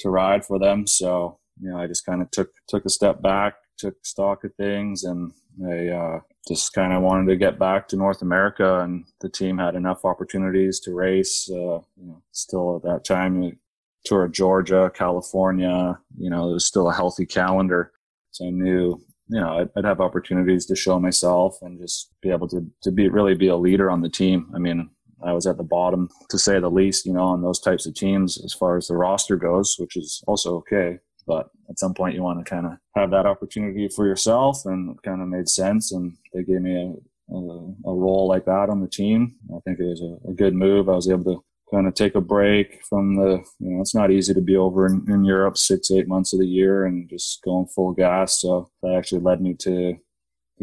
to 0.01 0.11
ride 0.11 0.45
for 0.45 0.59
them. 0.59 0.87
So 0.87 1.39
you 1.61 1.71
know, 1.71 1.79
I 1.79 1.87
just 1.87 2.07
kind 2.07 2.23
of 2.23 2.31
took 2.31 2.51
took 2.67 2.87
a 2.87 2.91
step 2.91 3.21
back, 3.21 3.55
took 3.77 3.95
stock 4.05 4.45
of 4.45 4.55
things, 4.55 5.05
and 5.05 5.33
I 5.69 5.89
uh, 5.89 6.21
just 6.49 6.73
kind 6.73 6.95
of 6.95 7.03
wanted 7.03 7.29
to 7.29 7.37
get 7.37 7.59
back 7.59 7.89
to 7.89 7.97
North 7.97 8.23
America. 8.23 8.81
And 8.81 9.05
the 9.21 9.29
team 9.29 9.59
had 9.59 9.75
enough 9.75 10.05
opportunities 10.07 10.81
to 10.81 10.95
race. 10.95 11.49
Uh, 11.51 11.81
you 11.97 12.07
know, 12.07 12.23
still 12.33 12.77
at 12.77 12.83
that 12.83 13.05
time, 13.05 13.59
tour 14.05 14.25
of 14.25 14.33
Georgia, 14.33 14.91
California. 14.95 15.99
You 16.19 16.31
know, 16.31 16.51
it 16.51 16.55
was 16.55 16.67
still 16.67 16.89
a 16.89 16.95
healthy 16.95 17.27
calendar. 17.27 17.93
So 18.31 18.47
I 18.47 18.51
knew, 18.51 19.01
you 19.29 19.41
know, 19.41 19.59
I'd, 19.59 19.69
I'd 19.77 19.85
have 19.85 20.01
opportunities 20.01 20.67
to 20.67 20.77
show 20.77 20.99
myself 20.99 21.59
and 21.63 21.81
just 21.81 22.11
be 22.23 22.31
able 22.31 22.49
to, 22.49 22.67
to 22.83 22.91
be 22.91 23.09
really 23.09 23.35
be 23.35 23.49
a 23.49 23.57
leader 23.57 23.91
on 23.91 24.01
the 24.01 24.09
team. 24.09 24.51
I 24.55 24.59
mean, 24.59 24.91
I 25.25 25.33
was 25.33 25.47
at 25.47 25.57
the 25.57 25.63
bottom 25.63 26.09
to 26.31 26.39
say 26.39 26.59
the 26.59 26.71
least, 26.71 27.07
you 27.07 27.13
know, 27.13 27.25
on 27.25 27.43
those 27.43 27.61
types 27.61 27.87
of 27.87 27.95
teams 27.95 28.43
as 28.45 28.53
far 28.53 28.77
as 28.77 28.89
the 28.89 28.97
roster 28.97 29.37
goes, 29.37 29.77
which 29.79 29.97
is 29.97 30.23
also 30.27 30.57
okay. 30.57 30.99
But 31.27 31.51
at 31.71 31.79
some 31.79 31.95
point, 31.95 32.15
you 32.15 32.23
want 32.23 32.45
to 32.45 32.51
kind 32.51 32.67
of 32.67 32.73
have 32.97 33.11
that 33.13 33.27
opportunity 33.27 33.89
for 33.89 34.07
yourself, 34.07 34.63
and 34.65 34.91
it 34.91 35.03
kind 35.03 35.23
of 35.23 35.29
made 35.29 35.49
sense. 35.49 35.93
And 35.93 36.17
they 36.35 36.43
gave 36.43 36.61
me 36.61 36.75
a, 36.75 37.35
a, 37.35 37.39
a 37.87 37.95
role 37.95 38.27
like 38.29 38.45
that 38.47 38.69
on 38.69 38.81
the 38.81 38.89
team. 38.89 39.37
I 39.55 39.61
think 39.61 39.79
it 39.79 39.85
was 39.85 40.03
a, 40.03 40.31
a, 40.31 40.35
good 40.35 40.55
move. 40.55 40.89
I 40.89 40.97
was 40.97 41.09
able 41.09 41.25
to 41.25 41.45
kind 41.73 41.87
of 41.87 41.95
take 41.95 42.15
a 42.15 42.21
break 42.21 42.85
from 42.85 43.17
the, 43.17 43.43
you 43.59 43.71
know, 43.71 43.81
it's 43.81 43.95
not 43.95 44.11
easy 44.11 44.35
to 44.35 44.43
be 44.43 44.57
over 44.57 44.87
in, 44.87 45.05
in 45.09 45.25
Europe 45.25 45.57
six, 45.57 45.91
eight 45.91 46.07
months 46.07 46.35
of 46.35 46.39
the 46.39 46.47
year 46.47 46.85
and 46.85 47.09
just 47.09 47.43
going 47.43 47.67
full 47.67 47.93
gas. 47.93 48.43
So 48.43 48.71
that 48.83 48.95
actually 48.95 49.23
led 49.23 49.41
me 49.41 49.55
to, 49.61 49.97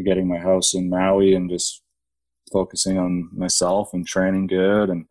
getting 0.02 0.26
my 0.26 0.38
house 0.38 0.72
in 0.72 0.88
Maui 0.88 1.34
and 1.34 1.50
just 1.50 1.82
focusing 2.50 2.96
on 2.96 3.28
myself 3.34 3.90
and 3.92 4.06
training 4.06 4.46
good 4.46 4.88
and, 4.88 5.04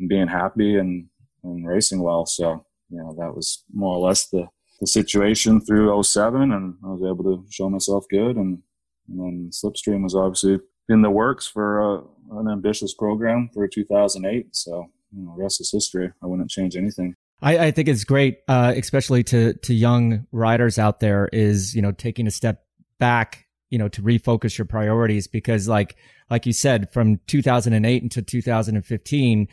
and 0.00 0.08
being 0.08 0.26
happy 0.26 0.78
and, 0.78 1.06
and 1.44 1.68
racing 1.68 2.02
well. 2.02 2.24
So, 2.24 2.64
you 2.88 2.96
know, 2.96 3.14
that 3.18 3.36
was 3.36 3.62
more 3.74 3.96
or 3.96 4.08
less 4.08 4.28
the, 4.28 4.46
the 4.80 4.86
situation 4.86 5.60
through 5.60 6.02
07 6.02 6.50
and 6.50 6.76
I 6.82 6.86
was 6.86 7.02
able 7.02 7.24
to 7.24 7.44
show 7.50 7.68
myself 7.68 8.06
good. 8.10 8.36
And, 8.36 8.62
and 9.06 9.20
then 9.20 9.50
Slipstream 9.52 10.02
was 10.02 10.14
obviously 10.14 10.60
in 10.88 11.02
the 11.02 11.10
works 11.10 11.46
for 11.46 11.80
a, 11.80 12.02
an 12.38 12.48
ambitious 12.50 12.94
program 12.94 13.50
for 13.52 13.68
2008. 13.68 14.46
So, 14.56 14.88
you 15.14 15.24
know, 15.24 15.34
rest 15.36 15.60
is 15.60 15.70
history. 15.70 16.10
I 16.22 16.26
wouldn't 16.26 16.50
change 16.50 16.76
anything. 16.76 17.14
I, 17.42 17.58
I 17.58 17.70
think 17.72 17.88
it's 17.88 18.04
great, 18.04 18.38
uh, 18.46 18.72
especially 18.76 19.24
to, 19.24 19.54
to 19.54 19.74
young 19.74 20.26
riders 20.30 20.78
out 20.78 21.00
there 21.00 21.28
is, 21.32 21.74
you 21.74 21.82
know, 21.82 21.90
taking 21.90 22.26
a 22.26 22.30
step 22.30 22.64
back, 22.98 23.46
you 23.68 23.78
know, 23.78 23.88
to 23.88 24.02
refocus 24.02 24.56
your 24.56 24.64
priorities 24.64 25.26
because 25.26 25.66
like, 25.66 25.96
like 26.30 26.46
you 26.46 26.52
said, 26.52 26.92
from 26.92 27.18
2008 27.26 28.02
into 28.02 28.22
2015, 28.22 29.48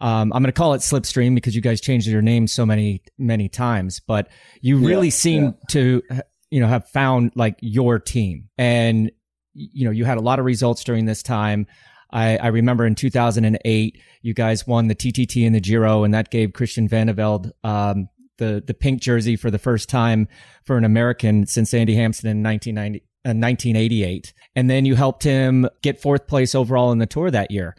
um, 0.00 0.32
I'm 0.32 0.42
going 0.42 0.44
to 0.44 0.52
call 0.52 0.74
it 0.74 0.78
Slipstream 0.78 1.34
because 1.34 1.54
you 1.54 1.62
guys 1.62 1.80
changed 1.80 2.08
your 2.08 2.22
name 2.22 2.48
so 2.48 2.66
many, 2.66 3.02
many 3.18 3.48
times, 3.48 4.00
but 4.00 4.28
you 4.60 4.78
really 4.78 5.08
yeah, 5.08 5.12
seem 5.12 5.44
yeah. 5.44 5.50
to, 5.70 6.02
you 6.50 6.60
know, 6.60 6.66
have 6.66 6.88
found 6.88 7.32
like 7.36 7.56
your 7.60 8.00
team 8.00 8.48
and, 8.58 9.12
you 9.54 9.84
know, 9.84 9.90
you 9.90 10.04
had 10.04 10.18
a 10.18 10.22
lot 10.22 10.38
of 10.38 10.44
results 10.44 10.82
during 10.84 11.04
this 11.04 11.22
time. 11.22 11.66
I, 12.10 12.36
I 12.38 12.46
remember 12.48 12.86
in 12.86 12.94
2008, 12.94 14.00
you 14.22 14.34
guys 14.34 14.66
won 14.66 14.88
the 14.88 14.94
TTT 14.94 15.46
and 15.46 15.54
the 15.54 15.60
Giro, 15.60 16.04
and 16.04 16.14
that 16.14 16.30
gave 16.30 16.52
Christian 16.52 16.88
Vande 16.88 17.14
Velde 17.14 17.52
um, 17.64 18.08
the 18.38 18.62
the 18.66 18.74
pink 18.74 19.00
jersey 19.00 19.36
for 19.36 19.50
the 19.50 19.58
first 19.58 19.88
time 19.88 20.28
for 20.64 20.76
an 20.76 20.84
American 20.84 21.46
since 21.46 21.74
Andy 21.74 21.94
Hampsten 21.94 22.30
in 22.30 22.42
1990. 22.42 23.04
Uh, 23.26 23.34
1988. 23.34 24.32
And 24.54 24.70
then 24.70 24.84
you 24.84 24.94
helped 24.94 25.24
him 25.24 25.68
get 25.82 26.00
fourth 26.00 26.28
place 26.28 26.54
overall 26.54 26.92
in 26.92 26.98
the 26.98 27.06
tour 27.06 27.32
that 27.32 27.50
year. 27.50 27.76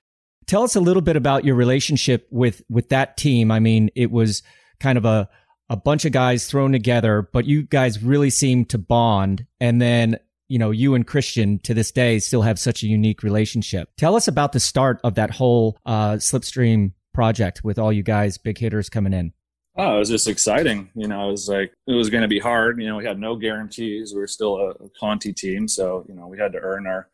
Tell 0.47 0.63
us 0.63 0.75
a 0.75 0.81
little 0.81 1.01
bit 1.01 1.15
about 1.15 1.45
your 1.45 1.55
relationship 1.55 2.27
with 2.29 2.61
with 2.69 2.89
that 2.89 3.15
team. 3.15 3.49
I 3.49 3.59
mean, 3.59 3.89
it 3.95 4.11
was 4.11 4.43
kind 4.81 4.97
of 4.97 5.05
a 5.05 5.29
a 5.69 5.77
bunch 5.77 6.03
of 6.03 6.11
guys 6.11 6.47
thrown 6.47 6.71
together, 6.71 7.27
but 7.31 7.45
you 7.45 7.63
guys 7.63 8.03
really 8.03 8.29
seemed 8.29 8.69
to 8.69 8.77
bond. 8.77 9.45
And 9.61 9.81
then, 9.81 10.19
you 10.49 10.59
know, 10.59 10.71
you 10.71 10.95
and 10.95 11.07
Christian 11.07 11.59
to 11.59 11.73
this 11.73 11.91
day 11.91 12.19
still 12.19 12.41
have 12.41 12.59
such 12.59 12.83
a 12.83 12.87
unique 12.87 13.23
relationship. 13.23 13.89
Tell 13.97 14.15
us 14.15 14.27
about 14.27 14.51
the 14.51 14.59
start 14.59 14.99
of 15.03 15.15
that 15.15 15.29
whole 15.31 15.77
uh, 15.85 16.13
Slipstream 16.13 16.91
project 17.13 17.63
with 17.63 17.79
all 17.79 17.93
you 17.93 18.03
guys, 18.03 18.37
big 18.37 18.57
hitters 18.57 18.89
coming 18.89 19.13
in. 19.13 19.31
Oh, 19.77 19.95
it 19.95 19.99
was 19.99 20.09
just 20.09 20.27
exciting. 20.27 20.89
You 20.95 21.07
know, 21.07 21.29
it 21.29 21.31
was 21.31 21.47
like 21.47 21.71
it 21.87 21.93
was 21.93 22.09
going 22.09 22.23
to 22.23 22.27
be 22.27 22.39
hard. 22.39 22.81
You 22.81 22.87
know, 22.89 22.97
we 22.97 23.05
had 23.05 23.19
no 23.19 23.35
guarantees. 23.35 24.13
We 24.13 24.19
were 24.19 24.27
still 24.27 24.57
a, 24.57 24.69
a 24.71 24.89
Conti 24.99 25.31
team, 25.31 25.67
so 25.67 26.03
you 26.09 26.15
know 26.15 26.27
we 26.27 26.37
had 26.37 26.51
to 26.53 26.59
earn 26.59 26.87
our 26.87 27.07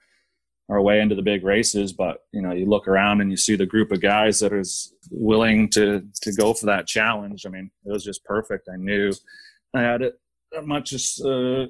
our 0.69 0.81
way 0.81 0.99
into 0.99 1.13
the 1.13 1.21
big 1.21 1.43
races. 1.43 1.93
But 1.93 2.19
you 2.31 2.41
know, 2.41 2.53
you 2.53 2.65
look 2.65 2.87
around 2.87 3.21
and 3.21 3.29
you 3.29 3.37
see 3.37 3.55
the 3.55 3.67
group 3.67 3.91
of 3.91 4.01
guys 4.01 4.39
that 4.39 4.53
is 4.53 4.93
willing 5.11 5.69
to 5.71 6.07
to 6.21 6.31
go 6.33 6.53
for 6.53 6.67
that 6.67 6.87
challenge. 6.87 7.45
I 7.45 7.49
mean, 7.49 7.69
it 7.85 7.91
was 7.91 8.03
just 8.03 8.23
perfect. 8.23 8.69
I 8.73 8.77
knew 8.77 9.11
I 9.75 9.81
had 9.81 10.01
it 10.01 10.15
much 10.63 10.93
as 10.93 11.19
uh, 11.23 11.65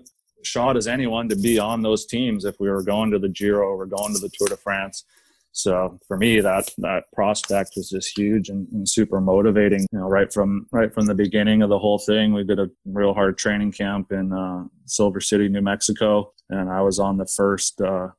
shot 0.46 0.78
as 0.78 0.88
anyone 0.88 1.30
to 1.30 1.36
be 1.36 1.60
on 1.60 1.82
those 1.82 2.06
teams 2.06 2.46
if 2.46 2.56
we 2.60 2.70
were 2.70 2.84
going 2.84 3.12
to 3.12 3.20
the 3.20 3.30
Giro 3.30 3.70
or 3.70 3.86
going 3.86 4.14
to 4.14 4.20
the 4.20 4.30
Tour 4.30 4.48
de 4.48 4.58
France. 4.58 5.04
So 5.52 6.00
for 6.06 6.18
me, 6.18 6.42
that 6.42 6.74
that 6.80 7.06
prospect 7.14 7.74
was 7.78 7.90
just 7.90 8.18
huge 8.18 8.50
and, 8.50 8.68
and, 8.74 8.88
super 8.88 9.22
motivating. 9.22 9.88
You 9.94 10.00
know, 10.00 10.08
right 10.08 10.32
from 10.32 10.68
right 10.74 10.94
from 10.94 11.06
the 11.06 11.16
beginning 11.16 11.62
of 11.62 11.70
the 11.70 11.80
whole 11.80 11.98
thing, 11.98 12.34
we 12.34 12.44
did 12.44 12.60
a 12.60 12.70
real 12.84 13.14
hard 13.14 13.38
training 13.38 13.72
camp 13.72 14.12
in 14.12 14.34
uh, 14.34 14.66
Silver 14.86 15.22
City, 15.22 15.48
New 15.48 15.62
Mexico, 15.62 16.34
and 16.50 16.70
I 16.70 16.82
was 16.82 17.00
on 17.00 17.18
the 17.18 17.26
first 17.26 17.80
uh, 17.80 18.10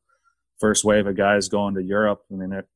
first 0.59 0.85
wave 0.85 1.07
of 1.07 1.17
guys 1.17 1.49
going 1.49 1.75
to 1.75 1.83
Europe. 1.83 2.23
I 2.33 2.37
mean, 2.37 2.53
it, 2.53 2.67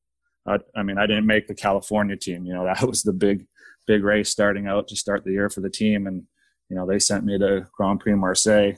I, 0.45 0.59
I, 0.75 0.83
mean, 0.83 0.97
I 0.97 1.05
didn't 1.07 1.25
make 1.25 1.47
the 1.47 1.55
California 1.55 2.15
team. 2.15 2.45
You 2.45 2.53
know, 2.53 2.65
that 2.73 2.87
was 2.87 3.03
the 3.03 3.13
big, 3.13 3.47
big 3.87 4.03
race 4.03 4.29
starting 4.29 4.67
out 4.67 4.87
to 4.89 4.95
start 4.95 5.23
the 5.23 5.31
year 5.31 5.49
for 5.49 5.61
the 5.61 5.69
team. 5.69 6.07
And, 6.07 6.23
you 6.69 6.75
know, 6.75 6.85
they 6.85 6.99
sent 6.99 7.25
me 7.25 7.37
to 7.39 7.67
Grand 7.73 7.99
Prix 7.99 8.15
Marseille 8.15 8.73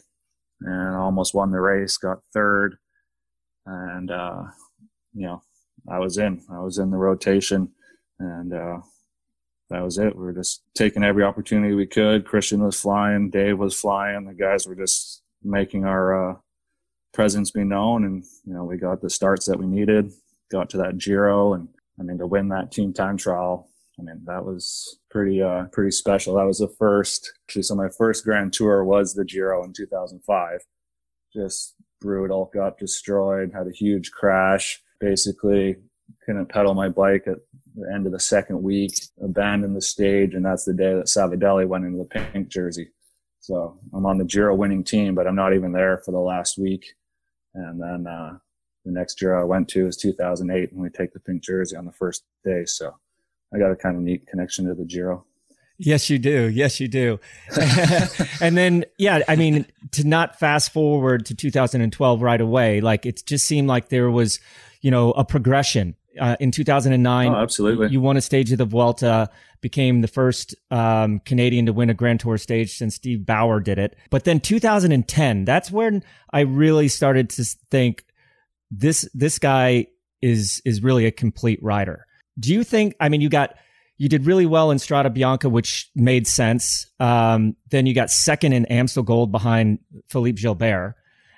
and 0.62 0.96
almost 0.96 1.34
won 1.34 1.52
the 1.52 1.60
race, 1.60 1.98
got 1.98 2.20
third. 2.34 2.78
And, 3.66 4.12
uh, 4.12 4.44
you 5.13 5.28
know, 5.28 5.42
I 5.89 6.00
was 6.00 6.18
in, 6.18 6.42
I 6.52 6.60
was 6.60 6.78
in 6.78 6.92
the 6.92 6.98
rotation 6.98 7.70
and, 8.20 8.54
uh, 8.54 8.80
that 9.70 9.84
was 9.84 9.98
it. 9.98 10.16
We 10.16 10.24
were 10.24 10.34
just 10.34 10.63
taking 10.76 11.04
every 11.04 11.24
opportunity 11.24 11.74
we 11.74 11.88
could. 11.88 12.26
Christian 12.26 12.63
was 12.63 12.80
flying, 12.80 13.30
Dave 13.30 13.58
was 13.58 13.80
flying. 13.80 14.26
The 14.26 14.34
guys 14.34 14.68
were 14.68 14.76
just 14.76 15.24
making 15.42 15.86
our, 15.86 16.32
uh, 16.32 16.36
presence 17.13 17.52
be 17.52 17.63
known. 17.63 18.04
And, 18.04 18.24
you 18.46 18.54
know, 18.54 18.66
we 18.66 18.78
got 18.78 19.02
the 19.02 19.10
starts 19.10 19.46
that 19.46 19.60
we 19.60 19.66
needed, 19.66 20.12
got 20.52 20.70
to 20.72 20.78
that 20.78 20.98
Giro. 20.98 21.54
And 21.54 21.70
I 22.00 22.04
mean, 22.04 22.18
to 22.18 22.28
win 22.28 22.50
that 22.50 22.72
team 22.72 22.94
time 22.94 23.18
trial, 23.18 23.70
I 24.00 24.04
mean, 24.04 24.22
that 24.26 24.44
was 24.44 25.00
pretty, 25.12 25.42
uh, 25.42 25.66
pretty 25.66 25.92
special. 25.92 26.36
That 26.36 26.48
was 26.48 26.60
the 26.60 26.74
first, 26.80 27.32
actually, 27.46 27.64
so 27.64 27.76
my 27.76 27.90
first 27.90 28.24
grand 28.24 28.54
tour 28.54 28.84
was 28.84 29.14
the 29.14 29.24
Giro 29.24 29.64
in 29.64 29.74
2005. 29.74 30.60
Just 31.32 31.76
brutal, 32.02 32.50
got 32.54 32.78
destroyed, 32.78 33.52
had 33.54 33.68
a 33.68 33.72
huge 33.72 34.12
crash, 34.12 34.82
basically 35.00 35.78
couldn't 36.26 36.48
pedal 36.48 36.74
my 36.74 36.90
bike 36.90 37.28
at 37.28 37.38
the 37.76 37.92
end 37.94 38.06
of 38.06 38.12
the 38.12 38.20
second 38.20 38.62
week, 38.62 38.94
abandoned 39.22 39.76
the 39.76 39.82
stage. 39.82 40.34
And 40.34 40.46
that's 40.46 40.66
the 40.66 40.74
day 40.74 40.94
that 40.94 41.06
Savoldelli 41.06 41.68
went 41.68 41.86
into 41.86 41.98
the 41.98 42.06
pink 42.06 42.48
jersey. 42.48 42.90
So 43.40 43.78
I'm 43.94 44.06
on 44.06 44.18
the 44.18 44.26
Giro 44.26 44.56
winning 44.56 44.84
team, 44.84 45.16
but 45.16 45.28
I'm 45.28 45.36
not 45.36 45.54
even 45.54 45.74
there 45.74 45.98
for 46.06 46.12
the 46.12 46.20
last 46.20 46.58
week. 46.58 46.86
And 47.54 47.82
then 47.82 48.08
uh, 48.08 48.38
the 48.86 48.92
next 48.92 49.20
Giro 49.20 49.42
I 49.42 49.44
went 49.44 49.68
to 49.70 49.88
is 49.88 49.98
2008, 49.98 50.72
and 50.72 50.82
we 50.82 50.90
take 50.90 51.14
the 51.14 51.20
pink 51.20 51.44
jersey 51.44 51.76
on 51.76 51.86
the 51.86 51.92
first 51.92 52.24
day. 52.44 52.66
So 52.66 52.96
I 53.54 53.60
got 53.60 53.72
a 53.72 53.76
kind 53.76 53.96
of 53.96 54.02
neat 54.02 54.28
connection 54.28 54.66
to 54.68 54.74
the 54.74 54.86
Giro. 54.86 55.26
Yes, 55.78 56.10
you 56.10 56.20
do. 56.20 56.50
Yes, 56.50 56.80
you 56.80 56.88
do. 56.88 57.20
and 58.42 58.56
then, 58.56 58.86
yeah, 58.98 59.22
I 59.28 59.36
mean, 59.36 59.66
to 59.92 60.08
not 60.08 60.39
fast 60.39 60.72
forward 60.72 61.26
to 61.28 61.36
2012 61.36 62.22
right 62.22 62.42
away, 62.42 62.80
like 62.80 63.06
it 63.06 63.24
just 63.26 63.46
seemed 63.46 63.68
like 63.68 63.89
there 63.89 64.10
was, 64.10 64.39
you 64.82 64.92
know, 64.92 65.12
a 65.12 65.26
progression. 65.26 65.96
Uh, 66.20 66.36
in 66.39 66.52
2009, 66.52 67.28
oh, 67.28 67.36
absolutely, 67.36 67.89
you 67.89 68.00
won 68.00 68.18
a 68.18 68.22
stage 68.22 68.52
of 68.52 68.60
the 68.60 68.66
Vuelta, 68.66 69.32
became 69.62 70.02
the 70.02 70.08
first 70.08 70.54
um, 70.70 71.20
Canadian 71.22 71.66
to 71.66 71.74
win 71.74 71.89
a 71.89 71.96
Grand 71.96 72.20
Tour 72.20 72.38
stage 72.38 72.78
since 72.78 72.94
Steve 72.94 73.26
Bauer 73.26 73.60
did 73.60 73.80
it. 73.80 73.98
But 74.12 74.24
then 74.24 74.39
2010, 74.39 75.44
that's 75.44 75.72
when 75.72 76.04
I 76.32 76.42
really 76.42 76.88
started 76.88 77.32
to 77.32 77.46
think 77.72 78.06
this 78.70 79.10
this 79.16 79.39
guy 79.39 79.88
is 80.22 80.62
is 80.66 80.84
really 80.84 81.08
a 81.08 81.12
complete 81.12 81.58
rider. 81.64 82.06
Do 82.40 82.54
you 82.54 82.64
think? 82.64 82.96
I 83.00 83.10
mean, 83.10 83.22
you 83.22 83.30
got 83.30 83.56
you 83.98 84.10
did 84.10 84.26
really 84.26 84.46
well 84.46 84.72
in 84.72 84.78
Strade 84.78 85.16
Bianche, 85.16 85.50
which 85.50 85.90
made 85.96 86.28
sense. 86.28 86.88
Um, 87.00 87.56
then 87.70 87.86
you 87.86 87.94
got 87.94 88.10
second 88.10 88.54
in 88.54 88.66
Amstel 88.66 89.04
Gold 89.04 89.32
behind 89.32 89.80
Philippe 90.10 90.42
Gilbert, 90.42 90.96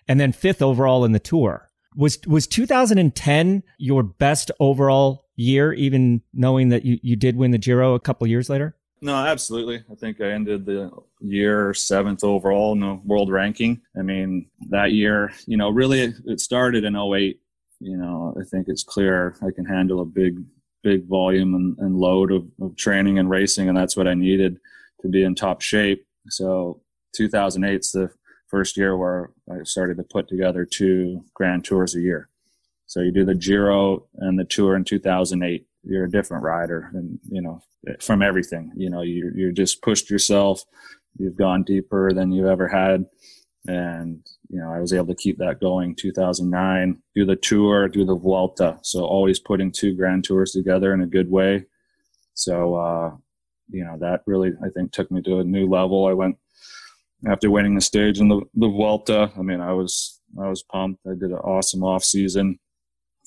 and 0.07 0.19
then 0.19 0.31
fifth 0.31 0.61
overall 0.61 1.05
in 1.05 1.11
the 1.11 1.19
Tour. 1.19 1.69
Was 1.95 2.19
was 2.27 2.47
2010 2.47 3.63
your 3.77 4.03
best 4.03 4.51
overall 4.59 5.25
year, 5.35 5.73
even 5.73 6.21
knowing 6.33 6.69
that 6.69 6.85
you, 6.85 6.99
you 7.01 7.15
did 7.15 7.35
win 7.35 7.51
the 7.51 7.57
Giro 7.57 7.93
a 7.93 7.99
couple 7.99 8.27
years 8.27 8.49
later? 8.49 8.75
No, 9.01 9.15
absolutely. 9.15 9.83
I 9.91 9.95
think 9.95 10.21
I 10.21 10.31
ended 10.31 10.65
the 10.65 10.89
year 11.19 11.73
seventh 11.73 12.23
overall 12.23 12.73
in 12.73 12.79
the 12.79 12.99
world 13.05 13.31
ranking. 13.31 13.81
I 13.97 14.01
mean, 14.01 14.47
that 14.69 14.93
year, 14.93 15.31
you 15.45 15.57
know, 15.57 15.69
really 15.69 16.13
it 16.25 16.39
started 16.39 16.83
in 16.83 16.95
08. 16.95 17.39
You 17.79 17.97
know, 17.97 18.33
I 18.39 18.43
think 18.45 18.67
it's 18.67 18.83
clear 18.83 19.35
I 19.41 19.51
can 19.51 19.65
handle 19.65 20.01
a 20.01 20.05
big, 20.05 20.43
big 20.85 21.07
volume 21.07 21.55
and, 21.55 21.75
and 21.79 21.97
load 21.97 22.31
of, 22.31 22.45
of 22.61 22.77
training 22.77 23.17
and 23.17 23.27
racing, 23.27 23.67
and 23.67 23.75
that's 23.75 23.97
what 23.97 24.07
I 24.07 24.13
needed 24.13 24.59
to 25.01 25.09
be 25.09 25.23
in 25.23 25.33
top 25.33 25.61
shape. 25.61 26.05
So 26.29 26.81
2008 27.15 27.79
is 27.79 27.91
the 27.91 28.11
first 28.47 28.77
year 28.77 28.95
where 28.95 29.31
I 29.51 29.63
started 29.63 29.97
to 29.97 30.03
put 30.03 30.27
together 30.27 30.63
two 30.63 31.25
grand 31.33 31.65
tours 31.65 31.95
a 31.95 31.99
year. 31.99 32.29
So 32.85 33.01
you 33.01 33.11
do 33.11 33.25
the 33.25 33.33
Giro 33.33 34.05
and 34.17 34.37
the 34.37 34.45
Tour 34.45 34.75
in 34.75 34.83
2008. 34.83 35.65
You're 35.83 36.05
a 36.05 36.11
different 36.11 36.43
rider, 36.43 36.91
and 36.93 37.19
you 37.29 37.41
know 37.41 37.61
from 37.99 38.21
everything. 38.21 38.71
You 38.75 38.91
know 38.91 39.01
you 39.01 39.31
you 39.35 39.51
just 39.51 39.81
pushed 39.81 40.09
yourself. 40.11 40.63
You've 41.17 41.37
gone 41.37 41.63
deeper 41.63 42.11
than 42.13 42.31
you've 42.31 42.47
ever 42.47 42.67
had 42.67 43.05
And, 43.67 44.25
you 44.49 44.59
know, 44.59 44.71
I 44.71 44.79
was 44.79 44.93
able 44.93 45.07
to 45.07 45.15
keep 45.15 45.37
that 45.39 45.59
going 45.59 45.95
2009, 45.95 47.01
do 47.15 47.25
the 47.25 47.35
tour, 47.35 47.87
do 47.87 48.05
the 48.05 48.15
Vuelta. 48.15 48.79
So 48.81 49.05
always 49.05 49.39
putting 49.39 49.71
two 49.71 49.95
grand 49.95 50.23
tours 50.23 50.51
together 50.51 50.93
in 50.93 51.01
a 51.01 51.07
good 51.07 51.29
way. 51.29 51.65
So, 52.33 52.75
uh, 52.75 53.11
you 53.69 53.83
know, 53.83 53.97
that 53.99 54.21
really, 54.25 54.51
I 54.63 54.69
think, 54.69 54.91
took 54.91 55.11
me 55.11 55.21
to 55.23 55.39
a 55.39 55.43
new 55.43 55.67
level. 55.67 56.05
I 56.05 56.13
went 56.13 56.37
after 57.27 57.49
winning 57.49 57.75
the 57.75 57.81
stage 57.81 58.19
in 58.19 58.27
the, 58.27 58.41
the 58.53 58.67
Vuelta. 58.67 59.31
I 59.37 59.41
mean, 59.41 59.61
I 59.61 59.73
was, 59.73 60.21
I 60.39 60.47
was 60.47 60.63
pumped. 60.63 61.01
I 61.07 61.11
did 61.11 61.31
an 61.31 61.37
awesome 61.37 61.83
off 61.83 62.03
season 62.03 62.59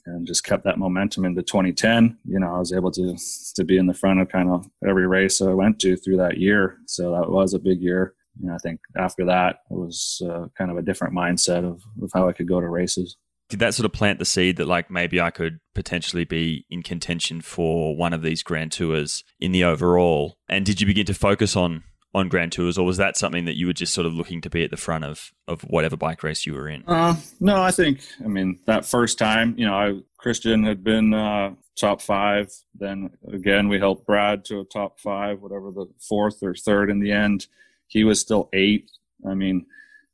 and 0.07 0.27
just 0.27 0.45
kept 0.45 0.65
that 0.65 0.79
momentum 0.79 1.25
into 1.25 1.43
2010. 1.43 2.19
You 2.25 2.41
know, 2.41 2.55
I 2.55 2.59
was 2.59 2.73
able 2.73 2.91
to, 2.93 3.17
to 3.55 3.65
be 3.65 3.77
in 3.77 3.87
the 3.87 3.95
front 3.95 4.21
of 4.21 4.29
kind 4.29 4.51
of 4.51 4.69
every 4.87 5.07
race 5.07 5.41
I 5.41 5.53
went 5.53 5.81
to 5.81 5.97
through 5.97 6.19
that 6.19 6.39
year. 6.39 6.79
So 6.87 7.13
that 7.13 7.31
was 7.31 7.55
a 7.55 7.59
big 7.59 7.81
year. 7.81 8.15
You 8.41 8.49
know, 8.49 8.55
I 8.55 8.59
think 8.59 8.81
after 8.97 9.25
that, 9.27 9.61
it 9.71 9.77
was 9.77 10.23
uh, 10.25 10.47
kind 10.57 10.71
of 10.71 10.77
a 10.77 10.83
different 10.83 11.15
mindset 11.15 11.65
of, 11.65 11.83
of 12.03 12.11
how 12.15 12.29
I 12.29 12.33
could 12.33 12.49
go 12.49 12.61
to 12.61 12.69
races 12.69 13.17
did 13.49 13.61
that 13.61 13.75
sort 13.75 13.87
of 13.87 13.93
plant 13.93 14.19
the 14.19 14.25
seed 14.25 14.57
that 14.57 14.67
like 14.67 14.91
maybe 14.91 15.21
I 15.21 15.31
could 15.31 15.61
potentially 15.75 16.25
be 16.25 16.67
in 16.71 16.83
contention 16.83 17.41
for 17.41 17.97
one 17.97 18.13
of 18.13 18.23
these 18.23 18.43
grand 18.43 18.73
tours 18.73 19.25
in 19.41 19.53
the 19.53 19.65
overall? 19.65 20.37
And 20.49 20.67
did 20.67 20.81
you 20.81 20.87
begin 20.87 21.07
to 21.07 21.15
focus 21.15 21.57
on 21.57 21.85
on 22.15 22.29
grand 22.29 22.51
tours 22.53 22.79
or 22.79 22.87
was 22.87 22.97
that 22.97 23.19
something 23.19 23.45
that 23.45 23.57
you 23.57 23.67
were 23.67 23.73
just 23.73 23.93
sort 23.93 24.07
of 24.07 24.15
looking 24.15 24.41
to 24.41 24.49
be 24.49 24.65
at 24.65 24.71
the 24.71 24.77
front 24.77 25.05
of 25.05 25.31
of 25.47 25.63
whatever 25.63 25.97
bike 25.97 26.23
race 26.23 26.47
you 26.47 26.55
were 26.55 26.69
in? 26.69 26.85
Uh, 26.87 27.17
no, 27.41 27.63
I 27.63 27.71
think 27.71 28.01
I 28.23 28.29
mean 28.29 28.59
that 28.67 28.85
first 28.85 29.19
time, 29.19 29.55
you 29.57 29.67
know, 29.67 29.75
I 29.75 30.01
Christian 30.19 30.65
had 30.65 30.83
been 30.83 31.15
uh, 31.15 31.55
top 31.79 32.03
5, 32.03 32.53
then 32.75 33.11
again 33.33 33.69
we 33.69 33.79
helped 33.79 34.07
Brad 34.07 34.45
to 34.47 34.61
a 34.61 34.65
top 34.65 35.01
5, 35.01 35.41
whatever 35.41 35.71
the 35.71 35.87
fourth 36.01 36.43
or 36.43 36.55
third 36.55 36.91
in 36.91 37.01
the 37.01 37.13
end. 37.13 37.47
He 37.89 38.05
was 38.05 38.21
still 38.21 38.49
8. 38.53 38.91
I 39.29 39.35
mean, 39.35 39.67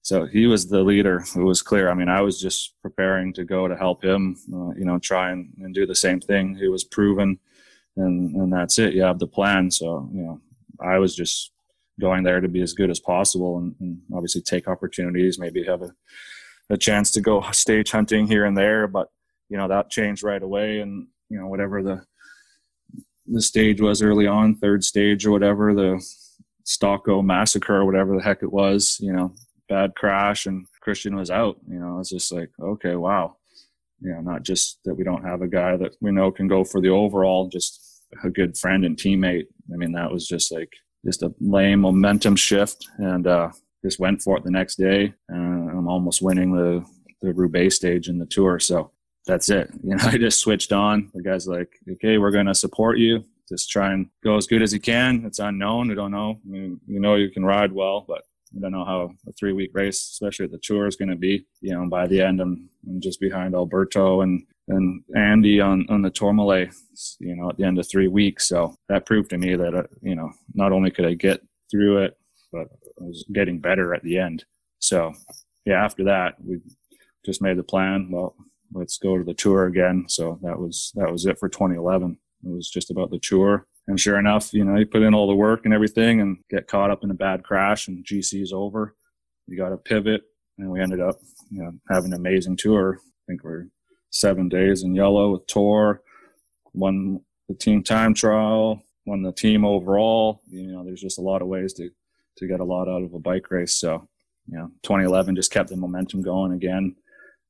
so 0.02 0.26
he 0.26 0.46
was 0.46 0.68
the 0.68 0.82
leader. 0.82 1.24
It 1.34 1.42
was 1.42 1.62
clear. 1.62 1.90
I 1.90 1.94
mean, 1.94 2.08
I 2.08 2.20
was 2.20 2.40
just 2.40 2.74
preparing 2.82 3.32
to 3.34 3.44
go 3.44 3.68
to 3.68 3.76
help 3.76 4.04
him, 4.04 4.36
uh, 4.52 4.74
you 4.76 4.84
know, 4.84 4.98
try 4.98 5.30
and, 5.30 5.52
and 5.60 5.74
do 5.74 5.86
the 5.86 5.94
same 5.94 6.20
thing. 6.20 6.54
He 6.54 6.68
was 6.68 6.84
proven, 6.84 7.38
and 7.96 8.34
and 8.36 8.52
that's 8.52 8.78
it. 8.78 8.92
You 8.92 9.02
have 9.02 9.18
the 9.18 9.26
plan. 9.26 9.70
So 9.70 10.08
you 10.12 10.22
know, 10.22 10.40
I 10.78 10.98
was 10.98 11.16
just 11.16 11.52
going 11.98 12.22
there 12.22 12.42
to 12.42 12.48
be 12.48 12.60
as 12.60 12.74
good 12.74 12.90
as 12.90 13.00
possible, 13.00 13.56
and, 13.56 13.74
and 13.80 14.02
obviously 14.12 14.42
take 14.42 14.68
opportunities. 14.68 15.38
Maybe 15.38 15.64
have 15.64 15.80
a 15.80 15.94
a 16.70 16.76
chance 16.76 17.10
to 17.12 17.20
go 17.20 17.42
stage 17.52 17.90
hunting 17.90 18.26
here 18.26 18.44
and 18.44 18.56
there, 18.56 18.86
but 18.86 19.08
you 19.48 19.56
know 19.56 19.68
that 19.68 19.90
changed 19.90 20.22
right 20.22 20.42
away. 20.42 20.80
And 20.80 21.06
you 21.30 21.38
know, 21.38 21.46
whatever 21.46 21.82
the 21.82 22.04
the 23.26 23.40
stage 23.40 23.80
was 23.80 24.02
early 24.02 24.26
on, 24.26 24.56
third 24.56 24.84
stage 24.84 25.24
or 25.24 25.30
whatever, 25.30 25.74
the 25.74 26.04
Stockeu 26.64 27.24
massacre 27.24 27.76
or 27.76 27.84
whatever 27.84 28.16
the 28.16 28.22
heck 28.22 28.42
it 28.42 28.52
was, 28.52 28.98
you 29.00 29.12
know, 29.12 29.32
bad 29.68 29.94
crash 29.94 30.46
and 30.46 30.66
Christian 30.80 31.16
was 31.16 31.30
out. 31.30 31.58
You 31.68 31.78
know, 31.78 31.98
it's 32.00 32.10
just 32.10 32.32
like, 32.32 32.50
okay, 32.60 32.96
wow. 32.96 33.36
You 34.00 34.12
know, 34.12 34.20
not 34.20 34.42
just 34.42 34.80
that 34.84 34.94
we 34.94 35.04
don't 35.04 35.24
have 35.24 35.42
a 35.42 35.48
guy 35.48 35.76
that 35.76 35.96
we 36.00 36.12
know 36.12 36.30
can 36.30 36.48
go 36.48 36.64
for 36.64 36.80
the 36.80 36.90
overall, 36.90 37.48
just 37.48 38.02
a 38.22 38.30
good 38.30 38.56
friend 38.56 38.84
and 38.84 38.96
teammate. 38.96 39.46
I 39.72 39.76
mean, 39.76 39.92
that 39.92 40.10
was 40.10 40.26
just 40.26 40.52
like 40.52 40.72
just 41.04 41.22
a 41.22 41.34
lame 41.40 41.80
momentum 41.80 42.36
shift 42.36 42.86
and 42.98 43.26
uh, 43.26 43.50
just 43.84 43.98
went 43.98 44.22
for 44.22 44.36
it 44.36 44.44
the 44.44 44.50
next 44.50 44.76
day. 44.76 45.12
And 45.28 45.70
I'm 45.70 45.88
almost 45.88 46.22
winning 46.22 46.54
the, 46.54 46.84
the 47.22 47.32
Roubaix 47.32 47.76
stage 47.76 48.08
in 48.08 48.18
the 48.18 48.26
tour. 48.26 48.58
So 48.58 48.90
that's 49.26 49.48
it. 49.48 49.70
You 49.82 49.96
know, 49.96 50.04
I 50.04 50.18
just 50.18 50.40
switched 50.40 50.72
on. 50.72 51.10
The 51.14 51.22
guy's 51.22 51.46
like, 51.46 51.68
okay, 51.92 52.18
we're 52.18 52.30
going 52.30 52.46
to 52.46 52.54
support 52.54 52.98
you. 52.98 53.24
Just 53.48 53.70
try 53.70 53.92
and 53.92 54.08
go 54.22 54.36
as 54.36 54.46
good 54.46 54.62
as 54.62 54.72
you 54.72 54.80
can. 54.80 55.24
It's 55.26 55.38
unknown. 55.38 55.88
We 55.88 55.94
don't 55.94 56.12
know. 56.12 56.40
I 56.44 56.48
mean, 56.48 56.80
you 56.86 57.00
know 57.00 57.16
you 57.16 57.30
can 57.30 57.44
ride 57.44 57.72
well, 57.72 58.04
but 58.06 58.22
I 58.56 58.60
don't 58.60 58.72
know 58.72 58.84
how 58.84 59.10
a 59.28 59.32
three 59.32 59.52
week 59.52 59.70
race, 59.74 59.98
especially 59.98 60.44
at 60.44 60.52
the 60.52 60.58
tour, 60.58 60.86
is 60.86 60.96
going 60.96 61.10
to 61.10 61.16
be. 61.16 61.46
You 61.60 61.74
know, 61.74 61.88
by 61.88 62.06
the 62.06 62.20
end, 62.20 62.40
I'm, 62.40 62.68
I'm 62.88 63.00
just 63.00 63.20
behind 63.20 63.54
Alberto 63.54 64.20
and 64.22 64.44
and 64.68 65.02
Andy 65.14 65.60
on 65.60 65.86
on 65.88 66.02
the 66.02 66.10
Tourmalet. 66.10 66.70
You 67.18 67.36
know, 67.36 67.50
at 67.50 67.56
the 67.56 67.64
end 67.64 67.78
of 67.78 67.88
three 67.88 68.08
weeks, 68.08 68.48
so 68.48 68.76
that 68.88 69.06
proved 69.06 69.30
to 69.30 69.38
me 69.38 69.56
that 69.56 69.74
uh, 69.74 69.82
you 70.02 70.14
know 70.14 70.30
not 70.54 70.72
only 70.72 70.90
could 70.90 71.06
I 71.06 71.14
get 71.14 71.42
through 71.70 72.04
it, 72.04 72.16
but 72.52 72.68
I 73.00 73.04
was 73.04 73.24
getting 73.32 73.58
better 73.58 73.94
at 73.94 74.02
the 74.02 74.18
end. 74.18 74.44
So 74.78 75.12
yeah, 75.64 75.84
after 75.84 76.04
that, 76.04 76.36
we 76.42 76.60
just 77.24 77.42
made 77.42 77.58
the 77.58 77.62
plan. 77.62 78.08
Well, 78.10 78.36
let's 78.72 78.98
go 78.98 79.18
to 79.18 79.24
the 79.24 79.34
tour 79.34 79.66
again. 79.66 80.06
So 80.08 80.38
that 80.42 80.58
was 80.58 80.92
that 80.94 81.10
was 81.10 81.26
it 81.26 81.38
for 81.38 81.48
2011. 81.48 82.18
It 82.44 82.50
was 82.50 82.68
just 82.70 82.90
about 82.90 83.10
the 83.10 83.18
tour 83.18 83.66
and 83.86 84.00
sure 84.00 84.18
enough, 84.18 84.52
you 84.54 84.64
know, 84.64 84.76
you 84.76 84.86
put 84.86 85.02
in 85.02 85.14
all 85.14 85.26
the 85.26 85.34
work 85.34 85.64
and 85.64 85.74
everything 85.74 86.20
and 86.20 86.38
get 86.50 86.68
caught 86.68 86.90
up 86.90 87.04
in 87.04 87.10
a 87.10 87.14
bad 87.14 87.44
crash 87.44 87.88
and 87.88 88.04
GC 88.04 88.40
is 88.40 88.52
over. 88.52 88.96
You 89.46 89.56
got 89.56 89.70
to 89.70 89.76
pivot. 89.76 90.22
And 90.56 90.70
we 90.70 90.80
ended 90.80 91.00
up, 91.00 91.18
you 91.50 91.62
know, 91.62 91.72
having 91.90 92.12
an 92.12 92.18
amazing 92.18 92.56
tour. 92.56 92.98
I 92.98 93.22
think 93.26 93.42
we're 93.42 93.66
seven 94.10 94.48
days 94.48 94.84
in 94.84 94.94
yellow 94.94 95.32
with 95.32 95.42
Thor, 95.50 96.00
won 96.72 97.20
the 97.48 97.54
team 97.54 97.82
time 97.82 98.14
trial, 98.14 98.80
won 99.04 99.22
the 99.22 99.32
team 99.32 99.64
overall. 99.64 100.40
You 100.48 100.68
know, 100.68 100.84
there's 100.84 101.00
just 101.00 101.18
a 101.18 101.22
lot 101.22 101.42
of 101.42 101.48
ways 101.48 101.72
to, 101.74 101.90
to 102.38 102.46
get 102.46 102.60
a 102.60 102.64
lot 102.64 102.88
out 102.88 103.02
of 103.02 103.12
a 103.14 103.18
bike 103.18 103.50
race. 103.50 103.74
So, 103.74 104.08
you 104.46 104.56
know, 104.56 104.70
2011 104.84 105.34
just 105.34 105.50
kept 105.50 105.70
the 105.70 105.76
momentum 105.76 106.22
going 106.22 106.52
again. 106.52 106.94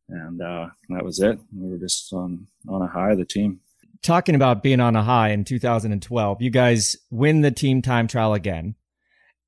And 0.09 0.41
uh, 0.41 0.69
that 0.89 1.05
was 1.05 1.21
it. 1.21 1.39
We 1.55 1.71
were 1.71 1.79
just 1.79 2.13
on, 2.13 2.47
on 2.69 2.83
a 2.83 2.89
high, 2.89 3.15
the 3.15 3.25
team 3.27 3.61
talking 4.05 4.35
about 4.35 4.63
being 4.63 4.81
on 4.81 4.95
a 4.95 5.03
high 5.03 5.31
in 5.31 5.45
2012, 5.45 6.43
you 6.43 6.51
guys 6.51 6.97
win 7.11 7.41
the 7.41 7.51
team 7.51 7.83
time 7.83 8.07
trial 8.07 8.35
again, 8.35 8.77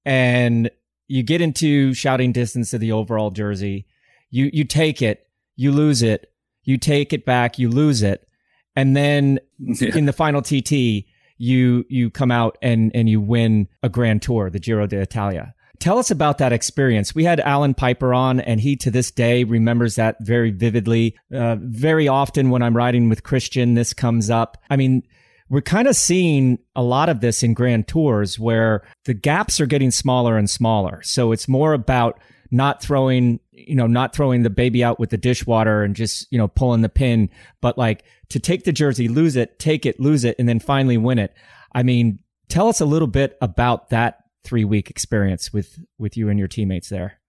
and 0.04 0.70
you 1.06 1.22
get 1.22 1.40
into 1.40 1.94
shouting 1.94 2.32
distance 2.32 2.74
of 2.74 2.80
the 2.80 2.90
overall 2.90 3.30
jersey. 3.30 3.86
You 4.30 4.50
you 4.52 4.64
take 4.64 5.02
it, 5.02 5.28
you 5.54 5.70
lose 5.70 6.02
it, 6.02 6.32
you 6.64 6.78
take 6.78 7.12
it 7.12 7.24
back, 7.24 7.58
you 7.58 7.68
lose 7.68 8.02
it, 8.02 8.26
and 8.74 8.96
then 8.96 9.38
yeah. 9.58 9.96
in 9.96 10.06
the 10.06 10.12
final 10.12 10.42
TT, 10.42 11.06
you 11.38 11.84
you 11.88 12.10
come 12.10 12.32
out 12.32 12.58
and 12.60 12.90
and 12.94 13.08
you 13.08 13.20
win 13.20 13.68
a 13.82 13.88
Grand 13.88 14.22
Tour, 14.22 14.50
the 14.50 14.58
Giro 14.58 14.86
d'Italia. 14.86 15.54
Tell 15.78 15.98
us 15.98 16.10
about 16.10 16.38
that 16.38 16.52
experience. 16.52 17.14
We 17.14 17.24
had 17.24 17.40
Alan 17.40 17.74
Peiper 17.74 18.16
on, 18.16 18.40
and 18.40 18.60
he 18.60 18.76
to 18.76 18.90
this 18.90 19.10
day 19.10 19.44
remembers 19.44 19.96
that 19.96 20.16
very 20.20 20.50
vividly. 20.50 21.16
Uh, 21.32 21.56
very 21.60 22.08
often 22.08 22.50
when 22.50 22.62
I'm 22.62 22.76
riding 22.76 23.08
with 23.08 23.22
Christian, 23.22 23.74
this 23.74 23.92
comes 23.92 24.30
up. 24.30 24.58
I 24.70 24.76
mean, 24.76 25.02
we're 25.48 25.60
kind 25.60 25.86
of 25.86 25.94
seeing 25.94 26.58
a 26.74 26.82
lot 26.82 27.08
of 27.08 27.20
this 27.20 27.42
in 27.42 27.54
grand 27.54 27.86
tours 27.88 28.38
where 28.38 28.86
the 29.04 29.14
gaps 29.14 29.60
are 29.60 29.66
getting 29.66 29.90
smaller 29.90 30.36
and 30.36 30.50
smaller. 30.50 31.02
So 31.02 31.32
it's 31.32 31.48
more 31.48 31.72
about 31.72 32.20
not 32.50 32.82
throwing, 32.82 33.40
you 33.52 33.74
know, 33.74 33.86
not 33.86 34.14
throwing 34.14 34.42
the 34.42 34.50
baby 34.50 34.82
out 34.82 34.98
with 34.98 35.10
the 35.10 35.16
dishwater 35.16 35.82
and 35.82 35.94
just, 35.94 36.26
you 36.30 36.38
know, 36.38 36.48
pulling 36.48 36.82
the 36.82 36.88
pin, 36.88 37.30
but 37.60 37.78
like 37.78 38.04
to 38.30 38.40
take 38.40 38.64
the 38.64 38.72
jersey, 38.72 39.08
lose 39.08 39.36
it, 39.36 39.58
take 39.58 39.86
it, 39.86 40.00
lose 40.00 40.24
it, 40.24 40.36
and 40.38 40.48
then 40.48 40.58
finally 40.58 40.96
win 40.96 41.18
it. 41.18 41.32
I 41.72 41.82
mean, 41.82 42.20
tell 42.48 42.68
us 42.68 42.80
a 42.80 42.86
little 42.86 43.08
bit 43.08 43.36
about 43.40 43.90
that 43.90 44.25
three 44.46 44.64
week 44.64 44.88
experience 44.88 45.52
with 45.52 45.78
with 45.98 46.16
you 46.16 46.28
and 46.28 46.38
your 46.38 46.48
teammates 46.48 46.88
there? 46.88 47.20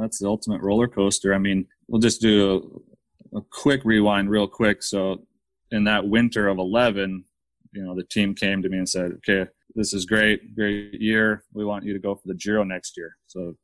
that's 0.00 0.18
the 0.18 0.26
ultimate 0.26 0.62
roller 0.62 0.88
coaster. 0.88 1.34
I 1.34 1.38
mean, 1.38 1.66
we'll 1.86 2.00
just 2.00 2.20
do 2.20 2.82
a, 3.34 3.38
a 3.38 3.42
quick 3.50 3.82
rewind, 3.84 4.30
real 4.30 4.48
quick. 4.48 4.82
So, 4.82 5.26
in 5.70 5.84
that 5.84 6.08
winter 6.08 6.48
of 6.48 6.58
eleven, 6.58 7.24
you 7.72 7.84
know, 7.84 7.94
the 7.94 8.04
team 8.04 8.34
came 8.34 8.62
to 8.62 8.68
me 8.68 8.78
and 8.78 8.88
said, 8.88 9.12
"Okay, 9.18 9.50
this 9.74 9.92
is 9.92 10.06
great, 10.06 10.54
great 10.54 11.00
year. 11.00 11.44
We 11.52 11.64
want 11.64 11.84
you 11.84 11.92
to 11.92 11.98
go 11.98 12.14
for 12.14 12.26
the 12.26 12.34
Giro 12.34 12.64
next 12.64 12.96
year." 12.96 13.16
So 13.26 13.54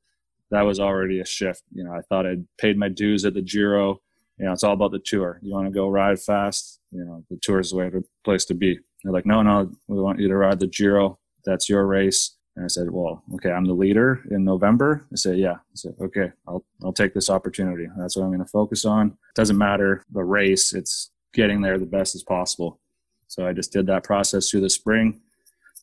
that 0.50 0.62
was 0.62 0.80
already 0.80 1.20
a 1.20 1.24
shift. 1.24 1.62
You 1.72 1.84
know, 1.84 1.92
I 1.92 2.00
thought 2.08 2.26
I'd 2.26 2.46
paid 2.58 2.78
my 2.78 2.88
dues 2.88 3.24
at 3.24 3.34
the 3.34 3.42
Giro. 3.42 4.00
You 4.38 4.46
know, 4.46 4.52
it's 4.52 4.64
all 4.64 4.72
about 4.72 4.92
the 4.92 5.00
tour. 5.04 5.40
You 5.42 5.52
want 5.52 5.66
to 5.66 5.72
go 5.72 5.88
ride 5.88 6.20
fast. 6.20 6.80
You 6.90 7.04
know, 7.04 7.24
the 7.28 7.38
tour 7.42 7.60
is 7.60 7.70
the 7.70 7.76
way 7.76 7.88
the 7.88 8.04
place 8.24 8.44
to 8.46 8.54
be. 8.54 8.78
They're 9.02 9.12
like, 9.12 9.26
no, 9.26 9.42
no, 9.42 9.70
we 9.88 10.00
want 10.00 10.20
you 10.20 10.28
to 10.28 10.36
ride 10.36 10.60
the 10.60 10.66
Giro. 10.66 11.18
That's 11.44 11.68
your 11.68 11.86
race. 11.86 12.37
And 12.58 12.64
I 12.64 12.68
said, 12.68 12.90
well, 12.90 13.22
okay, 13.34 13.52
I'm 13.52 13.66
the 13.66 13.72
leader 13.72 14.20
in 14.32 14.44
November. 14.44 15.06
I 15.12 15.14
said, 15.14 15.38
yeah. 15.38 15.52
I 15.52 15.74
said, 15.74 15.94
okay, 16.00 16.32
I'll, 16.48 16.64
I'll 16.82 16.92
take 16.92 17.14
this 17.14 17.30
opportunity. 17.30 17.86
That's 17.96 18.16
what 18.16 18.24
I'm 18.24 18.30
going 18.30 18.40
to 18.40 18.50
focus 18.50 18.84
on. 18.84 19.10
It 19.10 19.36
doesn't 19.36 19.56
matter 19.56 20.04
the 20.10 20.24
race. 20.24 20.74
It's 20.74 21.12
getting 21.32 21.60
there 21.60 21.78
the 21.78 21.86
best 21.86 22.16
as 22.16 22.24
possible. 22.24 22.80
So 23.28 23.46
I 23.46 23.52
just 23.52 23.72
did 23.72 23.86
that 23.86 24.02
process 24.02 24.50
through 24.50 24.62
the 24.62 24.70
spring, 24.70 25.20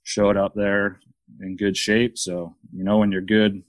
showed 0.03 0.35
up 0.35 0.53
there 0.53 0.99
in 1.39 1.55
good 1.55 1.77
shape. 1.77 2.17
So, 2.17 2.57
you 2.75 2.83
know, 2.83 2.97
when 2.97 3.09
you're 3.09 3.21
good, 3.21 3.63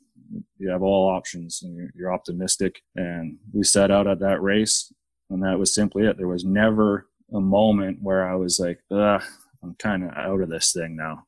you 0.59 0.69
have 0.71 0.83
all 0.83 1.09
options 1.09 1.63
and 1.63 1.77
you're, 1.77 1.91
you're 1.95 2.13
optimistic. 2.13 2.83
And 2.97 3.39
we 3.53 3.63
set 3.63 3.93
out 3.93 4.09
at 4.09 4.19
that 4.19 4.43
race 4.43 4.93
and 5.31 5.45
that 5.45 5.61
was 5.61 5.73
simply 5.73 6.07
it. 6.07 6.17
There 6.19 6.27
was 6.27 6.45
never 6.45 7.07
a 7.33 7.41
moment 7.41 8.03
where 8.03 8.29
I 8.29 8.35
was 8.35 8.59
like, 8.59 8.81
ugh, 8.91 9.23
I'm 9.63 9.77
kind 9.77 10.03
of 10.03 10.11
out 10.11 10.41
of 10.41 10.49
this 10.49 10.73
thing 10.73 10.97
now. 10.97 11.25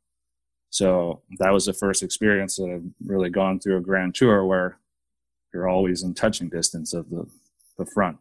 So 0.70 1.22
that 1.38 1.52
was 1.52 1.66
the 1.66 1.72
first 1.72 2.02
experience 2.02 2.56
that 2.56 2.70
I've 2.70 2.84
really 3.06 3.30
gone 3.30 3.58
through 3.58 3.78
a 3.78 3.82
grand 3.82 4.14
tour 4.14 4.44
where 4.44 4.78
you're 5.52 5.68
always 5.68 6.02
in 6.02 6.14
touching 6.14 6.48
distance 6.48 6.92
of 6.92 7.08
the, 7.08 7.26
the 7.78 7.86
front. 7.86 8.18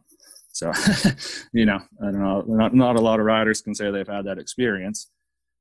So, 0.52 0.72
you 1.52 1.66
know, 1.66 1.80
I 2.02 2.04
don't 2.06 2.20
know, 2.20 2.42
not, 2.46 2.74
not 2.74 2.96
a 2.96 3.00
lot 3.00 3.20
of 3.20 3.26
riders 3.26 3.60
can 3.60 3.74
say 3.74 3.90
they've 3.90 4.08
had 4.08 4.24
that 4.24 4.38
experience. 4.38 5.10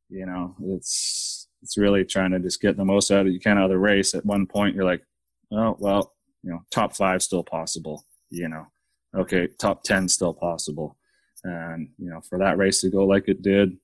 You 0.10 0.26
know, 0.26 0.56
it's, 0.64 1.48
it's 1.62 1.78
really 1.78 2.06
trying 2.06 2.32
to 2.32 2.40
just 2.40 2.62
get 2.62 2.78
the 2.78 2.86
most 2.86 3.12
out 3.12 3.28
of 3.28 3.34
you 3.34 3.40
can 3.40 3.58
out 3.58 3.66
of 3.66 3.70
the 3.72 3.78
race. 3.78 4.16
At 4.16 4.26
one 4.26 4.48
point, 4.48 4.76
you're 4.76 4.86
like, 4.86 5.04
oh, 5.52 5.76
well, 5.80 6.14
you 6.44 6.52
know, 6.52 6.64
top 6.72 6.96
five 6.96 7.22
still 7.22 7.44
possible, 7.44 8.06
you 8.30 8.48
know, 8.48 8.68
okay, 9.16 9.48
top 9.60 9.84
10 9.84 10.08
still 10.08 10.34
possible. 10.34 10.98
And, 11.44 11.90
you 11.98 12.10
know, 12.10 12.22
for 12.22 12.38
that 12.40 12.58
race 12.58 12.82
to 12.82 12.90
go 12.90 13.06
like 13.06 13.28
it 13.28 13.42
did, 13.42 13.78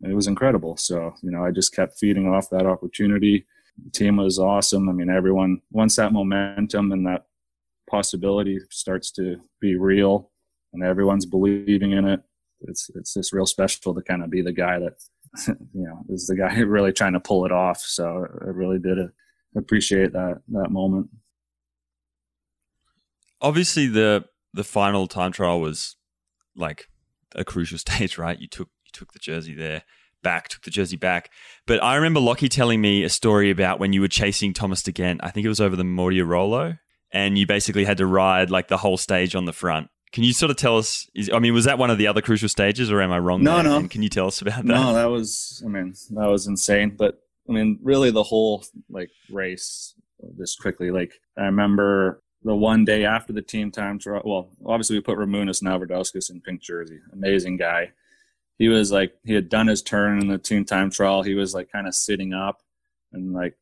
it 0.00 0.14
was 0.14 0.26
incredible. 0.26 0.76
So, 0.76 1.14
you 1.22 1.30
know, 1.30 1.44
I 1.44 1.50
just 1.50 1.74
kept 1.74 1.98
feeding 1.98 2.28
off 2.28 2.50
that 2.50 2.66
opportunity. 2.66 3.46
The 3.84 3.90
team 3.90 4.16
was 4.16 4.38
awesome. 4.38 4.88
I 4.88 4.92
mean, 4.92 5.10
everyone, 5.10 5.60
once 5.70 5.96
that 5.96 6.12
momentum 6.12 6.92
and 6.92 7.06
that 7.06 7.26
possibility 7.88 8.58
starts 8.70 9.10
to 9.12 9.40
be 9.60 9.76
real 9.76 10.30
and 10.72 10.82
everyone's 10.82 11.26
believing 11.26 11.92
in 11.92 12.06
it, 12.06 12.22
it's, 12.62 12.90
it's 12.94 13.14
just 13.14 13.32
real 13.32 13.46
special 13.46 13.94
to 13.94 14.02
kind 14.02 14.22
of 14.22 14.30
be 14.30 14.42
the 14.42 14.52
guy 14.52 14.78
that, 14.78 14.94
you 15.74 15.84
know, 15.84 16.02
is 16.08 16.26
the 16.26 16.36
guy 16.36 16.58
really 16.60 16.92
trying 16.92 17.12
to 17.12 17.20
pull 17.20 17.44
it 17.44 17.52
off. 17.52 17.80
So 17.80 18.26
I 18.40 18.48
really 18.48 18.78
did 18.78 18.98
appreciate 19.56 20.12
that, 20.12 20.40
that 20.48 20.70
moment. 20.70 21.08
Obviously 23.40 23.88
the, 23.88 24.24
the 24.54 24.64
final 24.64 25.06
time 25.06 25.32
trial 25.32 25.60
was 25.60 25.96
like 26.54 26.88
a 27.34 27.44
crucial 27.44 27.78
stage, 27.86 28.18
right? 28.18 28.38
You 28.38 28.48
took 28.48 28.68
took 28.92 29.12
the 29.12 29.18
jersey 29.18 29.54
there 29.54 29.82
back, 30.22 30.48
took 30.48 30.62
the 30.62 30.70
jersey 30.70 30.96
back. 30.96 31.30
But 31.66 31.82
I 31.82 31.96
remember 31.96 32.20
Lockie 32.20 32.48
telling 32.48 32.80
me 32.80 33.02
a 33.02 33.08
story 33.08 33.50
about 33.50 33.80
when 33.80 33.92
you 33.92 34.00
were 34.00 34.08
chasing 34.08 34.52
Thomas 34.52 34.82
De 34.82 34.92
Gendt. 34.92 35.20
I 35.22 35.30
think 35.30 35.44
it 35.44 35.48
was 35.48 35.60
over 35.60 35.76
the 35.76 35.82
Mortirolo, 35.82 36.78
and 37.10 37.36
you 37.36 37.46
basically 37.46 37.84
had 37.84 37.98
to 37.98 38.06
ride 38.06 38.50
like 38.50 38.68
the 38.68 38.78
whole 38.78 38.96
stage 38.96 39.34
on 39.34 39.44
the 39.44 39.52
front. 39.52 39.88
Can 40.12 40.24
you 40.24 40.32
sort 40.32 40.50
of 40.50 40.56
tell 40.56 40.76
us? 40.76 41.10
Is, 41.14 41.30
I 41.32 41.38
mean, 41.38 41.54
was 41.54 41.64
that 41.64 41.78
one 41.78 41.90
of 41.90 41.98
the 41.98 42.06
other 42.06 42.20
crucial 42.20 42.48
stages, 42.48 42.90
or 42.90 43.00
am 43.00 43.12
I 43.12 43.18
wrong? 43.18 43.42
No, 43.42 43.56
there? 43.56 43.64
no. 43.64 43.76
And 43.78 43.90
can 43.90 44.02
you 44.02 44.10
tell 44.10 44.26
us 44.26 44.42
about 44.42 44.56
that? 44.56 44.64
No, 44.64 44.92
that 44.94 45.06
was. 45.06 45.62
I 45.64 45.68
mean, 45.68 45.94
that 46.10 46.28
was 46.28 46.46
insane. 46.46 46.94
But 46.98 47.18
I 47.48 47.52
mean, 47.52 47.78
really, 47.82 48.10
the 48.10 48.22
whole 48.22 48.64
like 48.90 49.10
race 49.30 49.94
just 50.38 50.60
quickly. 50.60 50.90
Like 50.90 51.14
I 51.36 51.44
remember 51.44 52.22
the 52.44 52.54
one 52.54 52.84
day 52.84 53.04
after 53.04 53.32
the 53.32 53.42
team 53.42 53.70
time 53.70 53.98
trial. 53.98 54.22
Well, 54.24 54.50
obviously 54.66 54.96
we 54.96 55.02
put 55.02 55.18
Ramūnas 55.18 55.62
Navardauskas 55.62 56.30
in 56.30 56.40
pink 56.40 56.60
jersey. 56.60 56.98
Amazing 57.12 57.56
guy. 57.56 57.92
He 58.58 58.68
was 58.68 58.92
like 58.92 59.14
he 59.24 59.34
had 59.34 59.48
done 59.48 59.66
his 59.66 59.82
turn 59.82 60.20
in 60.20 60.28
the 60.28 60.38
team 60.38 60.64
time 60.64 60.90
trial. 60.90 61.22
He 61.22 61.34
was 61.34 61.54
like 61.54 61.70
kind 61.70 61.88
of 61.88 61.94
sitting 61.94 62.32
up, 62.32 62.62
and 63.12 63.32
like 63.32 63.56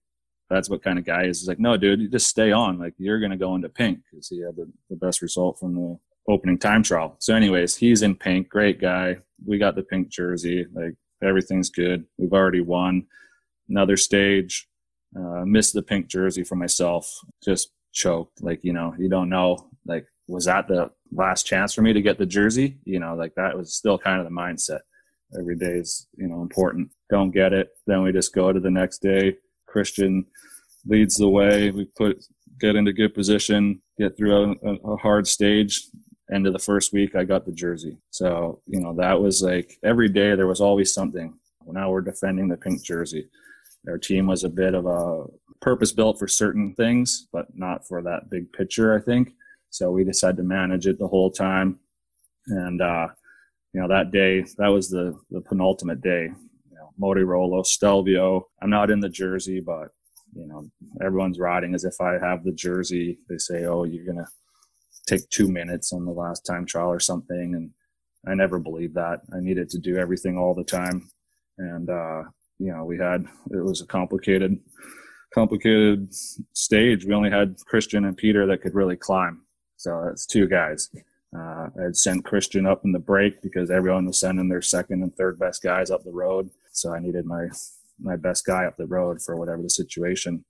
that's 0.48 0.68
what 0.68 0.82
kind 0.82 0.98
of 0.98 1.04
guy 1.04 1.24
is. 1.24 1.40
He's 1.40 1.48
like, 1.48 1.60
no, 1.60 1.76
dude, 1.76 2.00
you 2.00 2.08
just 2.08 2.26
stay 2.26 2.52
on. 2.52 2.78
Like 2.78 2.94
you're 2.98 3.20
gonna 3.20 3.36
go 3.36 3.54
into 3.54 3.68
pink 3.68 4.00
because 4.10 4.28
he 4.28 4.40
had 4.40 4.56
the, 4.56 4.70
the 4.88 4.96
best 4.96 5.22
result 5.22 5.58
from 5.58 5.74
the 5.74 5.98
opening 6.28 6.58
time 6.58 6.82
trial. 6.82 7.16
So, 7.18 7.34
anyways, 7.34 7.76
he's 7.76 8.02
in 8.02 8.14
pink. 8.14 8.48
Great 8.48 8.80
guy. 8.80 9.18
We 9.46 9.58
got 9.58 9.74
the 9.74 9.82
pink 9.82 10.08
jersey. 10.08 10.66
Like 10.72 10.94
everything's 11.22 11.70
good. 11.70 12.04
We've 12.18 12.32
already 12.32 12.60
won. 12.60 13.06
Another 13.68 13.96
stage. 13.96 14.66
Uh, 15.16 15.44
missed 15.44 15.74
the 15.74 15.82
pink 15.82 16.06
jersey 16.06 16.44
for 16.44 16.54
myself. 16.54 17.12
Just 17.42 17.72
choked. 17.92 18.42
Like, 18.42 18.60
you 18.62 18.72
know, 18.72 18.94
you 18.98 19.08
don't 19.08 19.28
know, 19.28 19.68
like, 19.84 20.06
was 20.30 20.44
that 20.46 20.68
the 20.68 20.90
last 21.12 21.44
chance 21.44 21.74
for 21.74 21.82
me 21.82 21.92
to 21.92 22.00
get 22.00 22.18
the 22.18 22.26
jersey? 22.26 22.78
You 22.84 23.00
know, 23.00 23.14
like 23.14 23.34
that 23.34 23.56
was 23.56 23.74
still 23.74 23.98
kind 23.98 24.20
of 24.20 24.24
the 24.24 24.34
mindset. 24.34 24.80
Every 25.38 25.56
day 25.56 25.78
is, 25.78 26.08
you 26.16 26.26
know, 26.28 26.42
important. 26.42 26.90
Don't 27.10 27.30
get 27.30 27.52
it. 27.52 27.70
Then 27.86 28.02
we 28.02 28.12
just 28.12 28.34
go 28.34 28.52
to 28.52 28.60
the 28.60 28.70
next 28.70 29.02
day. 29.02 29.36
Christian 29.66 30.24
leads 30.86 31.16
the 31.16 31.28
way. 31.28 31.70
We 31.70 31.84
put, 31.84 32.24
get 32.60 32.76
into 32.76 32.92
good 32.92 33.14
position, 33.14 33.80
get 33.98 34.16
through 34.16 34.56
a, 34.62 34.92
a 34.92 34.96
hard 34.96 35.26
stage. 35.26 35.86
End 36.32 36.46
of 36.46 36.52
the 36.52 36.58
first 36.58 36.92
week, 36.92 37.16
I 37.16 37.24
got 37.24 37.44
the 37.44 37.52
jersey. 37.52 37.98
So, 38.10 38.62
you 38.66 38.80
know, 38.80 38.94
that 38.96 39.20
was 39.20 39.42
like 39.42 39.78
every 39.82 40.08
day 40.08 40.36
there 40.36 40.46
was 40.46 40.60
always 40.60 40.94
something. 40.94 41.34
Now 41.66 41.90
we're 41.90 42.00
defending 42.00 42.48
the 42.48 42.56
pink 42.56 42.84
jersey. 42.84 43.28
Our 43.88 43.98
team 43.98 44.26
was 44.26 44.44
a 44.44 44.48
bit 44.48 44.74
of 44.74 44.86
a 44.86 45.24
purpose 45.60 45.92
built 45.92 46.18
for 46.18 46.28
certain 46.28 46.74
things, 46.74 47.28
but 47.32 47.46
not 47.54 47.86
for 47.86 48.02
that 48.02 48.30
big 48.30 48.52
picture, 48.52 48.96
I 48.96 49.00
think. 49.00 49.34
So 49.70 49.90
we 49.90 50.04
decided 50.04 50.36
to 50.38 50.42
manage 50.42 50.86
it 50.86 50.98
the 50.98 51.08
whole 51.08 51.30
time. 51.30 51.78
And, 52.46 52.82
uh, 52.82 53.08
you 53.72 53.80
know, 53.80 53.88
that 53.88 54.10
day, 54.10 54.44
that 54.58 54.68
was 54.68 54.90
the, 54.90 55.18
the 55.30 55.40
penultimate 55.40 56.00
day. 56.00 56.30
You 56.70 56.76
know, 56.98 57.62
Stelvio. 57.64 58.48
I'm 58.62 58.70
not 58.70 58.90
in 58.90 59.00
the 59.00 59.08
jersey, 59.08 59.60
but, 59.60 59.88
you 60.34 60.46
know, 60.46 60.68
everyone's 61.04 61.38
riding 61.38 61.74
as 61.74 61.84
if 61.84 62.00
I 62.00 62.18
have 62.18 62.44
the 62.44 62.52
jersey. 62.52 63.18
They 63.28 63.38
say, 63.38 63.64
oh, 63.64 63.84
you're 63.84 64.04
going 64.04 64.24
to 64.24 64.26
take 65.06 65.28
two 65.30 65.48
minutes 65.48 65.92
on 65.92 66.04
the 66.04 66.12
last 66.12 66.44
time 66.44 66.66
trial 66.66 66.88
or 66.88 67.00
something. 67.00 67.54
And 67.54 67.70
I 68.26 68.34
never 68.34 68.58
believed 68.58 68.94
that. 68.94 69.20
I 69.32 69.40
needed 69.40 69.70
to 69.70 69.78
do 69.78 69.96
everything 69.96 70.36
all 70.36 70.54
the 70.54 70.64
time. 70.64 71.08
And, 71.58 71.88
uh, 71.88 72.22
you 72.58 72.72
know, 72.72 72.84
we 72.84 72.98
had, 72.98 73.24
it 73.50 73.64
was 73.64 73.80
a 73.80 73.86
complicated 73.86 74.58
complicated 75.32 76.12
stage. 76.52 77.04
We 77.04 77.14
only 77.14 77.30
had 77.30 77.56
Christian 77.66 78.04
and 78.04 78.16
Peter 78.16 78.46
that 78.46 78.62
could 78.62 78.74
really 78.74 78.96
climb. 78.96 79.42
So 79.80 80.02
that's 80.04 80.26
two 80.26 80.46
guys. 80.46 80.90
Uh, 81.34 81.70
I 81.78 81.82
had 81.84 81.96
sent 81.96 82.26
Christian 82.26 82.66
up 82.66 82.84
in 82.84 82.92
the 82.92 82.98
break 82.98 83.40
because 83.40 83.70
everyone 83.70 84.04
was 84.04 84.20
sending 84.20 84.50
their 84.50 84.60
second 84.60 85.02
and 85.02 85.16
third 85.16 85.38
best 85.38 85.62
guys 85.62 85.90
up 85.90 86.04
the 86.04 86.12
road. 86.12 86.50
So 86.72 86.92
I 86.92 86.98
needed 86.98 87.24
my 87.24 87.48
my 87.98 88.16
best 88.16 88.44
guy 88.44 88.66
up 88.66 88.76
the 88.76 88.86
road 88.86 89.22
for 89.22 89.36
whatever 89.36 89.62
the 89.62 89.70
situation. 89.70 90.44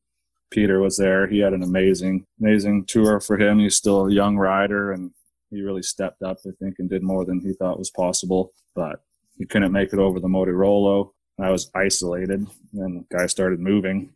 Peter 0.50 0.80
was 0.80 0.96
there. 0.96 1.28
He 1.28 1.38
had 1.38 1.52
an 1.52 1.62
amazing, 1.62 2.26
amazing 2.40 2.86
tour 2.86 3.20
for 3.20 3.38
him. 3.38 3.60
He's 3.60 3.76
still 3.76 4.06
a 4.06 4.12
young 4.12 4.36
rider 4.36 4.90
and 4.90 5.12
he 5.50 5.62
really 5.62 5.82
stepped 5.82 6.22
up, 6.22 6.38
I 6.44 6.50
think, 6.60 6.80
and 6.80 6.90
did 6.90 7.04
more 7.04 7.24
than 7.24 7.40
he 7.40 7.52
thought 7.52 7.78
was 7.78 7.90
possible. 7.90 8.52
But 8.74 9.00
he 9.38 9.46
couldn't 9.46 9.70
make 9.70 9.92
it 9.92 10.00
over 10.00 10.18
the 10.18 10.26
Mortirolo. 10.26 11.12
I 11.40 11.50
was 11.50 11.70
isolated 11.76 12.48
and 12.72 13.06
the 13.08 13.16
guy 13.16 13.26
started 13.26 13.60
moving 13.60 14.12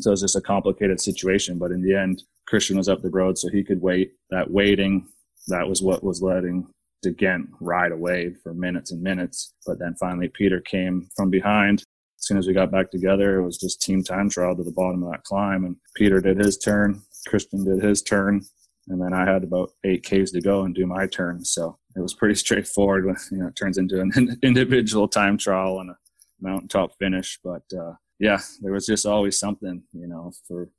so 0.00 0.10
it 0.10 0.12
was 0.12 0.22
just 0.22 0.36
a 0.36 0.40
complicated 0.40 1.00
situation. 1.00 1.58
But 1.58 1.70
in 1.70 1.82
the 1.82 1.94
end, 1.94 2.22
Christian 2.46 2.76
was 2.76 2.88
up 2.88 3.02
the 3.02 3.10
road, 3.10 3.38
so 3.38 3.48
he 3.48 3.64
could 3.64 3.80
wait. 3.80 4.12
That 4.30 4.50
waiting, 4.50 5.08
that 5.48 5.68
was 5.68 5.82
what 5.82 6.04
was 6.04 6.22
letting 6.22 6.66
De 7.02 7.12
Gendt 7.12 7.48
ride 7.60 7.92
away 7.92 8.34
for 8.42 8.54
minutes 8.54 8.92
and 8.92 9.02
minutes. 9.02 9.54
But 9.66 9.78
then 9.78 9.94
finally, 9.98 10.28
Peter 10.28 10.60
came 10.60 11.08
from 11.16 11.30
behind. 11.30 11.80
As 11.80 12.26
soon 12.26 12.38
as 12.38 12.46
we 12.46 12.52
got 12.52 12.70
back 12.70 12.90
together, 12.90 13.38
it 13.38 13.44
was 13.44 13.58
just 13.58 13.82
team 13.82 14.04
time 14.04 14.30
trial 14.30 14.56
to 14.56 14.62
the 14.62 14.70
bottom 14.70 15.02
of 15.02 15.10
that 15.10 15.24
climb. 15.24 15.64
And 15.64 15.76
Peter 15.96 16.20
did 16.20 16.38
his 16.38 16.56
turn, 16.56 17.02
Christian 17.26 17.64
did 17.64 17.82
his 17.82 18.02
turn, 18.02 18.42
and 18.88 19.00
then 19.00 19.12
I 19.12 19.30
had 19.30 19.42
about 19.42 19.70
eight 19.84 20.04
Ks 20.04 20.30
to 20.32 20.40
go 20.40 20.64
and 20.64 20.74
do 20.74 20.86
my 20.86 21.06
turn. 21.06 21.44
So 21.44 21.78
it 21.96 22.00
was 22.00 22.14
pretty 22.14 22.34
straightforward. 22.36 23.06
When, 23.06 23.16
you 23.32 23.38
know, 23.38 23.48
it 23.48 23.56
turns 23.56 23.78
into 23.78 24.00
an 24.00 24.38
individual 24.42 25.08
time 25.08 25.36
trial 25.36 25.80
and 25.80 25.90
a 25.90 25.96
mountaintop 26.40 26.92
finish. 26.98 27.38
But 27.42 27.62
uh, 27.76 27.94
yeah, 28.20 28.40
there 28.60 28.72
was 28.72 28.86
just 28.86 29.06
always 29.06 29.38
something, 29.38 29.82
you 29.92 30.06
know, 30.06 30.32
for 30.46 30.70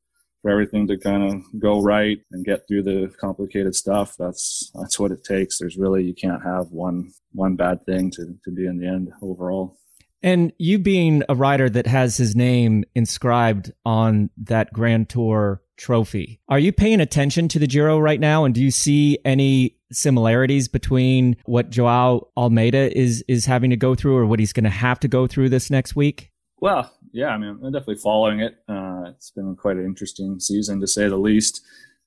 for 0.43 0.51
everything 0.51 0.85
to 0.87 0.97
kind 0.97 1.23
of 1.23 1.41
go 1.59 1.81
right 1.81 2.19
and 2.31 2.45
get 2.45 2.67
through 2.67 2.83
the 2.83 3.11
complicated 3.19 3.73
stuff. 3.73 4.15
That's 4.19 4.69
that's 4.75 4.99
what 4.99 5.11
it 5.11 5.23
takes. 5.23 5.57
There's 5.57 5.77
really 5.77 6.03
you 6.03 6.13
can't 6.13 6.43
have 6.43 6.67
one 6.69 7.11
one 7.31 7.55
bad 7.55 7.83
thing 7.85 8.11
to 8.11 8.35
to 8.43 8.51
be 8.51 8.67
in 8.67 8.77
the 8.77 8.87
end 8.87 9.09
overall. 9.23 9.79
And 10.21 10.53
you 10.57 10.79
being 10.79 11.23
a 11.27 11.35
rider 11.35 11.69
that 11.69 11.87
has 11.87 12.15
his 12.15 12.35
name 12.35 12.85
inscribed 12.95 13.73
on 13.85 14.29
that 14.37 14.71
Grand 14.71 15.09
Tour 15.09 15.61
trophy, 15.75 16.39
are 16.47 16.59
you 16.59 16.71
paying 16.71 17.01
attention 17.01 17.47
to 17.49 17.59
the 17.59 17.67
Giro 17.67 17.99
right 17.99 18.19
now? 18.19 18.45
And 18.45 18.55
do 18.55 18.61
you 18.61 18.71
see 18.71 19.17
any 19.25 19.77
similarities 19.91 20.67
between 20.67 21.35
what 21.45 21.69
Joao 21.69 22.29
Almeida 22.37 22.95
is 22.97 23.23
is 23.27 23.45
having 23.45 23.69
to 23.69 23.77
go 23.77 23.95
through, 23.95 24.17
or 24.17 24.25
what 24.25 24.39
he's 24.39 24.53
going 24.53 24.63
to 24.65 24.69
have 24.69 24.99
to 25.01 25.07
go 25.07 25.25
through 25.25 25.49
this 25.49 25.69
next 25.69 25.95
week? 25.95 26.32
Well, 26.64 26.89
yeah, 27.11 27.28
I 27.28 27.38
mean, 27.38 27.59
I'm 27.61 27.74
definitely 27.74 27.97
following 27.97 28.39
it. 28.39 28.55
Uh, 28.70 29.07
it's 29.07 29.32
been 29.32 29.53
quite 29.57 29.76
an 29.76 29.84
interesting 29.84 30.39
season 30.39 30.80
to 30.80 30.88
say 30.88 31.09
the 31.09 31.18
least. 31.18 31.59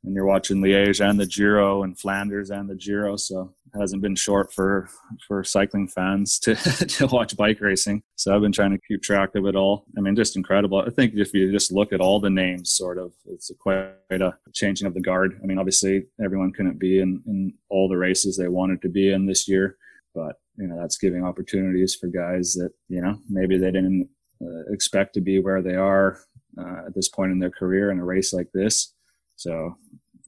And 0.02 0.14
you're 0.14 0.24
watching 0.24 0.62
Liège 0.62 1.06
and 1.06 1.20
the 1.20 1.26
Giro 1.26 1.82
and 1.82 1.98
Flanders 1.98 2.48
and 2.48 2.66
the 2.66 2.74
Giro, 2.74 3.16
so 3.16 3.54
it 3.66 3.78
hasn't 3.78 4.00
been 4.00 4.14
short 4.14 4.54
for 4.54 4.88
for 5.28 5.44
cycling 5.44 5.88
fans 5.88 6.38
to 6.38 6.54
to 6.88 7.06
watch 7.08 7.36
bike 7.36 7.60
racing. 7.60 8.02
So 8.14 8.34
I've 8.34 8.40
been 8.40 8.50
trying 8.50 8.70
to 8.70 8.80
keep 8.88 9.02
track 9.02 9.34
of 9.34 9.44
it 9.44 9.56
all. 9.56 9.84
I 9.98 10.00
mean, 10.00 10.16
just 10.16 10.36
incredible. 10.36 10.80
I 10.80 10.88
think 10.88 11.12
if 11.16 11.34
you 11.34 11.52
just 11.52 11.70
look 11.70 11.92
at 11.92 12.00
all 12.00 12.18
the 12.18 12.30
names, 12.30 12.72
sort 12.72 12.96
of, 12.96 13.12
it's 13.26 13.50
a 13.50 13.54
quite 13.54 13.90
a 14.10 14.38
changing 14.54 14.86
of 14.86 14.94
the 14.94 15.02
guard. 15.02 15.38
I 15.42 15.44
mean, 15.44 15.58
obviously 15.58 16.06
everyone 16.24 16.54
couldn't 16.54 16.78
be 16.78 17.00
in 17.00 17.22
in 17.26 17.52
all 17.68 17.90
the 17.90 17.98
races 17.98 18.38
they 18.38 18.48
wanted 18.48 18.80
to 18.82 18.88
be 18.88 19.12
in 19.12 19.26
this 19.26 19.46
year, 19.46 19.76
but 20.14 20.36
you 20.56 20.66
know 20.66 20.80
that's 20.80 20.96
giving 20.96 21.24
opportunities 21.24 21.94
for 21.94 22.06
guys 22.06 22.54
that 22.54 22.70
you 22.88 23.02
know 23.02 23.18
maybe 23.28 23.58
they 23.58 23.70
didn't 23.70 24.08
expect 24.70 25.14
to 25.14 25.20
be 25.20 25.38
where 25.38 25.62
they 25.62 25.74
are 25.74 26.18
uh, 26.58 26.86
at 26.86 26.94
this 26.94 27.08
point 27.08 27.32
in 27.32 27.38
their 27.38 27.50
career 27.50 27.90
in 27.90 27.98
a 27.98 28.04
race 28.04 28.32
like 28.32 28.50
this. 28.52 28.94
So 29.36 29.76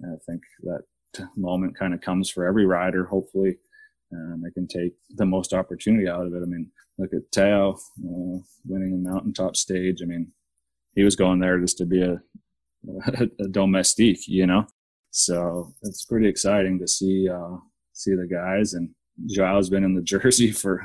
I 0.03 0.17
think 0.27 0.43
that 0.63 0.83
moment 1.37 1.79
kind 1.79 1.95
of 1.95 2.01
comes 2.01 2.31
for 2.31 2.47
every 2.47 2.67
rider. 2.67 3.05
Hopefully, 3.05 3.57
um, 4.13 4.43
they 4.43 4.51
can 4.51 4.67
take 4.67 4.95
the 5.17 5.27
most 5.27 5.53
opportunity 5.53 6.09
out 6.09 6.27
of 6.27 6.35
it. 6.35 6.43
I 6.43 6.47
mean, 6.47 6.71
look 6.99 7.13
at 7.13 7.31
Tao 7.33 7.73
uh, 7.73 8.39
winning 8.67 9.03
the 9.03 9.11
mountaintop 9.11 9.57
stage. 9.57 10.01
I 10.03 10.07
mean, 10.07 10.33
he 10.95 11.05
was 11.05 11.17
going 11.17 11.41
there 11.41 11.59
just 11.59 11.79
to 11.79 11.87
be 11.87 12.03
a, 12.03 12.21
a, 13.07 13.29
a 13.45 13.49
domestique, 13.49 14.27
you 14.29 14.47
know. 14.47 14.67
So 15.11 15.75
it's 15.83 16.05
pretty 16.05 16.29
exciting 16.29 16.79
to 16.79 16.89
see 16.89 17.29
uh, 17.29 17.57
see 17.93 18.15
the 18.15 18.27
guys 18.27 18.75
and 18.75 18.91
Joao's 19.27 19.71
been 19.71 19.85
in 19.85 19.95
the 19.95 20.03
jersey 20.17 20.53
for 20.53 20.85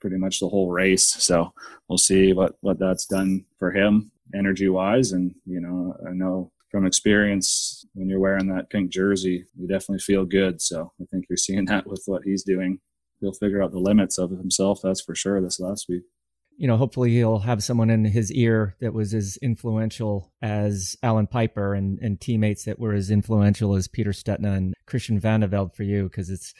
pretty 0.00 0.16
much 0.16 0.40
the 0.40 0.48
whole 0.48 0.70
race. 0.70 1.04
So 1.04 1.52
we'll 1.88 1.98
see 1.98 2.32
what, 2.32 2.56
what 2.60 2.78
that's 2.78 3.06
done 3.06 3.44
for 3.58 3.70
him 3.70 4.10
energy 4.34 4.68
wise. 4.68 5.12
And, 5.12 5.34
you 5.44 5.60
know, 5.60 5.94
I 6.06 6.12
know 6.12 6.52
from 6.70 6.86
experience, 6.86 7.86
when 7.94 8.08
you're 8.08 8.20
wearing 8.20 8.48
that 8.48 8.70
pink 8.70 8.90
jersey, 8.90 9.44
you 9.56 9.68
definitely 9.68 10.00
feel 10.00 10.24
good. 10.24 10.60
So 10.60 10.92
I 11.00 11.04
think 11.10 11.26
you're 11.28 11.36
seeing 11.36 11.64
that 11.66 11.86
with 11.86 12.02
what 12.06 12.22
he's 12.24 12.42
doing. 12.42 12.80
He'll 13.20 13.32
figure 13.32 13.62
out 13.62 13.72
the 13.72 13.78
limits 13.78 14.18
of 14.18 14.30
himself, 14.30 14.80
that's 14.82 15.00
for 15.00 15.14
sure, 15.14 15.40
this 15.40 15.60
last 15.60 15.86
week. 15.88 16.02
You 16.58 16.66
know, 16.66 16.76
hopefully 16.76 17.10
he'll 17.10 17.40
have 17.40 17.62
someone 17.62 17.90
in 17.90 18.04
his 18.04 18.32
ear 18.32 18.76
that 18.80 18.94
was 18.94 19.14
as 19.14 19.38
influential 19.42 20.32
as 20.40 20.96
Alan 21.02 21.26
Peiper 21.26 21.76
and, 21.76 21.98
and 22.00 22.20
teammates 22.20 22.64
that 22.64 22.78
were 22.78 22.94
as 22.94 23.10
influential 23.10 23.74
as 23.74 23.88
Peter 23.88 24.12
Stetina 24.12 24.56
and 24.56 24.74
Christian 24.86 25.20
Vande 25.20 25.48
Velde 25.48 25.74
for 25.74 25.82
you, 25.82 26.04
because 26.04 26.30
it's 26.30 26.54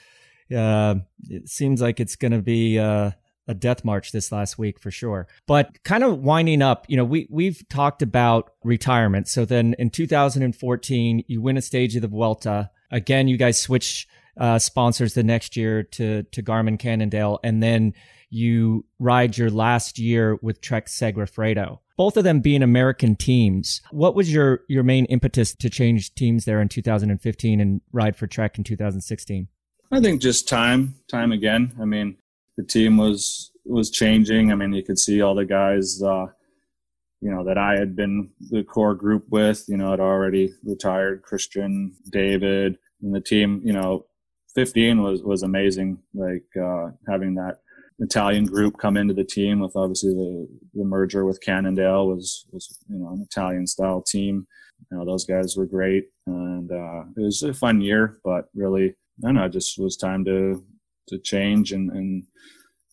uh, 0.54 0.96
it 1.28 1.48
seems 1.48 1.80
like 1.80 2.00
it's 2.00 2.16
going 2.16 2.32
to 2.32 2.42
be 2.42 2.78
uh, 2.78 3.12
a 3.48 3.54
death 3.54 3.84
march 3.84 4.12
this 4.12 4.32
last 4.32 4.58
week 4.58 4.80
for 4.80 4.90
sure. 4.90 5.26
But 5.46 5.82
kind 5.84 6.04
of 6.04 6.18
winding 6.18 6.62
up, 6.62 6.86
you 6.88 6.96
know, 6.96 7.04
we 7.04 7.26
we've 7.30 7.62
talked 7.68 8.02
about 8.02 8.52
retirement. 8.64 9.28
So 9.28 9.44
then 9.44 9.74
in 9.78 9.90
2014, 9.90 11.24
you 11.26 11.40
win 11.40 11.56
a 11.56 11.62
stage 11.62 11.96
of 11.96 12.02
the 12.02 12.08
Vuelta. 12.08 12.70
Again, 12.90 13.28
you 13.28 13.36
guys 13.36 13.60
switch 13.60 14.08
uh, 14.38 14.58
sponsors 14.58 15.14
the 15.14 15.22
next 15.22 15.56
year 15.56 15.82
to 15.82 16.24
to 16.24 16.42
Garmin 16.42 16.78
Cannondale, 16.78 17.38
and 17.42 17.62
then 17.62 17.94
you 18.28 18.84
ride 18.98 19.38
your 19.38 19.50
last 19.50 19.98
year 19.98 20.36
with 20.42 20.60
Trek 20.60 20.86
Segafredo. 20.86 21.78
Both 21.96 22.16
of 22.18 22.24
them 22.24 22.40
being 22.40 22.62
American 22.62 23.16
teams. 23.16 23.80
What 23.90 24.14
was 24.14 24.32
your 24.32 24.60
your 24.68 24.82
main 24.82 25.06
impetus 25.06 25.54
to 25.54 25.70
change 25.70 26.14
teams 26.14 26.44
there 26.44 26.60
in 26.60 26.68
2015 26.68 27.60
and 27.60 27.80
ride 27.92 28.16
for 28.16 28.26
Trek 28.26 28.58
in 28.58 28.64
2016? 28.64 29.48
I 29.96 30.00
think 30.00 30.20
just 30.20 30.46
time, 30.46 30.94
time 31.08 31.32
again. 31.32 31.72
I 31.80 31.86
mean, 31.86 32.18
the 32.58 32.62
team 32.62 32.98
was 32.98 33.50
was 33.64 33.90
changing. 33.90 34.52
I 34.52 34.54
mean, 34.54 34.74
you 34.74 34.82
could 34.82 34.98
see 34.98 35.22
all 35.22 35.34
the 35.34 35.46
guys, 35.46 36.02
uh, 36.02 36.26
you 37.22 37.30
know, 37.30 37.42
that 37.44 37.56
I 37.56 37.78
had 37.78 37.96
been 37.96 38.28
the 38.50 38.62
core 38.62 38.94
group 38.94 39.24
with. 39.30 39.64
You 39.68 39.78
know, 39.78 39.92
had 39.92 40.00
already 40.00 40.52
retired. 40.62 41.22
Christian, 41.22 41.94
David, 42.10 42.76
and 43.00 43.14
the 43.14 43.22
team. 43.22 43.62
You 43.64 43.72
know, 43.72 44.04
15 44.54 45.00
was 45.00 45.22
was 45.22 45.42
amazing. 45.42 45.96
Like 46.12 46.44
uh, 46.62 46.90
having 47.08 47.34
that 47.36 47.60
Italian 47.98 48.44
group 48.44 48.76
come 48.76 48.98
into 48.98 49.14
the 49.14 49.24
team 49.24 49.60
with 49.60 49.76
obviously 49.76 50.12
the, 50.12 50.46
the 50.74 50.84
merger 50.84 51.24
with 51.24 51.40
Cannondale 51.40 52.06
was 52.06 52.44
was 52.52 52.78
you 52.90 52.98
know 52.98 53.12
an 53.12 53.22
Italian 53.22 53.66
style 53.66 54.02
team. 54.02 54.46
You 54.90 54.98
know, 54.98 55.06
those 55.06 55.24
guys 55.24 55.56
were 55.56 55.64
great, 55.64 56.10
and 56.26 56.70
uh, 56.70 57.04
it 57.16 57.22
was 57.22 57.42
a 57.42 57.54
fun 57.54 57.80
year. 57.80 58.18
But 58.22 58.50
really, 58.54 58.94
I 59.24 59.32
know, 59.32 59.44
it 59.44 59.52
just 59.52 59.78
was 59.78 59.96
time 59.96 60.24
to 60.26 60.64
to 61.08 61.18
change 61.18 61.72
and, 61.72 61.90
and 61.92 62.24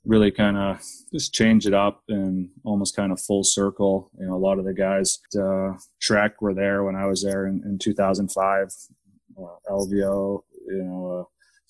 really 0.06 0.32
kind 0.32 0.58
of 0.58 0.80
just 1.12 1.34
change 1.34 1.66
it 1.66 1.74
up 1.74 2.04
and 2.10 2.50
almost 2.64 2.96
kind 2.96 3.12
of 3.12 3.20
full 3.20 3.44
circle. 3.44 4.12
You 4.20 4.28
know, 4.28 4.36
a 4.36 4.38
lot 4.38 4.60
of 4.60 4.66
the 4.66 4.74
guys, 4.74 5.20
uh, 5.40 5.74
Trek 6.02 6.42
were 6.42 6.54
there 6.54 6.84
when 6.84 6.96
I 6.96 7.06
was 7.06 7.24
there 7.24 7.48
in, 7.48 7.62
in 7.66 7.80
2005. 7.80 8.68
Uh, 9.36 9.72
LVO, 9.72 10.44
you 10.68 10.84
know, 10.84 11.28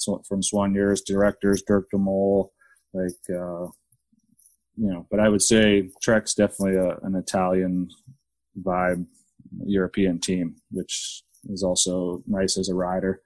uh, 0.07 0.17
from 0.27 0.43
Swan 0.43 0.73
Years 0.73 1.01
directors, 1.01 1.63
Dirk 1.65 1.89
De 1.91 1.97
Mol, 1.97 2.51
like, 2.93 3.11
uh, 3.29 3.67
you 4.75 4.91
know, 4.91 5.07
but 5.09 5.19
I 5.19 5.29
would 5.29 5.41
say 5.41 5.89
Trek's 6.01 6.33
definitely 6.33 6.75
a, 6.75 6.97
an 7.03 7.15
Italian 7.15 7.87
vibe 8.61 9.05
European 9.65 10.19
team, 10.19 10.55
which 10.71 11.23
is 11.49 11.63
also 11.63 12.23
nice 12.27 12.57
as 12.57 12.69
a 12.69 12.75
rider. 12.75 13.21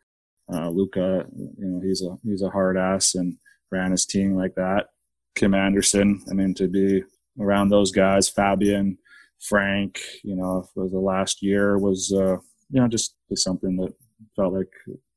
Uh, 0.52 0.70
Luca, 0.70 1.26
you 1.36 1.66
know, 1.66 1.82
he's 1.82 2.02
a 2.02 2.18
he's 2.24 2.42
a 2.42 2.50
hard 2.50 2.78
ass 2.78 3.16
and 3.16 3.38
ran 3.72 3.92
his 3.92 4.06
team 4.06 4.36
like 4.36 4.56
that. 4.56 4.88
Kim 5.36 5.54
Andersen, 5.54 6.24
I 6.30 6.34
mean, 6.34 6.54
to 6.56 6.68
be 6.68 7.04
around 7.40 7.70
those 7.70 7.92
guys, 7.92 8.30
Fabian, 8.30 8.98
Frank, 9.40 10.00
you 10.24 10.36
know, 10.36 10.68
for 10.74 10.90
the 10.90 11.00
last 11.00 11.42
year 11.44 11.78
was, 11.78 12.12
uh, 12.12 12.38
you 12.70 12.82
know, 12.82 12.88
just, 12.88 13.16
just 13.30 13.44
something 13.44 13.76
that 13.78 13.94
felt 14.36 14.54
like 14.54 14.72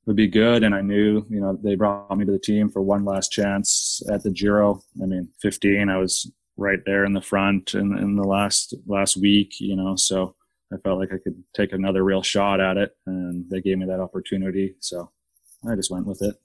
would 0.06 0.16
be 0.16 0.28
good. 0.28 0.62
And 0.62 0.74
I 0.74 0.82
knew, 0.82 1.24
you 1.30 1.40
know, 1.40 1.58
they 1.62 1.74
brought 1.74 2.16
me 2.16 2.24
to 2.24 2.32
the 2.32 2.38
team 2.38 2.68
for 2.68 2.82
one 2.82 3.04
last 3.04 3.32
chance 3.32 4.02
at 4.10 4.22
the 4.22 4.30
Giro. 4.30 4.82
I 5.02 5.06
mean, 5.06 5.28
15, 5.40 5.88
I 5.88 5.96
was 5.96 6.30
right 6.56 6.80
there 6.84 7.04
in 7.04 7.14
the 7.14 7.22
front 7.22 7.74
in, 7.74 7.96
in 7.96 8.16
the 8.16 8.26
last 8.26 8.74
last 8.86 9.16
week, 9.16 9.60
you 9.60 9.76
know, 9.76 9.96
so 9.96 10.34
I 10.72 10.76
felt 10.78 10.98
like 10.98 11.12
I 11.12 11.18
could 11.18 11.42
take 11.54 11.72
another 11.72 12.04
real 12.04 12.22
shot 12.22 12.60
at 12.60 12.76
it, 12.76 12.92
and 13.06 13.48
they 13.50 13.60
gave 13.60 13.78
me 13.78 13.86
that 13.86 14.00
opportunity. 14.00 14.76
So 14.78 15.10
I 15.68 15.74
just 15.74 15.90
went 15.90 16.06
with 16.06 16.22
it. 16.22 16.36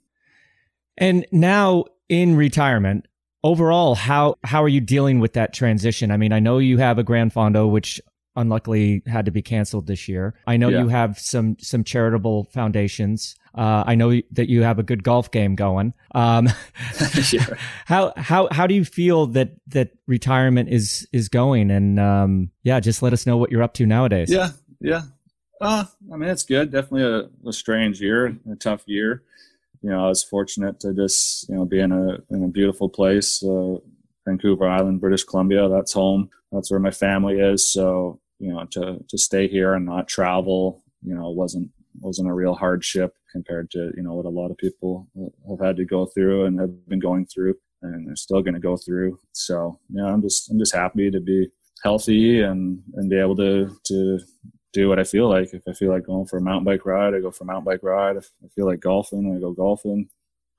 And 0.98 1.26
now 1.32 1.86
in 2.10 2.36
retirement, 2.36 3.08
overall, 3.44 3.96
how 3.96 4.36
how 4.44 4.64
are 4.64 4.70
you 4.70 4.82
dealing 4.82 5.20
with 5.20 5.34
that 5.34 5.54
transition? 5.54 6.12
I 6.12 6.18
mean, 6.18 6.32
I 6.32 6.40
know 6.40 6.58
you 6.58 6.78
have 6.78 6.98
a 6.98 7.04
Gran 7.04 7.30
Fondo, 7.30 7.70
which 7.70 8.02
unluckily 8.36 9.02
had 9.08 9.26
to 9.26 9.32
be 9.32 9.42
canceled 9.42 9.88
this 9.88 10.08
year. 10.08 10.36
I 10.46 10.58
know 10.58 10.70
yeah. 10.70 10.82
you 10.82 10.88
have 10.90 11.20
some 11.20 11.58
some 11.60 11.84
charitable 11.84 12.46
foundations. 12.46 13.36
Uh, 13.54 13.84
I 13.88 13.96
know 13.96 14.20
that 14.32 14.50
you 14.50 14.64
have 14.64 14.80
a 14.80 14.84
good 14.84 15.04
golf 15.04 15.32
game 15.32 15.56
going. 15.56 15.94
Um, 16.14 16.50
How 17.86 18.14
how 18.18 18.50
how 18.52 18.68
do 18.68 18.74
you 18.74 18.84
feel 18.84 19.28
that 19.28 19.52
that 19.68 19.92
retirement 20.08 20.70
is 20.70 21.08
is 21.14 21.30
going? 21.30 21.72
And 21.72 22.00
um, 22.00 22.52
yeah, 22.64 22.80
just 22.80 23.02
let 23.02 23.14
us 23.14 23.26
know 23.26 23.38
what 23.38 23.52
you're 23.52 23.64
up 23.64 23.74
to 23.76 23.86
nowadays. 23.86 24.30
Yeah, 24.32 24.50
yeah. 24.82 25.04
Uh, 25.62 25.86
I 26.12 26.18
mean, 26.18 26.30
it's 26.30 26.44
good. 26.44 26.72
Definitely 26.72 27.04
a, 27.04 27.50
a 27.50 27.54
strange 27.54 28.02
year, 28.02 28.38
a 28.52 28.56
tough 28.56 28.84
year. 28.86 29.24
You 29.82 29.90
know, 29.92 30.06
I 30.06 30.10
was 30.10 30.24
fortunate 30.24 30.80
to 30.82 30.94
just 30.94 31.48
you 31.48 31.56
know 31.56 31.66
be 31.66 31.80
in 31.80 31.92
a 31.92 32.18
in 32.30 32.44
a 32.44 32.48
beautiful 32.48 32.90
place, 32.90 33.44
uh, 33.44 33.76
Vancouver 34.26 34.68
Island, 34.68 35.00
British 35.00 35.24
Columbia. 35.24 35.70
That's 35.70 35.94
home. 35.94 36.30
That's 36.52 36.72
where 36.72 36.80
my 36.80 36.92
family 36.92 37.40
is. 37.40 37.72
So 37.72 38.20
you 38.40 38.52
know, 38.52 38.66
to 38.72 39.04
to 39.08 39.18
stay 39.18 39.48
here 39.48 39.74
and 39.74 39.86
not 39.86 40.08
travel, 40.08 40.84
you 41.04 41.16
know, 41.16 41.30
wasn't 41.30 41.70
wasn't 42.02 42.30
a 42.30 42.34
real 42.34 42.56
hardship 42.56 43.16
compared 43.32 43.70
to 43.72 43.92
you 43.96 44.04
know 44.04 44.14
what 44.14 44.26
a 44.26 44.30
lot 44.30 44.52
of 44.52 44.58
people 44.58 45.08
have 45.50 45.60
had 45.60 45.78
to 45.78 45.86
go 45.86 46.06
through 46.06 46.46
and 46.46 46.60
have 46.60 46.88
been 46.88 47.00
going 47.00 47.26
through, 47.26 47.56
and 47.82 48.08
they're 48.08 48.16
still 48.16 48.42
going 48.42 48.54
to 48.54 48.60
go 48.60 48.76
through. 48.76 49.20
So 49.32 49.80
yeah, 49.90 50.06
I'm 50.06 50.22
just 50.22 50.50
I'm 50.50 50.60
just 50.60 50.76
happy 50.76 51.12
to 51.12 51.20
be 51.20 51.48
healthy 51.84 52.42
and 52.42 52.82
and 52.96 53.10
be 53.10 53.20
able 53.20 53.36
to 53.38 53.78
to 53.86 54.20
do 54.76 54.90
what 54.90 55.00
I 55.00 55.04
feel 55.04 55.30
like. 55.30 55.54
If 55.54 55.64
I 55.68 55.74
feel 55.74 55.90
like 55.90 56.06
going 56.06 56.26
for 56.28 56.38
a 56.38 56.42
mountain 56.42 56.66
bike 56.66 56.86
ride, 56.86 57.16
I 57.16 57.22
go 57.22 57.32
for 57.32 57.46
a 57.46 57.48
mountain 57.48 57.64
bike 57.64 57.80
ride. 57.82 58.18
If 58.18 58.30
I 58.44 58.48
feel 58.50 58.66
like 58.66 58.82
golfing, 58.82 59.34
I 59.36 59.40
go 59.40 59.54
golfing. 59.54 60.10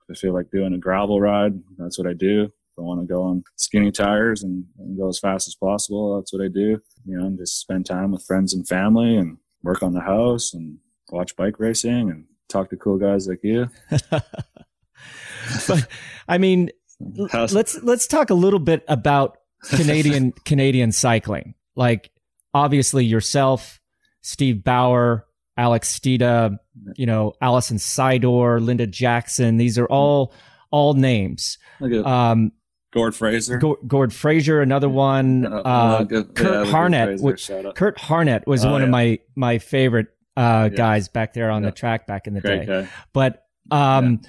If 0.09 0.17
I 0.17 0.19
feel 0.19 0.33
like 0.33 0.51
doing 0.51 0.73
a 0.73 0.79
gravel 0.79 1.21
ride, 1.21 1.53
that's 1.77 1.99
what 1.99 2.09
I 2.09 2.15
do. 2.15 2.45
If 2.45 2.79
I 2.79 2.83
want 2.83 3.01
to 3.01 3.07
go 3.07 3.23
on 3.23 3.45
skinny 3.57 3.93
tires 3.93 4.43
and, 4.43 4.65
and 4.79 4.99
go 4.99 5.09
as 5.09 5.19
fast 5.19 5.49
as 5.49 5.55
possible, 5.55 6.17
that's 6.17 6.33
what 6.33 6.43
I 6.43 6.49
do. 6.49 6.81
You 7.05 7.19
know, 7.19 7.27
and 7.27 7.39
just 7.39 7.61
spend 7.61 7.87
time 7.87 8.13
with 8.13 8.25
friends 8.25 8.55
and 8.55 8.67
family 8.67 9.17
and 9.17 9.37
work 9.63 9.83
on 9.83 9.93
the 9.93 10.01
house 10.01 10.55
and 10.55 10.79
watch 11.11 11.37
bike 11.37 11.59
racing 11.59 12.11
and 12.11 12.25
talk 12.49 12.71
to 12.71 12.77
cool 12.77 12.97
guys 12.97 13.29
like 13.29 13.41
you. 13.43 13.69
but 14.11 15.89
I 16.27 16.39
mean, 16.39 16.71
let's 17.01 17.83
let's 17.83 18.07
talk 18.07 18.31
a 18.31 18.35
little 18.35 18.61
bit 18.61 18.85
about 18.89 19.37
Canadian 19.71 20.33
Canadian 20.45 20.93
cycling. 20.93 21.55
Like 21.75 22.11
obviously 22.55 23.05
yourself, 23.05 23.81
Steve 24.27 24.65
Bauer, 24.65 25.25
Alex 25.57 25.97
Stieda, 25.97 26.59
you 26.97 27.07
know, 27.07 27.35
Alison 27.41 27.77
Sydor, 27.77 28.61
Linda 28.61 28.85
Jackson. 28.85 29.57
These 29.57 29.79
are 29.79 29.87
all 29.87 30.35
all 30.73 30.95
names. 30.95 31.59
Um, 31.81 32.51
Gord 32.93 33.15
Fraser. 33.15 33.59
Gord 33.87 34.13
Fraser, 34.13 34.61
another 34.61 34.89
one. 34.89 35.47
Uh, 35.47 35.59
uh, 35.61 36.05
Curt 36.05 36.37
yeah, 36.39 36.73
Harnett. 36.73 37.21
Fraser, 37.21 37.73
Curt 37.73 37.99
Harnett 37.99 38.49
was 38.49 38.65
oh, 38.65 38.73
one 38.73 38.81
yeah. 38.81 38.87
of 38.87 38.91
my 38.91 39.19
my 39.37 39.59
favorite 39.59 40.09
uh, 40.37 40.71
yeah. 40.73 40.77
guys 40.77 41.07
back 41.07 41.33
there 41.33 41.49
on 41.49 41.63
the 41.63 41.71
track 41.71 42.09
back 42.09 42.27
in 42.27 42.35
the 42.35 42.41
Great 42.41 42.67
day. 42.67 42.83
Guy. 42.83 42.89
But 43.13 43.45
um, 43.71 44.23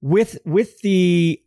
with 0.00 0.38
with 0.46 0.80
the 0.80 1.42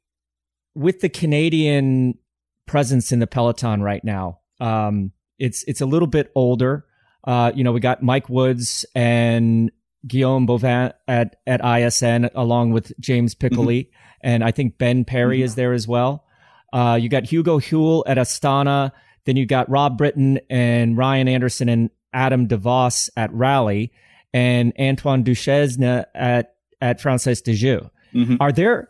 with 0.76 1.00
the 1.00 1.10
Canadian 1.10 2.20
presence 2.68 3.12
in 3.12 3.18
the 3.18 3.28
peloton 3.28 3.82
right 3.82 4.04
now, 4.04 4.42
um, 4.60 5.12
it's 5.40 5.64
it's 5.64 5.82
a 5.82 5.88
little 5.88 6.08
bit 6.08 6.32
older. 6.36 6.86
Uh, 7.24 7.52
you 7.56 7.64
know, 7.64 7.72
we 7.72 7.80
got 7.80 8.04
Mike 8.04 8.30
Woods 8.30 8.86
and 8.96 9.72
Guillaume 10.08 10.46
Boivin 10.48 10.94
at, 11.08 11.38
at 11.48 11.64
ISN 11.64 12.30
along 12.36 12.72
with 12.72 12.92
James 13.00 13.36
Piccoli. 13.36 13.86
Mm-hmm. 13.86 13.98
And 14.22 14.44
I 14.44 14.52
think 14.52 14.78
Ben 14.78 15.06
Perry 15.06 15.38
mm-hmm. 15.38 15.46
is 15.46 15.56
there 15.56 15.74
as 15.74 15.88
well. 15.88 16.26
Uh, 16.72 16.98
you 17.00 17.10
got 17.10 17.26
Hugo 17.26 17.60
Houle 17.60 18.04
at 18.08 18.18
Astana. 18.18 18.92
Then 19.26 19.38
you 19.38 19.46
got 19.46 19.70
Rob 19.70 19.98
Britton 19.98 20.40
and 20.50 20.98
Ryan 20.98 21.28
Anderson 21.28 21.70
and 21.70 21.90
Adam 22.14 22.48
DeVos 22.48 23.10
at 23.16 23.34
Rally 23.34 23.92
and 24.34 24.74
Antoine 24.80 25.24
Duchesne 25.24 25.84
at, 25.84 26.56
at 26.82 27.00
Française 27.00 27.44
des 27.44 27.54
Jeux. 27.54 27.90
Mm-hmm. 28.14 28.38
Are 28.40 28.52
there, 28.52 28.90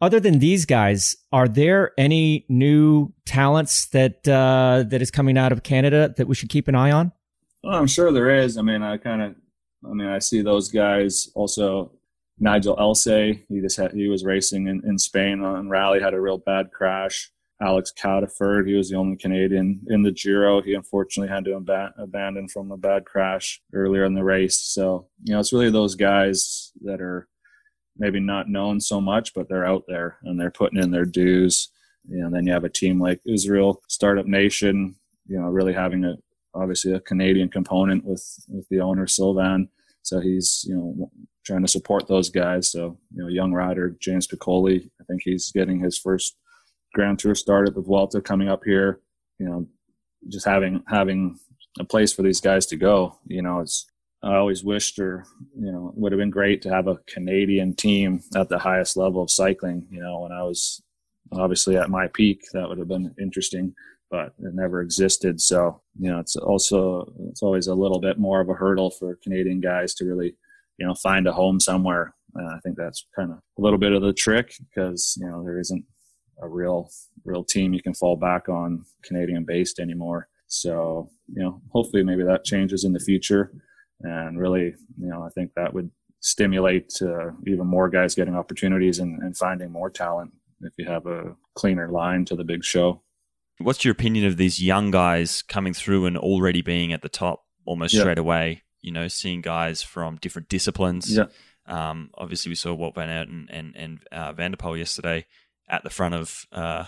other 0.00 0.20
than 0.20 0.38
these 0.38 0.64
guys, 0.64 1.16
are 1.32 1.48
there 1.48 1.92
any 1.98 2.46
new 2.48 3.12
talents 3.24 3.86
that, 3.86 4.26
uh, 4.28 4.84
that 4.88 5.02
is 5.02 5.10
coming 5.10 5.36
out 5.36 5.52
of 5.52 5.62
Canada 5.62 6.14
that 6.16 6.28
we 6.28 6.34
should 6.34 6.48
keep 6.48 6.68
an 6.68 6.74
eye 6.74 6.90
on? 6.90 7.12
Well, 7.66 7.76
I'm 7.76 7.88
sure 7.88 8.12
there 8.12 8.30
is. 8.30 8.58
I 8.58 8.62
mean, 8.62 8.84
I 8.84 8.96
kind 8.96 9.20
of, 9.20 9.34
I 9.84 9.92
mean, 9.92 10.06
I 10.06 10.20
see 10.20 10.40
those 10.40 10.68
guys 10.68 11.28
also. 11.34 11.90
Nigel 12.38 12.76
Ellsay, 12.76 13.44
he 13.48 13.60
just 13.62 13.78
had, 13.78 13.92
he 13.92 14.08
was 14.08 14.22
racing 14.22 14.68
in, 14.68 14.82
in 14.86 14.98
Spain 14.98 15.42
on 15.42 15.70
rally, 15.70 16.00
had 16.00 16.12
a 16.12 16.20
real 16.20 16.36
bad 16.36 16.70
crash. 16.70 17.32
Alex 17.62 17.92
Cataford. 17.98 18.68
He 18.68 18.74
was 18.74 18.90
the 18.90 18.96
only 18.96 19.16
Canadian 19.16 19.80
in 19.88 20.02
the 20.02 20.12
Giro. 20.12 20.60
He 20.60 20.74
unfortunately 20.74 21.34
had 21.34 21.46
to 21.46 21.56
ab- 21.56 21.94
abandon 21.98 22.46
from 22.48 22.70
a 22.70 22.76
bad 22.76 23.06
crash 23.06 23.62
earlier 23.72 24.04
in 24.04 24.14
the 24.14 24.22
race. 24.22 24.60
So, 24.60 25.08
you 25.24 25.32
know, 25.32 25.40
it's 25.40 25.52
really 25.52 25.70
those 25.70 25.94
guys 25.94 26.72
that 26.82 27.00
are 27.00 27.26
maybe 27.96 28.20
not 28.20 28.50
known 28.50 28.80
so 28.80 29.00
much, 29.00 29.32
but 29.32 29.48
they're 29.48 29.66
out 29.66 29.84
there 29.88 30.18
and 30.24 30.38
they're 30.38 30.50
putting 30.50 30.78
in 30.78 30.90
their 30.90 31.06
dues. 31.06 31.70
You 32.06 32.18
know, 32.18 32.30
then 32.30 32.46
you 32.46 32.52
have 32.52 32.64
a 32.64 32.68
team 32.68 33.00
like 33.00 33.22
Israel 33.26 33.82
Startup 33.88 34.26
Nation, 34.26 34.94
you 35.26 35.40
know, 35.40 35.46
really 35.46 35.72
having 35.72 36.04
a 36.04 36.16
obviously 36.56 36.92
a 36.92 37.00
Canadian 37.00 37.48
component 37.48 38.04
with 38.04 38.24
with 38.48 38.68
the 38.68 38.80
owner 38.80 39.06
Sylvan. 39.06 39.68
So 40.02 40.20
he's 40.20 40.64
you 40.68 40.74
know 40.74 41.10
trying 41.44 41.62
to 41.62 41.68
support 41.68 42.08
those 42.08 42.30
guys. 42.30 42.70
So 42.70 42.98
you 43.14 43.22
know, 43.22 43.28
young 43.28 43.52
rider 43.52 43.96
James 44.00 44.26
Piccoli, 44.26 44.90
I 45.00 45.04
think 45.04 45.22
he's 45.24 45.52
getting 45.52 45.80
his 45.80 45.98
first 45.98 46.36
Grand 46.94 47.18
Tour 47.18 47.34
start 47.34 47.68
at 47.68 47.74
the 47.74 47.82
Vuelta 47.82 48.20
coming 48.20 48.48
up 48.48 48.62
here. 48.64 49.00
You 49.38 49.46
know, 49.46 49.66
just 50.28 50.46
having 50.46 50.82
having 50.88 51.38
a 51.78 51.84
place 51.84 52.12
for 52.12 52.22
these 52.22 52.40
guys 52.40 52.66
to 52.66 52.76
go. 52.76 53.18
You 53.26 53.42
know, 53.42 53.60
it's 53.60 53.86
I 54.22 54.36
always 54.36 54.64
wished, 54.64 54.98
or 54.98 55.24
you 55.58 55.70
know, 55.70 55.92
would 55.94 56.12
have 56.12 56.18
been 56.18 56.30
great 56.30 56.62
to 56.62 56.70
have 56.70 56.88
a 56.88 56.98
Canadian 57.06 57.74
team 57.74 58.22
at 58.34 58.48
the 58.48 58.58
highest 58.58 58.96
level 58.96 59.22
of 59.22 59.30
cycling. 59.30 59.86
You 59.90 60.00
know, 60.00 60.20
when 60.20 60.32
I 60.32 60.42
was 60.42 60.82
obviously 61.32 61.76
at 61.76 61.90
my 61.90 62.08
peak, 62.08 62.42
that 62.52 62.68
would 62.68 62.78
have 62.78 62.88
been 62.88 63.14
interesting, 63.20 63.74
but 64.10 64.34
it 64.38 64.54
never 64.54 64.80
existed. 64.80 65.40
So 65.40 65.80
you 65.98 66.10
know, 66.10 66.18
it's 66.18 66.36
also 66.36 67.12
it's 67.30 67.42
always 67.42 67.66
a 67.66 67.74
little 67.74 68.00
bit 68.00 68.18
more 68.18 68.40
of 68.40 68.48
a 68.48 68.54
hurdle 68.54 68.90
for 68.90 69.18
Canadian 69.22 69.60
guys 69.60 69.94
to 69.94 70.04
really 70.04 70.36
you 70.78 70.86
know 70.86 70.94
find 70.94 71.26
a 71.26 71.32
home 71.32 71.60
somewhere. 71.60 72.14
And 72.34 72.48
I 72.48 72.58
think 72.60 72.76
that's 72.76 73.06
kind 73.16 73.30
of 73.32 73.38
a 73.38 73.62
little 73.62 73.78
bit 73.78 73.92
of 73.92 74.02
the 74.02 74.12
trick 74.12 74.54
because 74.58 75.16
you 75.20 75.26
know 75.28 75.42
there 75.42 75.58
isn't 75.58 75.84
a 76.42 76.48
real 76.48 76.90
real 77.24 77.44
team 77.44 77.72
you 77.72 77.82
can 77.82 77.94
fall 77.94 78.16
back 78.16 78.48
on 78.48 78.84
Canadian 79.02 79.44
based 79.44 79.78
anymore. 79.78 80.28
So 80.46 81.10
you 81.32 81.42
know, 81.42 81.60
hopefully 81.70 82.04
maybe 82.04 82.22
that 82.24 82.44
changes 82.44 82.84
in 82.84 82.92
the 82.92 83.00
future, 83.00 83.52
and 84.00 84.38
really 84.38 84.74
you 84.98 85.08
know 85.08 85.22
I 85.22 85.30
think 85.30 85.52
that 85.56 85.72
would 85.72 85.90
stimulate 86.20 86.92
uh, 87.02 87.30
even 87.46 87.66
more 87.66 87.88
guys 87.88 88.14
getting 88.14 88.34
opportunities 88.34 88.98
and, 88.98 89.22
and 89.22 89.36
finding 89.36 89.70
more 89.70 89.90
talent 89.90 90.32
if 90.62 90.72
you 90.76 90.86
have 90.86 91.06
a 91.06 91.36
cleaner 91.54 91.88
line 91.88 92.24
to 92.24 92.34
the 92.34 92.44
big 92.44 92.64
show. 92.64 93.02
What's 93.58 93.84
your 93.84 93.92
opinion 93.92 94.26
of 94.26 94.36
these 94.36 94.62
young 94.62 94.90
guys 94.90 95.42
coming 95.42 95.72
through 95.72 96.06
and 96.06 96.16
already 96.16 96.62
being 96.62 96.92
at 96.92 97.02
the 97.02 97.08
top 97.08 97.44
almost 97.64 97.94
yeah. 97.94 98.00
straight 98.00 98.18
away? 98.18 98.62
You 98.82 98.92
know, 98.92 99.08
seeing 99.08 99.40
guys 99.40 99.82
from 99.82 100.16
different 100.16 100.48
disciplines. 100.48 101.16
Yeah. 101.16 101.26
Um, 101.66 102.10
obviously, 102.14 102.50
we 102.50 102.54
saw 102.54 102.76
Wout 102.76 102.94
van 102.94 103.10
Aert 103.10 103.28
and 103.28 103.50
and, 103.50 103.74
and 103.76 103.98
uh, 104.12 104.32
Van 104.32 104.52
der 104.52 104.56
Poel 104.56 104.78
yesterday 104.78 105.26
at 105.68 105.82
the 105.82 105.90
front 105.90 106.14
of 106.14 106.46
uh, 106.52 106.84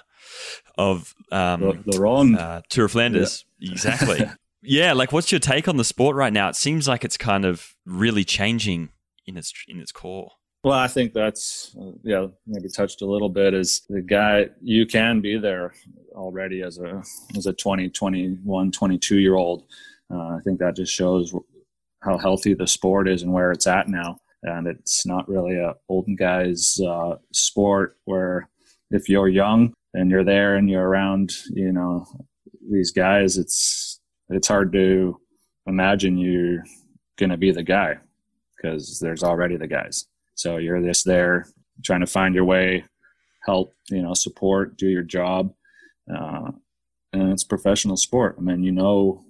of 0.76 1.14
um, 1.32 1.82
Ron. 1.86 2.36
Uh, 2.36 2.62
Tour 2.68 2.86
of 2.86 2.92
Flanders. 2.92 3.44
Yeah. 3.58 3.72
Exactly. 3.72 4.30
yeah, 4.62 4.92
like 4.92 5.12
what's 5.12 5.32
your 5.32 5.40
take 5.40 5.68
on 5.68 5.76
the 5.76 5.84
sport 5.84 6.16
right 6.16 6.32
now? 6.32 6.48
It 6.48 6.56
seems 6.56 6.86
like 6.86 7.04
it's 7.04 7.16
kind 7.16 7.44
of 7.44 7.74
really 7.84 8.24
changing 8.24 8.90
in 9.26 9.36
its 9.36 9.52
in 9.66 9.80
its 9.80 9.92
core. 9.92 10.32
Well, 10.64 10.78
I 10.78 10.88
think 10.88 11.12
that's 11.12 11.74
uh, 11.80 11.92
yeah, 12.02 12.26
maybe 12.46 12.68
touched 12.68 13.02
a 13.02 13.06
little 13.06 13.28
bit 13.28 13.54
is 13.54 13.82
the 13.88 14.02
guy 14.02 14.48
you 14.60 14.86
can 14.86 15.20
be 15.20 15.38
there 15.38 15.72
already 16.14 16.62
as 16.62 16.78
a 16.78 17.02
as 17.36 17.46
a 17.46 17.52
20, 17.52 17.90
21, 17.90 18.72
22 18.72 19.18
year 19.18 19.36
old. 19.36 19.64
Uh, 20.12 20.36
I 20.36 20.38
think 20.42 20.58
that 20.58 20.76
just 20.76 20.92
shows 20.92 21.32
how 22.02 22.18
healthy 22.18 22.54
the 22.54 22.66
sport 22.66 23.08
is 23.08 23.22
and 23.22 23.32
where 23.32 23.52
it's 23.52 23.66
at 23.66 23.88
now. 23.88 24.18
And 24.42 24.66
it's 24.66 25.06
not 25.06 25.28
really 25.28 25.56
a 25.56 25.74
olden 25.88 26.16
guys 26.16 26.78
uh, 26.86 27.16
sport 27.32 27.96
where 28.04 28.48
if 28.90 29.08
you're 29.08 29.28
young 29.28 29.74
and 29.94 30.10
you're 30.10 30.24
there 30.24 30.56
and 30.56 30.68
you're 30.68 30.86
around, 30.86 31.32
you 31.50 31.72
know, 31.72 32.06
these 32.70 32.90
guys, 32.90 33.38
it's 33.38 34.00
it's 34.28 34.48
hard 34.48 34.72
to 34.72 35.20
imagine 35.66 36.18
you're 36.18 36.64
going 37.16 37.30
to 37.30 37.36
be 37.36 37.52
the 37.52 37.62
guy 37.62 37.96
because 38.56 38.98
there's 39.00 39.22
already 39.22 39.56
the 39.56 39.66
guys. 39.66 40.06
So 40.38 40.58
you're 40.58 40.80
just 40.80 41.04
there 41.04 41.46
trying 41.84 41.98
to 41.98 42.06
find 42.06 42.32
your 42.32 42.44
way, 42.44 42.84
help, 43.44 43.74
you 43.90 44.00
know, 44.00 44.14
support, 44.14 44.76
do 44.76 44.86
your 44.86 45.02
job. 45.02 45.52
Uh, 46.08 46.52
and 47.12 47.32
it's 47.32 47.42
professional 47.42 47.96
sport. 47.96 48.36
I 48.38 48.40
mean, 48.42 48.62
you 48.62 48.70
know, 48.70 49.24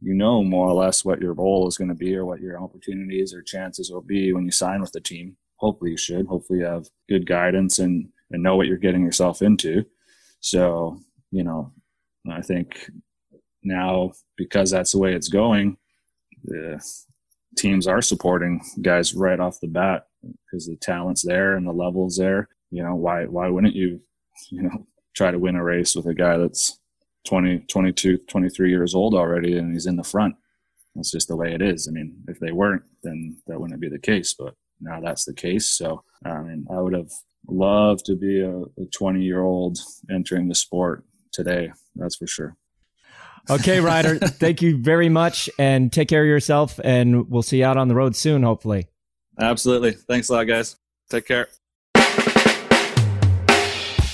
you 0.00 0.12
know 0.12 0.42
more 0.42 0.66
or 0.66 0.74
less 0.74 1.04
what 1.04 1.20
your 1.20 1.34
role 1.34 1.68
is 1.68 1.78
going 1.78 1.88
to 1.88 1.94
be 1.94 2.16
or 2.16 2.26
what 2.26 2.40
your 2.40 2.60
opportunities 2.60 3.32
or 3.32 3.42
chances 3.42 3.92
will 3.92 4.00
be 4.00 4.32
when 4.32 4.44
you 4.44 4.50
sign 4.50 4.80
with 4.80 4.90
the 4.90 5.00
team. 5.00 5.36
Hopefully 5.56 5.92
you 5.92 5.96
should. 5.96 6.26
Hopefully 6.26 6.58
you 6.58 6.64
have 6.64 6.88
good 7.08 7.28
guidance 7.28 7.78
and, 7.78 8.08
and 8.32 8.42
know 8.42 8.56
what 8.56 8.66
you're 8.66 8.76
getting 8.76 9.04
yourself 9.04 9.42
into. 9.42 9.84
So, 10.40 10.98
you 11.30 11.44
know, 11.44 11.72
I 12.28 12.40
think 12.42 12.90
now 13.62 14.12
because 14.36 14.68
that's 14.72 14.90
the 14.90 14.98
way 14.98 15.14
it's 15.14 15.28
going, 15.28 15.76
the 16.42 16.84
teams 17.56 17.86
are 17.86 18.02
supporting 18.02 18.62
guys 18.82 19.14
right 19.14 19.38
off 19.38 19.60
the 19.60 19.68
bat 19.68 20.06
because 20.22 20.66
the 20.66 20.76
talent's 20.76 21.22
there 21.22 21.54
and 21.54 21.66
the 21.66 21.72
level's 21.72 22.16
there. 22.16 22.48
You 22.70 22.82
know, 22.82 22.94
why 22.94 23.24
why 23.26 23.48
wouldn't 23.48 23.74
you, 23.74 24.00
you 24.50 24.62
know, 24.62 24.86
try 25.14 25.30
to 25.30 25.38
win 25.38 25.56
a 25.56 25.64
race 25.64 25.94
with 25.94 26.06
a 26.06 26.14
guy 26.14 26.36
that's 26.36 26.78
20, 27.26 27.60
22, 27.68 28.18
23 28.18 28.70
years 28.70 28.94
old 28.94 29.14
already 29.14 29.56
and 29.56 29.72
he's 29.72 29.86
in 29.86 29.96
the 29.96 30.04
front? 30.04 30.36
That's 30.94 31.10
just 31.10 31.28
the 31.28 31.36
way 31.36 31.52
it 31.52 31.62
is. 31.62 31.86
I 31.88 31.92
mean, 31.92 32.16
if 32.28 32.40
they 32.40 32.52
weren't, 32.52 32.82
then 33.02 33.36
that 33.46 33.60
wouldn't 33.60 33.80
be 33.80 33.88
the 33.88 33.98
case. 33.98 34.34
But 34.34 34.54
now 34.80 35.00
that's 35.00 35.24
the 35.24 35.34
case. 35.34 35.70
So, 35.70 36.02
I 36.24 36.40
mean, 36.40 36.66
I 36.70 36.80
would 36.80 36.94
have 36.94 37.10
loved 37.48 38.04
to 38.06 38.16
be 38.16 38.40
a 38.40 38.64
20 38.86 39.22
year 39.22 39.42
old 39.42 39.78
entering 40.10 40.48
the 40.48 40.54
sport 40.54 41.04
today. 41.32 41.72
That's 41.94 42.16
for 42.16 42.26
sure. 42.26 42.56
Okay, 43.48 43.80
Ryder, 43.80 44.18
thank 44.18 44.62
you 44.62 44.76
very 44.76 45.08
much 45.08 45.48
and 45.58 45.92
take 45.92 46.08
care 46.08 46.22
of 46.22 46.28
yourself. 46.28 46.78
And 46.82 47.30
we'll 47.30 47.42
see 47.42 47.58
you 47.58 47.64
out 47.64 47.76
on 47.76 47.88
the 47.88 47.94
road 47.94 48.16
soon, 48.16 48.42
hopefully. 48.42 48.88
Absolutely. 49.40 49.92
Thanks 49.92 50.28
a 50.28 50.34
lot, 50.34 50.44
guys. 50.44 50.76
Take 51.08 51.26
care. 51.26 51.48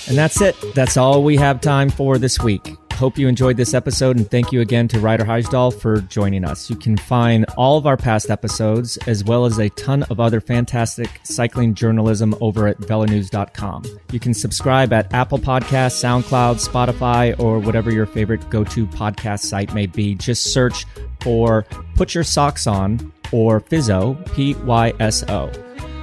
And 0.07 0.17
that's 0.17 0.39
it. 0.41 0.55
That's 0.73 0.95
all 0.95 1.21
we 1.21 1.35
have 1.35 1.59
time 1.59 1.89
for 1.89 2.17
this 2.17 2.39
week. 2.39 2.77
Hope 2.93 3.17
you 3.19 3.27
enjoyed 3.27 3.57
this 3.57 3.75
episode 3.75 4.17
and 4.17 4.31
thank 4.31 4.51
you 4.51 4.61
again 4.61 4.87
to 4.87 4.99
Ryder 4.99 5.23
Hesjedal 5.23 5.79
for 5.79 6.01
joining 6.01 6.43
us. 6.43 6.67
You 6.67 6.75
can 6.75 6.97
find 6.97 7.45
all 7.55 7.77
of 7.77 7.85
our 7.85 7.97
past 7.97 8.31
episodes 8.31 8.97
as 9.05 9.23
well 9.23 9.45
as 9.45 9.59
a 9.59 9.69
ton 9.71 10.01
of 10.03 10.19
other 10.19 10.41
fantastic 10.41 11.07
cycling 11.23 11.75
journalism 11.75 12.33
over 12.41 12.67
at 12.67 12.79
velonews.com. 12.79 13.83
You 14.11 14.19
can 14.19 14.33
subscribe 14.33 14.93
at 14.93 15.13
Apple 15.13 15.37
Podcasts, 15.37 16.01
SoundCloud, 16.01 16.67
Spotify, 16.67 17.39
or 17.39 17.59
whatever 17.59 17.91
your 17.91 18.07
favorite 18.07 18.49
go-to 18.49 18.87
podcast 18.87 19.41
site 19.41 19.75
may 19.75 19.85
be. 19.85 20.15
Just 20.15 20.51
search 20.51 20.85
for 21.21 21.67
Put 21.95 22.15
Your 22.15 22.23
Socks 22.23 22.65
On 22.65 23.13
or 23.31 23.61
Pyso, 23.61 24.15
P 24.33 24.55
Y 24.55 24.93
S 24.99 25.23
O. 25.29 25.51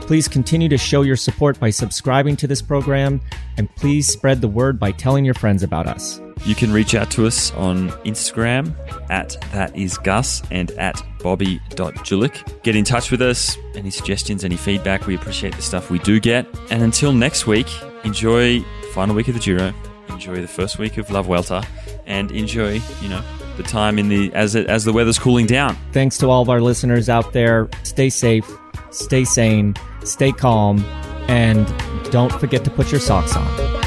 Please 0.02 0.28
continue 0.28 0.68
to 0.68 0.76
show 0.76 1.00
your 1.00 1.16
support 1.16 1.58
by 1.58 1.70
subscribing 1.70 2.36
to 2.36 2.46
this 2.46 2.60
program, 2.60 3.22
and 3.56 3.74
please 3.76 4.06
spread 4.06 4.42
the 4.42 4.48
word 4.48 4.78
by 4.78 4.92
telling 4.92 5.24
your 5.24 5.32
friends 5.32 5.62
about 5.62 5.86
us. 5.86 6.20
You 6.44 6.54
can 6.54 6.70
reach 6.70 6.94
out 6.94 7.10
to 7.12 7.26
us 7.26 7.52
on 7.54 7.88
Instagram 8.04 8.74
at 9.10 9.40
that 9.52 9.74
is 9.74 9.96
Gus 9.96 10.42
and 10.50 10.70
at 10.72 11.02
bobby.julich. 11.20 12.62
Get 12.62 12.76
in 12.76 12.84
touch 12.84 13.10
with 13.10 13.22
us. 13.22 13.56
Any 13.74 13.90
suggestions, 13.90 14.44
any 14.44 14.56
feedback, 14.56 15.06
we 15.06 15.14
appreciate 15.14 15.54
the 15.56 15.62
stuff 15.62 15.90
we 15.90 16.00
do 16.00 16.20
get. 16.20 16.46
And 16.70 16.82
until 16.82 17.14
next 17.14 17.46
week, 17.46 17.68
enjoy 18.04 18.60
final 18.92 19.14
week 19.16 19.28
of 19.28 19.34
the 19.34 19.40
Giro, 19.40 19.72
enjoy 20.10 20.42
the 20.42 20.48
first 20.48 20.78
week 20.78 20.98
of 20.98 21.10
La 21.10 21.22
Vuelta, 21.22 21.66
and 22.04 22.30
enjoy, 22.30 22.80
you 23.00 23.08
know, 23.08 23.24
the 23.56 23.62
time 23.62 23.98
in 23.98 24.08
the 24.08 24.32
as 24.34 24.54
it 24.54 24.66
as 24.66 24.84
the 24.84 24.92
weather's 24.92 25.18
cooling 25.18 25.46
down. 25.46 25.76
Thanks 25.92 26.18
to 26.18 26.28
all 26.28 26.42
of 26.42 26.48
our 26.48 26.60
listeners 26.60 27.08
out 27.08 27.32
there. 27.32 27.68
Stay 27.82 28.10
safe, 28.10 28.50
stay 28.90 29.24
sane, 29.24 29.74
stay 30.04 30.32
calm, 30.32 30.84
and 31.28 31.66
don't 32.10 32.32
forget 32.32 32.64
to 32.64 32.70
put 32.70 32.90
your 32.90 33.00
socks 33.00 33.36
on. 33.36 33.83